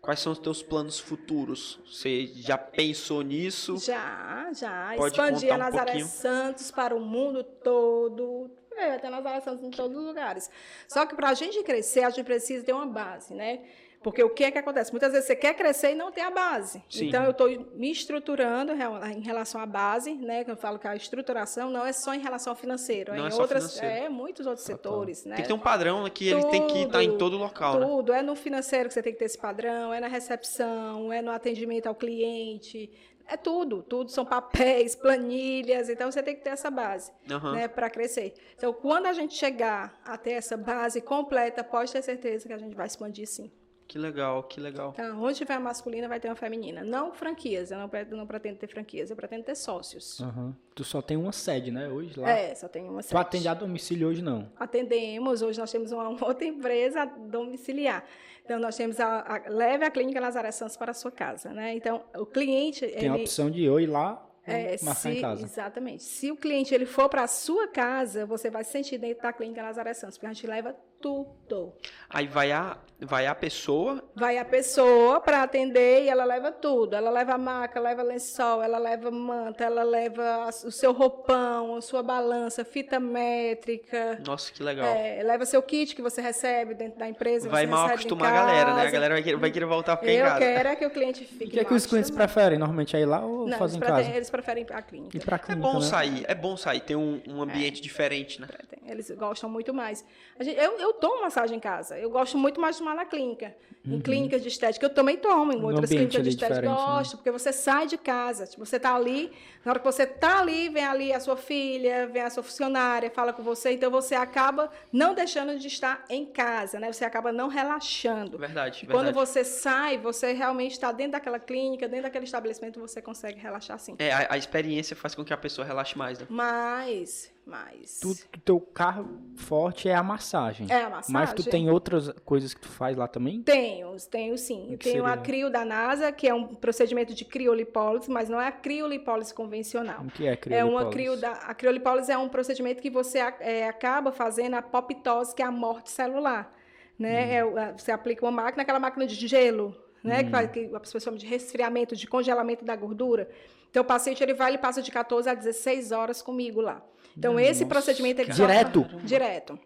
[0.00, 1.80] Quais são os teus planos futuros?
[1.84, 3.76] Você já pensou nisso?
[3.78, 4.94] Já, já.
[4.96, 6.06] Pode Expandir a um Nazaré pouquinho?
[6.06, 8.48] Santos para o mundo todo.
[8.76, 10.48] É, ter Nazaré Santos em todos os lugares.
[10.86, 13.64] Só que para a gente crescer, a gente precisa ter uma base, né?
[14.06, 14.92] Porque o que é que acontece?
[14.92, 16.80] Muitas vezes você quer crescer e não tem a base.
[16.88, 17.08] Sim.
[17.08, 20.44] Então, eu estou me estruturando em relação à base, né?
[20.46, 23.28] Eu falo que a estruturação não é só em relação ao financeiro, Não é é
[23.30, 24.04] em só outras, financeiro.
[24.04, 25.34] é muitos outros setores, né?
[25.34, 27.84] Tem que ter um padrão que ele tem que estar em Tudo, todo local, né?
[27.84, 31.20] Tudo, é no financeiro que você tem que ter esse padrão, é na recepção, é
[31.20, 32.88] no atendimento ao cliente,
[33.26, 37.54] é tudo, tudo são papéis, planilhas, então você tem que ter essa base, Aham.
[37.54, 38.34] né, para crescer.
[38.56, 42.58] Então, quando a gente chegar a ter essa base completa, pode ter certeza que a
[42.58, 43.50] gente vai expandir sim.
[43.88, 44.90] Que legal, que legal.
[44.94, 46.82] Então, onde tiver a masculina, vai ter uma feminina.
[46.82, 50.20] Não franquias, eu não, não pretendo ter franquias, eu pretendo ter sócios.
[50.20, 50.56] Aham.
[50.74, 51.88] Tu só tem uma sede, né?
[51.88, 52.28] Hoje lá.
[52.28, 53.16] É, só tem uma Tu sede.
[53.20, 54.50] atende a domicílio hoje não.
[54.58, 58.04] Atendemos, hoje nós temos uma outra empresa domiciliar.
[58.44, 61.74] Então, nós temos a, a Leve a Clínica Nazaré Santos para a sua casa, né?
[61.74, 63.22] Então, o cliente, Tem a ele...
[63.22, 65.42] opção de eu ir lá É, marcar se, em casa.
[65.44, 66.02] Exatamente.
[66.04, 69.32] Se o cliente ele for para a sua casa, você vai se sentir dentro da
[69.32, 71.72] clínica Nazaré Santos, porque a gente leva tudo.
[72.08, 76.94] Aí vai a, vai a pessoa, Vai a pessoa para atender e ela leva tudo.
[76.96, 81.80] Ela leva a maca, leva lençol, ela leva manta, ela leva o seu roupão, a
[81.82, 84.20] sua balança, fita métrica.
[84.26, 84.86] nossa, que legal.
[84.86, 87.48] é, leva seu kit que você recebe dentro da empresa.
[87.48, 88.86] vai você mal acostumar a galera, né?
[88.86, 90.38] A galera vai querer, vai querer voltar a ficar em Eu casa.
[90.38, 92.32] quero é que o cliente fique O que é que os clientes acostumado.
[92.34, 92.58] preferem?
[92.58, 94.10] Normalmente é ir lá ou Não, eles, em casa?
[94.10, 95.16] eles preferem a clínica.
[95.16, 95.84] Ir pra É clínica, bom né?
[95.86, 98.48] sair, é bom sair, ter um, um ambiente diferente, né?
[98.86, 100.04] Eles gostam muito mais.
[100.38, 101.98] A gente- eu, eu tomo massagem em casa.
[101.98, 103.54] Eu gosto muito mais de tomar na clínica.
[103.88, 105.52] Em clínicas de estética, eu também tomo.
[105.52, 105.96] Em No outras Uhum.
[105.96, 106.86] clínicas de estética, diferente, né?
[106.96, 107.16] gosto.
[107.18, 108.44] Porque você sai de casa.
[108.44, 109.30] Tipo, você tá ali.
[109.64, 113.08] Na hora que você tá ali, vem ali a sua filha, vem a sua funcionária,
[113.12, 113.70] fala com você.
[113.72, 116.92] Então, você acaba não deixando de estar em casa, né?
[116.92, 118.36] Você acaba não relaxando.
[118.36, 119.26] Verdade, E quando verdade.
[119.26, 123.94] você sai, você realmente está dentro daquela clínica, dentro daquele estabelecimento, você consegue relaxar sim.
[124.00, 126.26] É, a, a experiência faz com que a pessoa relaxe mais, né?
[126.28, 128.00] Mas, mas...
[128.00, 130.66] Tu, o teu carro forte é a massagem.
[130.68, 131.12] É a massagem.
[131.12, 133.40] Mas tu tem outras coisas que tu faz lá também?
[133.42, 134.72] Tenho, tenho sim.
[134.72, 135.22] Eu tenho a seria?
[135.22, 140.02] crio da NASA, que é um procedimento de criolipólise, mas não é a criolipólise convencional.
[140.02, 140.90] O que é É uma criolipólise?
[140.90, 145.32] crio da, a criolipólise é um procedimento que você a- é, acaba fazendo a apoptose,
[145.34, 146.52] que é a morte celular.
[146.98, 147.36] Né?
[147.36, 149.72] É o- a- você aplica uma máquina, aquela máquina de gelo,
[150.02, 150.24] né?
[150.24, 153.30] que, faz, que as pessoas chamam de resfriamento, de congelamento da gordura.
[153.70, 156.82] Então, o paciente ele vai e passa de 14 a 16 horas comigo lá.
[157.16, 158.20] Então, esse Nossa, procedimento...
[158.20, 158.86] Ele Direto?
[158.90, 159.58] Só, direto.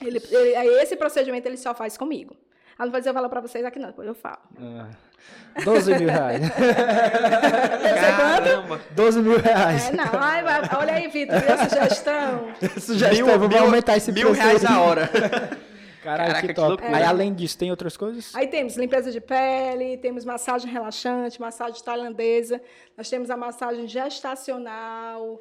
[0.00, 2.36] Ele, ele- esse procedimento ele só faz comigo.
[2.78, 4.38] Ah, não vou dizer o valor para vocês aqui não, depois eu falo.
[4.60, 4.88] Ah,
[5.64, 6.40] 12 mil reais.
[8.16, 8.80] Caramba!
[8.92, 9.88] 12 mil reais.
[9.88, 12.48] É, não, ai, vai- olha aí, Vitor, viu a sugestão?
[12.80, 14.72] Sugestão, Mil- vamos mil- aumentar esse Mil preço reais aí.
[14.74, 15.10] a hora.
[16.02, 16.68] Caralho, Caraca, que que top.
[16.68, 16.96] loucura.
[16.96, 18.34] Aí, além disso, tem outras coisas?
[18.34, 22.60] Aí temos limpeza de pele, temos massagem relaxante, massagem tailandesa,
[22.96, 25.40] nós temos a massagem gestacional,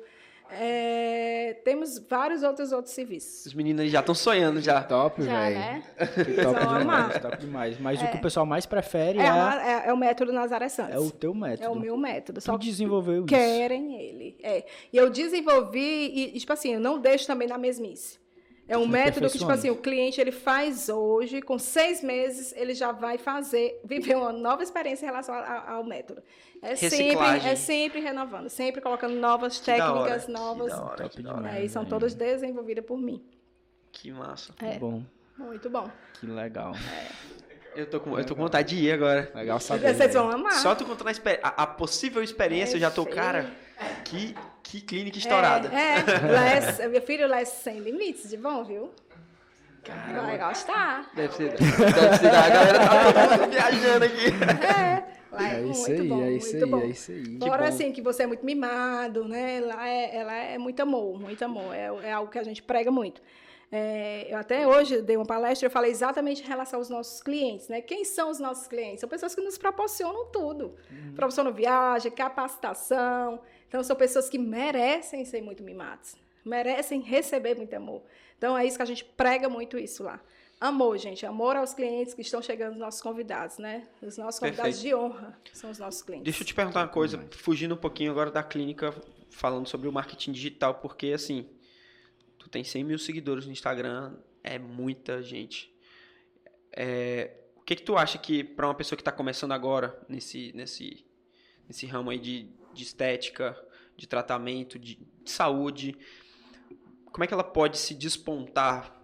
[0.53, 3.45] é, temos vários outros outros serviços.
[3.47, 4.81] Os meninos já estão sonhando já.
[4.83, 5.55] Top, Já, velho.
[5.59, 5.83] né?
[6.43, 7.79] Top demais, top demais.
[7.79, 10.67] Mas o que o pessoal mais prefere É, é, a- é- é o método Nazaré
[10.69, 10.93] Santos.
[10.95, 11.63] é o teu método.
[11.65, 12.41] É o meu método.
[12.41, 13.25] Só Tu desenvolveu isso.
[13.27, 14.37] querem ele.
[14.43, 14.65] É.
[14.91, 18.19] E eu desenvolvi, e, e, tipo assim, eu não deixo também na mesmice.
[18.67, 22.73] É um método que, tipo assim, o cliente ele faz hoje, com seis meses, ele
[22.73, 26.21] já vai fazer, viver uma nova experiência em relação a- a- ao método.
[26.61, 30.71] É sempre, é sempre renovando, sempre colocando novas Que hora, técnicas, que novas.
[30.71, 31.57] da hora, Top que da hora.
[31.59, 33.21] É, e são todas desenvolvidas por mim.
[33.91, 34.53] Que massa.
[34.61, 34.77] É.
[34.77, 35.03] Bom,
[35.37, 35.89] Muito bom.
[36.19, 36.73] que legal.
[37.75, 39.31] Eu tô, com, eu tô com vontade de ir agora.
[39.33, 39.93] Legal saber.
[39.95, 40.53] Vocês vão amar.
[40.53, 41.13] Só tu contando a,
[41.47, 43.49] a- a possível experiência, eu já tô, cara,
[44.05, 44.35] que,
[44.71, 45.67] que clínica estourada.
[45.67, 46.83] É, é.
[46.85, 48.89] É- meu filho lá é sem limites de bom, viu?
[50.15, 51.11] Vai gostar.
[51.13, 52.27] Deve ser, deve ser.
[52.27, 54.27] A galera tá todo viajando aqui.
[54.63, 56.79] É, lá é, É isso muito aí, bom, é isso muito aí, bom.
[56.79, 57.37] é isso aí.
[57.39, 59.59] Fora assim, que você é muito mimado, né?
[59.59, 61.73] Lá é, ela é muito amor, muito amor.
[61.75, 63.21] É, é algo que a gente prega muito.
[63.73, 67.67] É, eu até hoje dei uma palestra, eu falei exatamente em relação aos nossos clientes,
[67.67, 67.81] né?
[67.81, 68.99] Quem são os nossos clientes?
[69.01, 70.75] São pessoas que nos proporcionam tudo.
[70.91, 71.13] Uhum.
[71.15, 73.39] Proporcionam viagem, capacitação.
[73.71, 76.17] Então, são pessoas que merecem ser muito mimadas.
[76.43, 78.03] Merecem receber muito amor.
[78.37, 80.19] Então, é isso que a gente prega muito isso lá.
[80.59, 81.25] Amor, gente.
[81.25, 83.87] Amor aos clientes que estão chegando, os nossos convidados, né?
[84.01, 84.89] Os nossos convidados Perfeito.
[84.89, 86.25] de honra são os nossos clientes.
[86.25, 88.93] Deixa eu te perguntar uma coisa, fugindo um pouquinho agora da clínica,
[89.29, 91.49] falando sobre o marketing digital, porque assim,
[92.37, 95.73] tu tem 100 mil seguidores no Instagram, é muita gente.
[96.73, 100.51] É, o que que tu acha que, para uma pessoa que está começando agora, nesse,
[100.53, 101.05] nesse,
[101.69, 103.57] nesse ramo aí de, de estética,
[103.95, 105.97] de tratamento, de, de saúde,
[107.11, 108.99] como é que ela pode se despontar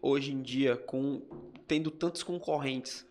[0.00, 1.22] hoje em dia com
[1.66, 3.06] tendo tantos concorrentes?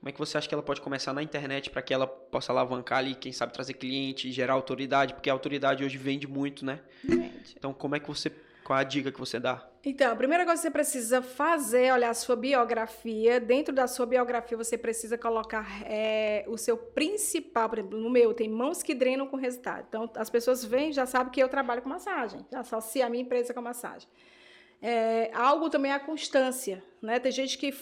[0.00, 2.52] Como é que você acha que ela pode começar na internet para que ela possa
[2.52, 6.80] alavancar ali, quem sabe trazer cliente, gerar autoridade, porque a autoridade hoje vende muito, né?
[7.02, 7.54] Gente.
[7.56, 8.30] Então, como é que você
[8.62, 9.66] qual é a dica que você dá?
[9.86, 13.38] Então, a primeira coisa que você precisa fazer é olhar a sua biografia.
[13.38, 17.68] Dentro da sua biografia, você precisa colocar é, o seu principal.
[17.68, 19.84] Por exemplo, no meu, tem mãos que drenam com resultado.
[19.86, 22.40] Então, as pessoas vêm já sabem que eu trabalho com massagem.
[22.50, 24.08] Já associa a minha empresa com massagem.
[24.80, 27.18] É, algo também é a constância, né?
[27.18, 27.74] Tem gente que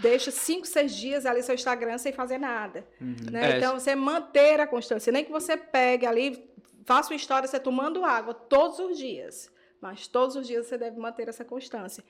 [0.00, 3.30] deixa cinco, seis dias ali seu Instagram sem fazer nada, uhum.
[3.30, 3.52] né?
[3.52, 3.56] É.
[3.56, 5.12] Então, você manter a constância.
[5.12, 6.44] Nem que você pegue ali,
[6.84, 9.50] faça uma história, você tomando água todos os dias.
[9.80, 12.04] Mas todos os dias você deve manter essa constância.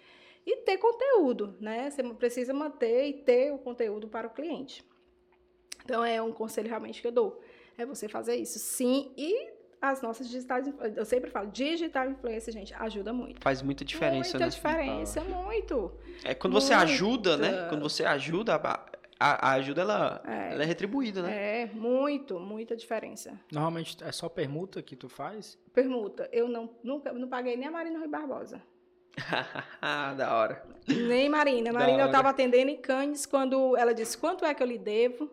[0.46, 1.90] E ter conteúdo, né?
[1.90, 4.84] Você precisa manter e ter o conteúdo para o cliente.
[5.84, 7.40] Então, é um conselho realmente que eu dou.
[7.76, 12.74] É você fazer isso, sim, e as nossas digitais, eu sempre falo, digital influência, gente,
[12.74, 13.40] ajuda muito.
[13.42, 14.44] Faz muita diferença, muita né?
[14.44, 15.92] Muita diferença, muito.
[16.22, 17.66] É quando você ajuda, né?
[17.68, 18.60] Quando você ajuda,
[19.20, 20.52] a, a ajuda ela é.
[20.54, 21.62] ela é retribuída, né?
[21.62, 23.38] É, muito, muita diferença.
[23.52, 25.58] Normalmente é só permuta que tu faz?
[25.74, 26.26] Permuta.
[26.32, 28.62] Eu não, nunca, não paguei nem a Marina Rui Barbosa.
[30.16, 30.64] da hora.
[30.88, 31.70] Nem Marina.
[31.72, 35.30] Marina, eu estava atendendo em Cannes quando ela disse quanto é que eu lhe devo.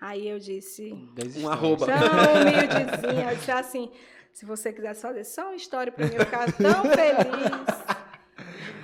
[0.00, 0.92] Aí eu disse.
[1.36, 1.86] Um arroba.
[1.86, 3.30] Tão humildezinha.
[3.30, 3.90] Eu disse assim:
[4.32, 7.98] se você quisesse fazer só uma história para mim, eu ficar tão feliz.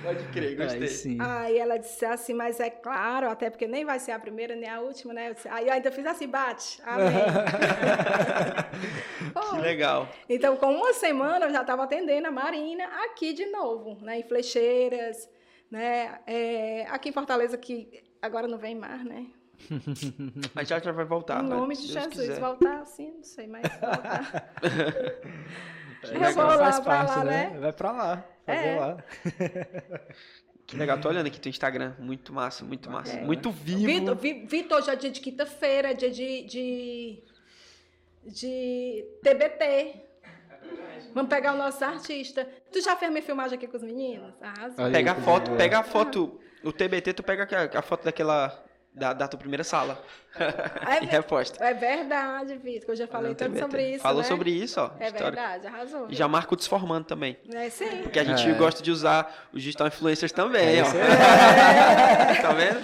[0.05, 0.81] Pode crer, gostei.
[0.81, 1.17] Aí, sim.
[1.19, 4.69] Aí ela disse assim, mas é claro, até porque nem vai ser a primeira nem
[4.69, 5.29] a última, né?
[5.29, 6.79] Eu disse, aí eu ainda fiz assim, bate.
[6.85, 7.11] Amém.
[9.49, 10.07] que legal.
[10.29, 14.19] Então, com uma semana, eu já estava atendendo a Marina aqui de novo, né?
[14.19, 15.27] Em Flecheiras,
[15.71, 16.19] né?
[16.27, 19.25] É, aqui em Fortaleza, que agora não vem mais, né?
[20.53, 21.43] Mas já já vai voltar.
[21.43, 21.55] Em né?
[21.55, 22.39] nome de Deus Jesus, quiser.
[22.39, 24.53] voltar assim, não sei mais voltar.
[26.11, 27.49] eu vou lá pra lá, né?
[27.51, 27.59] né?
[27.59, 28.79] Vai pra lá, fazer é.
[28.79, 28.97] lá.
[30.67, 33.21] Que legal, tô olhando aqui teu Instagram, muito massa, muito massa, é.
[33.21, 33.85] muito vivo.
[33.85, 34.15] Vitor,
[34.47, 37.23] Vitor, já é dia de quinta-feira, dia de, de,
[38.23, 40.01] de TBT.
[41.13, 42.49] Vamos pegar o nosso artista.
[42.71, 44.41] Tu já fez minha filmagem aqui com os meninos?
[44.41, 44.91] Arrasou.
[44.91, 46.39] Pega a foto, pega a foto.
[46.63, 48.65] O TBT, tu pega a, a foto daquela
[48.95, 50.01] da, da tua primeira sala.
[50.37, 51.63] É, e reposta.
[51.63, 53.61] É verdade, Vitor, eu já falei tanto TBT.
[53.61, 54.03] sobre isso.
[54.03, 54.27] Falou né?
[54.27, 54.91] sobre isso, ó.
[54.99, 55.31] É história.
[55.31, 56.07] verdade, arrasou.
[56.09, 57.37] E já marca o desformando também.
[57.53, 58.01] É sim.
[58.03, 58.53] Porque a gente é.
[58.53, 60.87] gosta de usar os digital influencers também, é, ó.
[60.87, 62.35] É.
[62.41, 62.83] tá vendo?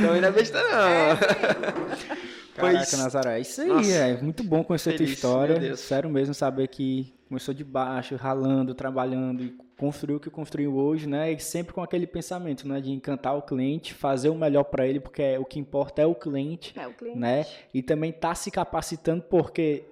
[0.00, 0.78] Também não é besta, não.
[0.88, 1.16] É,
[2.56, 2.92] Caraca, pois...
[2.98, 5.76] Nazaré, é isso aí, Nossa, é muito bom conhecer feliz, a tua história.
[5.76, 11.08] Sério mesmo saber que começou de baixo, ralando, trabalhando e construiu o que construiu hoje,
[11.08, 11.32] né?
[11.32, 15.00] E sempre com aquele pensamento, né, de encantar o cliente, fazer o melhor para ele,
[15.00, 17.18] porque é, o que importa é o cliente, é o cliente.
[17.18, 17.46] né?
[17.72, 19.84] E também tá se capacitando porque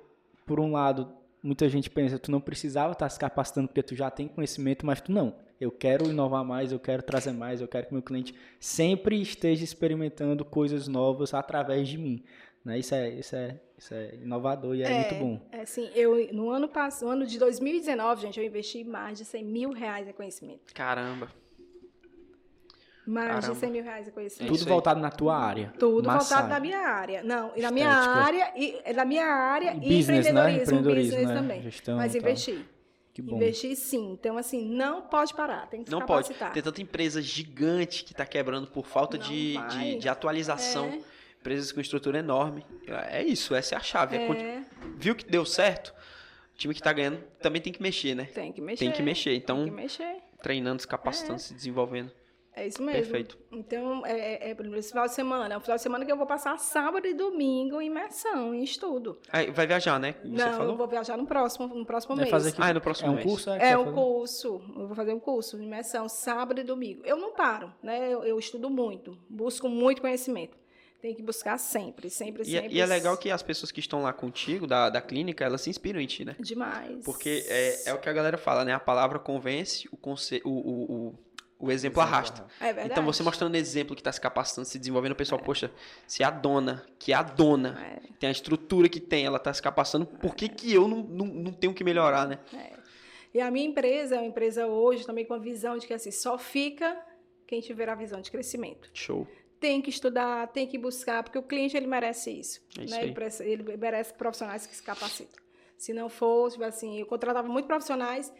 [0.46, 1.08] por um lado,
[1.42, 4.86] muita gente pensa, tu não precisava estar tá se capacitando porque tu já tem conhecimento,
[4.86, 5.34] mas tu não.
[5.60, 9.64] Eu quero inovar mais, eu quero trazer mais, eu quero que meu cliente sempre esteja
[9.64, 12.22] experimentando coisas novas através de mim.
[12.66, 12.80] Né?
[12.80, 15.40] Isso, é, isso, é, isso é inovador e é, é muito bom.
[15.52, 19.24] É sim, eu no ano passado, no ano de 2019, gente, eu investi mais de
[19.24, 20.74] 100 mil reais em conhecimento.
[20.74, 21.28] Caramba.
[23.06, 23.54] Mais Caramba.
[23.54, 24.52] de 100 mil reais em conhecimento.
[24.52, 25.72] Tudo voltado na tua área.
[25.78, 26.28] Tudo Massagem.
[26.28, 27.22] voltado na minha área.
[27.22, 30.62] Não, e na minha área, e na minha área e, business, empreendedorismo, né?
[30.62, 31.34] empreendedorismo business né?
[31.36, 31.62] também.
[31.62, 32.66] Gestão, Mas investi.
[33.14, 33.36] Que bom.
[33.36, 34.10] Investir sim.
[34.10, 36.34] Então, assim, não pode parar, tem que Não pode.
[36.52, 40.86] Tem tanta empresa gigante que está quebrando por falta de, de, de, atualização.
[40.86, 41.15] É
[41.46, 42.66] empresas com estrutura enorme.
[43.10, 44.16] É isso, essa é a chave.
[44.16, 44.30] É.
[44.32, 44.64] É,
[44.96, 45.94] viu que deu certo?
[46.54, 48.24] O time que está ganhando também tem que mexer, né?
[48.24, 48.84] Tem que mexer.
[48.84, 49.34] Tem que mexer.
[49.34, 50.16] Então, que mexer.
[50.42, 51.38] treinando, se capacitando, é.
[51.38, 52.10] se desenvolvendo.
[52.58, 53.02] É isso mesmo.
[53.02, 53.38] Perfeito.
[53.52, 55.54] Então, é, é, é esse final de semana.
[55.54, 58.62] É um final de semana que eu vou passar sábado e domingo em imersão, em
[58.62, 59.18] estudo.
[59.30, 60.14] Aí, vai viajar, né?
[60.22, 60.72] Você Não, falou?
[60.72, 62.30] eu vou viajar no próximo, no próximo mês.
[62.30, 63.26] Fazer aqui, ah, é no próximo é um mês.
[63.26, 63.50] curso?
[63.50, 63.94] É, é um fazer?
[63.94, 64.62] curso.
[64.74, 67.02] Eu vou fazer um curso de imersão sábado e domingo.
[67.04, 68.08] Eu não paro, né?
[68.08, 70.56] Eu, eu estudo muito, busco muito conhecimento.
[71.06, 72.74] Tem que buscar sempre, sempre, e, sempre.
[72.74, 75.70] E é legal que as pessoas que estão lá contigo, da, da clínica, elas se
[75.70, 76.34] inspiram em ti, né?
[76.40, 77.04] Demais.
[77.04, 78.72] Porque é, é o que a galera fala, né?
[78.72, 80.42] A palavra convence, o, conce...
[80.44, 81.14] o, o, o,
[81.60, 82.44] o exemplo arrasta.
[82.58, 82.88] É verdade.
[82.90, 85.44] Então, você mostrando exemplo que está se capacitando, se desenvolvendo, o pessoal, é.
[85.44, 85.70] poxa,
[86.08, 88.00] se a dona, que é a dona, é.
[88.18, 91.26] tem a estrutura que tem, ela está se capacitando, por que, que eu não, não,
[91.26, 92.40] não tenho que melhorar, né?
[92.52, 92.72] É.
[93.32, 96.10] E a minha empresa é uma empresa hoje também com a visão de que assim,
[96.10, 97.00] só fica
[97.46, 98.90] quem tiver a visão de crescimento.
[98.92, 99.24] Show
[99.60, 102.60] tem que estudar, tem que buscar, porque o cliente ele merece isso.
[102.78, 103.02] É isso né?
[103.02, 105.42] ele, merece, ele, merece profissionais que se capacitam.
[105.76, 108.32] Se não for, tipo assim, eu contratava muito profissionais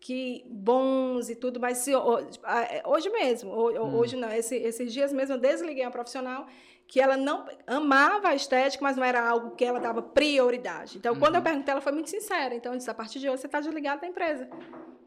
[0.00, 3.94] que bons e tudo, mas se, é, hoje mesmo, hum.
[3.96, 6.46] hoje não, esse, esses dias mesmo eu desliguei uma profissional
[6.88, 10.98] que ela não amava a estética, mas não era algo que ela dava prioridade.
[10.98, 11.18] Então, uhum.
[11.20, 11.44] quando eu uhum.
[11.44, 12.54] perguntei, ela foi muito sincera.
[12.54, 14.46] Então, eu disse, a partir de hoje você está desligado da empresa.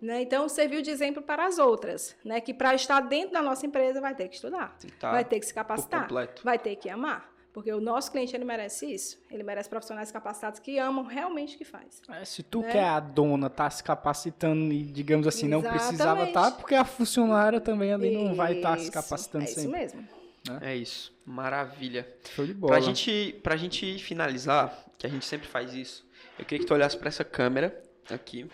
[0.05, 0.21] Né?
[0.21, 2.39] Então, serviu de exemplo para as outras, né?
[2.39, 5.45] que para estar dentro da nossa empresa vai ter que estudar, tá vai ter que
[5.47, 6.07] se capitar,
[6.43, 7.33] vai ter que amar.
[7.51, 9.17] Porque o nosso cliente, ele merece isso.
[9.31, 12.01] Ele merece profissionais capacitados que amam realmente o que faz.
[12.09, 12.69] É, se tu Né?
[12.69, 16.27] que é a dona tá se capacitando e, digamos assim, não precisava Exatamente.
[16.27, 19.79] estar, porque a funcionária também ali não vai estar se Isso, capacitando É isso sempre.
[19.79, 20.07] mesmo.
[20.61, 21.15] É isso.
[21.25, 22.05] Maravilha.
[22.35, 22.73] Show de bola.
[22.73, 26.05] Pra gente, pra gente finalizar, que a gente sempre faz isso,
[26.37, 28.45] eu queria que tu olhasse pra essa câmera aqui.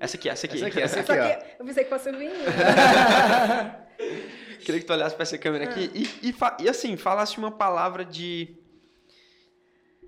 [0.00, 0.56] Essa aqui, essa aqui.
[0.56, 2.32] Essa aqui, essa aqui, eu pensei que fosse o vinho.
[4.64, 7.50] Queria que tu olhasse pra essa câmera aqui e, e, fa- e, assim, falasse uma
[7.50, 8.56] palavra de,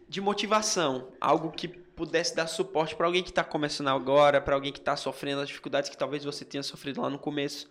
[0.09, 1.13] de motivação.
[1.21, 4.97] Algo que pudesse dar suporte pra alguém que tá começando agora, pra alguém que tá
[4.97, 7.69] sofrendo as dificuldades que talvez você tenha sofrido lá no começo.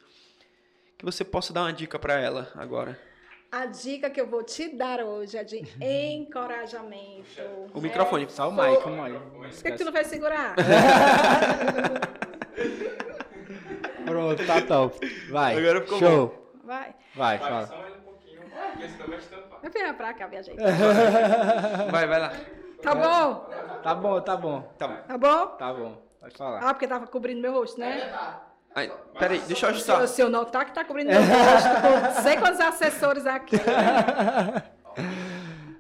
[0.98, 2.98] Que você possa dar uma dica pra ela agora.
[3.56, 7.42] A dica que eu vou te dar hoje é de encorajamento.
[7.74, 8.30] O microfone.
[8.30, 9.18] Só o Mike, o Mike.
[9.18, 10.56] Por que, que tu não vai segurar?
[14.06, 15.00] Pronto, tá top.
[15.30, 15.58] Vai.
[15.58, 16.52] Agora ficou Show.
[16.66, 16.94] Vai.
[17.16, 17.68] Vai, fala.
[17.68, 19.62] Só mais um pouquinho, porque senão vai te tampar.
[19.62, 20.58] Vai virar pra cá, minha gente.
[21.92, 22.34] Vai, vai lá.
[22.82, 23.50] Tá bom?
[23.82, 24.62] Tá bom, tá bom.
[24.78, 24.96] Tá bom.
[25.08, 25.48] Tá bom?
[25.56, 26.02] Tá bom.
[26.20, 26.60] Pode falar.
[26.60, 28.12] Ah, porque tava cobrindo meu rosto, né?
[28.76, 30.08] Ai, peraí, deixa eu O ajustar.
[30.08, 31.70] seu não tá que tá cobrindo meu rosto.
[31.82, 33.56] Com não sei quantos assessores aqui.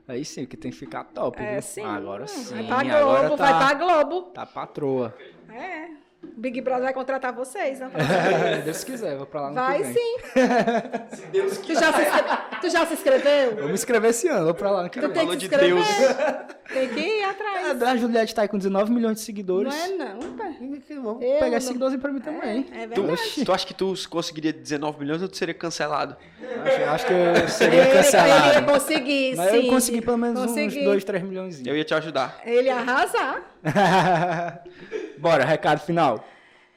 [0.07, 1.61] Aí sim, que tem que ficar top, É, viu?
[1.63, 1.83] sim.
[1.83, 2.67] Agora sim.
[2.67, 4.21] Vai pra Globo, tá, vai pra Globo.
[4.31, 5.15] Tá patroa.
[5.49, 5.87] É.
[6.37, 7.89] Big Brother vai contratar vocês, né?
[8.65, 9.93] Deus quiser, vou pra lá no Vai que vem.
[9.93, 11.61] sim.
[11.65, 13.55] Tu já, se tu já se inscreveu?
[13.57, 15.13] Vou me inscrever esse ano, vou pra lá no que Tu vem.
[15.13, 15.75] tem que se de inscrever.
[15.75, 16.55] Deus.
[16.73, 17.81] Tem que ir atrás.
[17.83, 19.73] A Juliette tá aí com 19 milhões de seguidores.
[19.73, 20.55] Não é não, pai.
[21.01, 22.65] Vou Eu pegar não- seguidores pra mim também.
[22.73, 23.45] É Tu, verdade.
[23.45, 26.15] tu acha que tu conseguiria 19 milhões ou tu seria cancelado?
[26.63, 28.65] Acho, acho que eu seria Ele, ele ia cancelado.
[28.71, 29.65] conseguir, Mas sim.
[29.65, 30.79] eu consegui pelo menos Consegui.
[30.79, 31.65] uns 2, 3 milhões.
[31.65, 32.39] Eu ia te ajudar.
[32.45, 33.41] Ele ia arrasar.
[35.17, 36.25] Bora, recado final.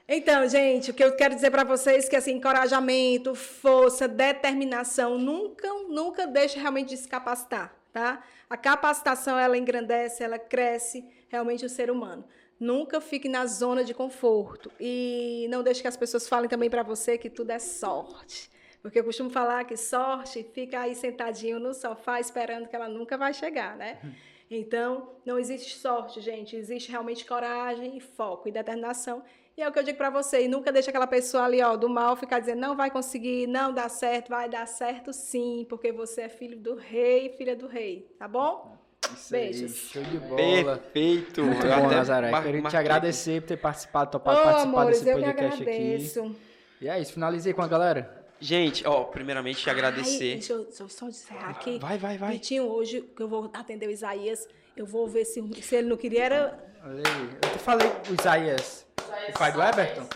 [0.09, 5.19] Então, gente, o que eu quero dizer para vocês é que assim, encorajamento, força, determinação,
[5.19, 8.25] nunca, nunca deixe realmente de se capacitar, tá?
[8.49, 12.25] A capacitação ela engrandece, ela cresce realmente o ser humano.
[12.59, 16.83] Nunca fique na zona de conforto e não deixe que as pessoas falem também para
[16.83, 18.51] você que tudo é sorte.
[18.81, 23.19] Porque eu costumo falar que sorte fica aí sentadinho no sofá esperando que ela nunca
[23.19, 23.99] vai chegar, né?
[24.51, 26.57] Então, não existe sorte, gente.
[26.57, 29.23] Existe realmente coragem, e foco e determinação.
[29.57, 30.45] E é o que eu digo para você.
[30.45, 33.73] E nunca deixe aquela pessoa ali, ó, do mal, ficar dizendo, não vai conseguir, não
[33.73, 34.29] dá certo.
[34.31, 38.09] Vai dar certo sim, porque você é filho do rei e filha do rei.
[38.19, 38.77] Tá bom?
[39.15, 39.77] Isso aí, Beijos.
[39.91, 40.77] show de bola.
[40.77, 41.43] Perfeito.
[41.43, 42.31] Muito Eu bom, até Nazaré.
[42.31, 45.71] mar- Queria te agradecer por ter participado, topado participar amores, desse eu que podcast aqui.
[45.73, 46.37] agradeço.
[46.81, 48.18] E é isso, finalizei com a galera.
[48.41, 50.35] Gente, ó, primeiramente Ai, agradecer.
[50.35, 51.79] deixa, eu, deixa eu só encerrar aqui.
[51.79, 52.33] Vai, vai, vai.
[52.33, 54.47] Vitinho, hoje que eu vou atender o Isaías,
[54.77, 57.31] eu vou ver se, se ele não queria era Olha aí.
[57.43, 58.87] Eu te falei o Isaías,
[59.29, 60.07] o pai do Everton.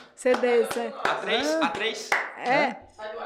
[0.40, 0.78] desse.
[0.78, 0.92] né?
[1.02, 1.60] A3?
[1.60, 2.10] A3?
[2.38, 2.76] É,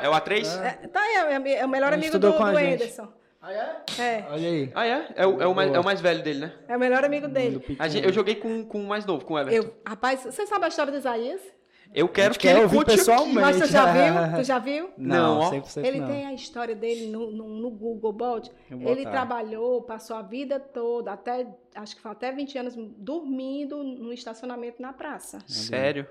[0.00, 0.64] É o A3?
[0.64, 2.58] é, tá aí, é, é o melhor Ele amigo do, com a do.
[2.58, 3.12] Anderson.
[3.42, 4.02] Ah, é?
[4.02, 4.72] É, Olha aí.
[4.74, 5.08] Ah, é?
[5.14, 6.52] É o, é o, mais, é o mais velho dele, né?
[6.66, 7.62] é o melhor amigo dele.
[7.86, 9.68] gente- eu joguei com, com o mais novo, com o Everton.
[9.68, 11.40] Eu, rapaz, você sabe a história do Isaías?
[11.94, 12.98] Eu quero que quer ele ouvir conte aqui.
[12.98, 13.34] pessoalmente.
[13.40, 14.36] Mas tu já viu?
[14.36, 14.90] Tu já viu?
[14.98, 15.40] Não.
[15.50, 16.06] 100% Ele não.
[16.08, 18.50] tem a história dele no, no, no Google Bot.
[18.70, 19.10] Vou Ele botar.
[19.10, 24.80] trabalhou, passou a vida toda, até acho que foi até 20 anos, dormindo no estacionamento
[24.82, 25.38] na praça.
[25.46, 26.06] Sério?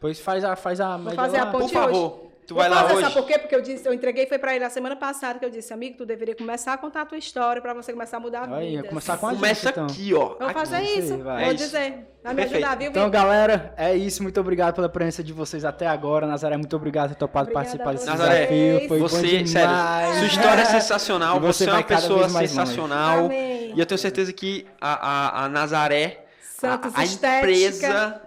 [0.00, 1.72] Pois faz a, faz a média fazer a ponte.
[1.72, 2.29] Por hoje.
[2.50, 3.00] Tu vai lá hoje.
[3.02, 3.38] Sabe por quê?
[3.38, 5.98] Porque eu disse, eu entreguei foi pra ele a semana passada que eu disse, amigo,
[5.98, 8.76] tu deveria começar a contar a tua história pra você começar a mudar a Aí,
[8.76, 8.88] vida.
[8.88, 9.86] começar com a Começa gente, então.
[9.86, 10.36] aqui, ó.
[10.38, 11.18] Vou fazer Isso aí, isso.
[11.18, 11.44] vai.
[11.44, 11.64] Vou É isso.
[11.64, 12.06] dizer.
[12.22, 12.64] Vai me Perfeito.
[12.66, 14.22] ajudar, viu, Então, galera, é isso.
[14.22, 16.26] Muito obrigado pela presença de vocês até agora.
[16.26, 18.06] Nazaré, muito obrigado por ter topado Obrigada participar desse.
[18.06, 18.88] Nazaré, desafio.
[18.88, 19.50] Foi você, bom demais.
[19.50, 21.36] sério, sua história é sensacional.
[21.36, 23.30] E você Você, é uma pessoa sensacional.
[23.32, 26.24] E eu tenho certeza que a, a, a Nazaré,
[26.58, 28.20] Santos a, a empresa,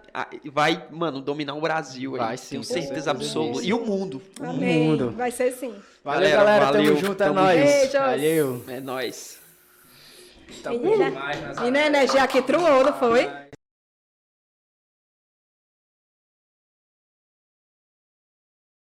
[0.51, 2.13] vai, mano, dominar o Brasil.
[2.15, 2.19] aí.
[2.19, 3.65] Vai sim, tenho certeza absoluta.
[3.65, 4.21] E o mundo.
[4.39, 4.89] Amém.
[4.89, 5.11] mundo.
[5.17, 5.73] Vai ser sim.
[6.03, 6.65] Valeu, Galera, galera.
[6.65, 6.85] valeu.
[6.95, 7.59] Tamo junto, é Tamo nóis.
[7.59, 7.71] junto.
[7.71, 7.93] Beijos.
[7.93, 8.63] Valeu.
[8.67, 9.39] É nóis.
[10.61, 11.65] Tá Menina, demais, Nazaré.
[11.65, 13.27] menina, a energia aqui truou, não foi?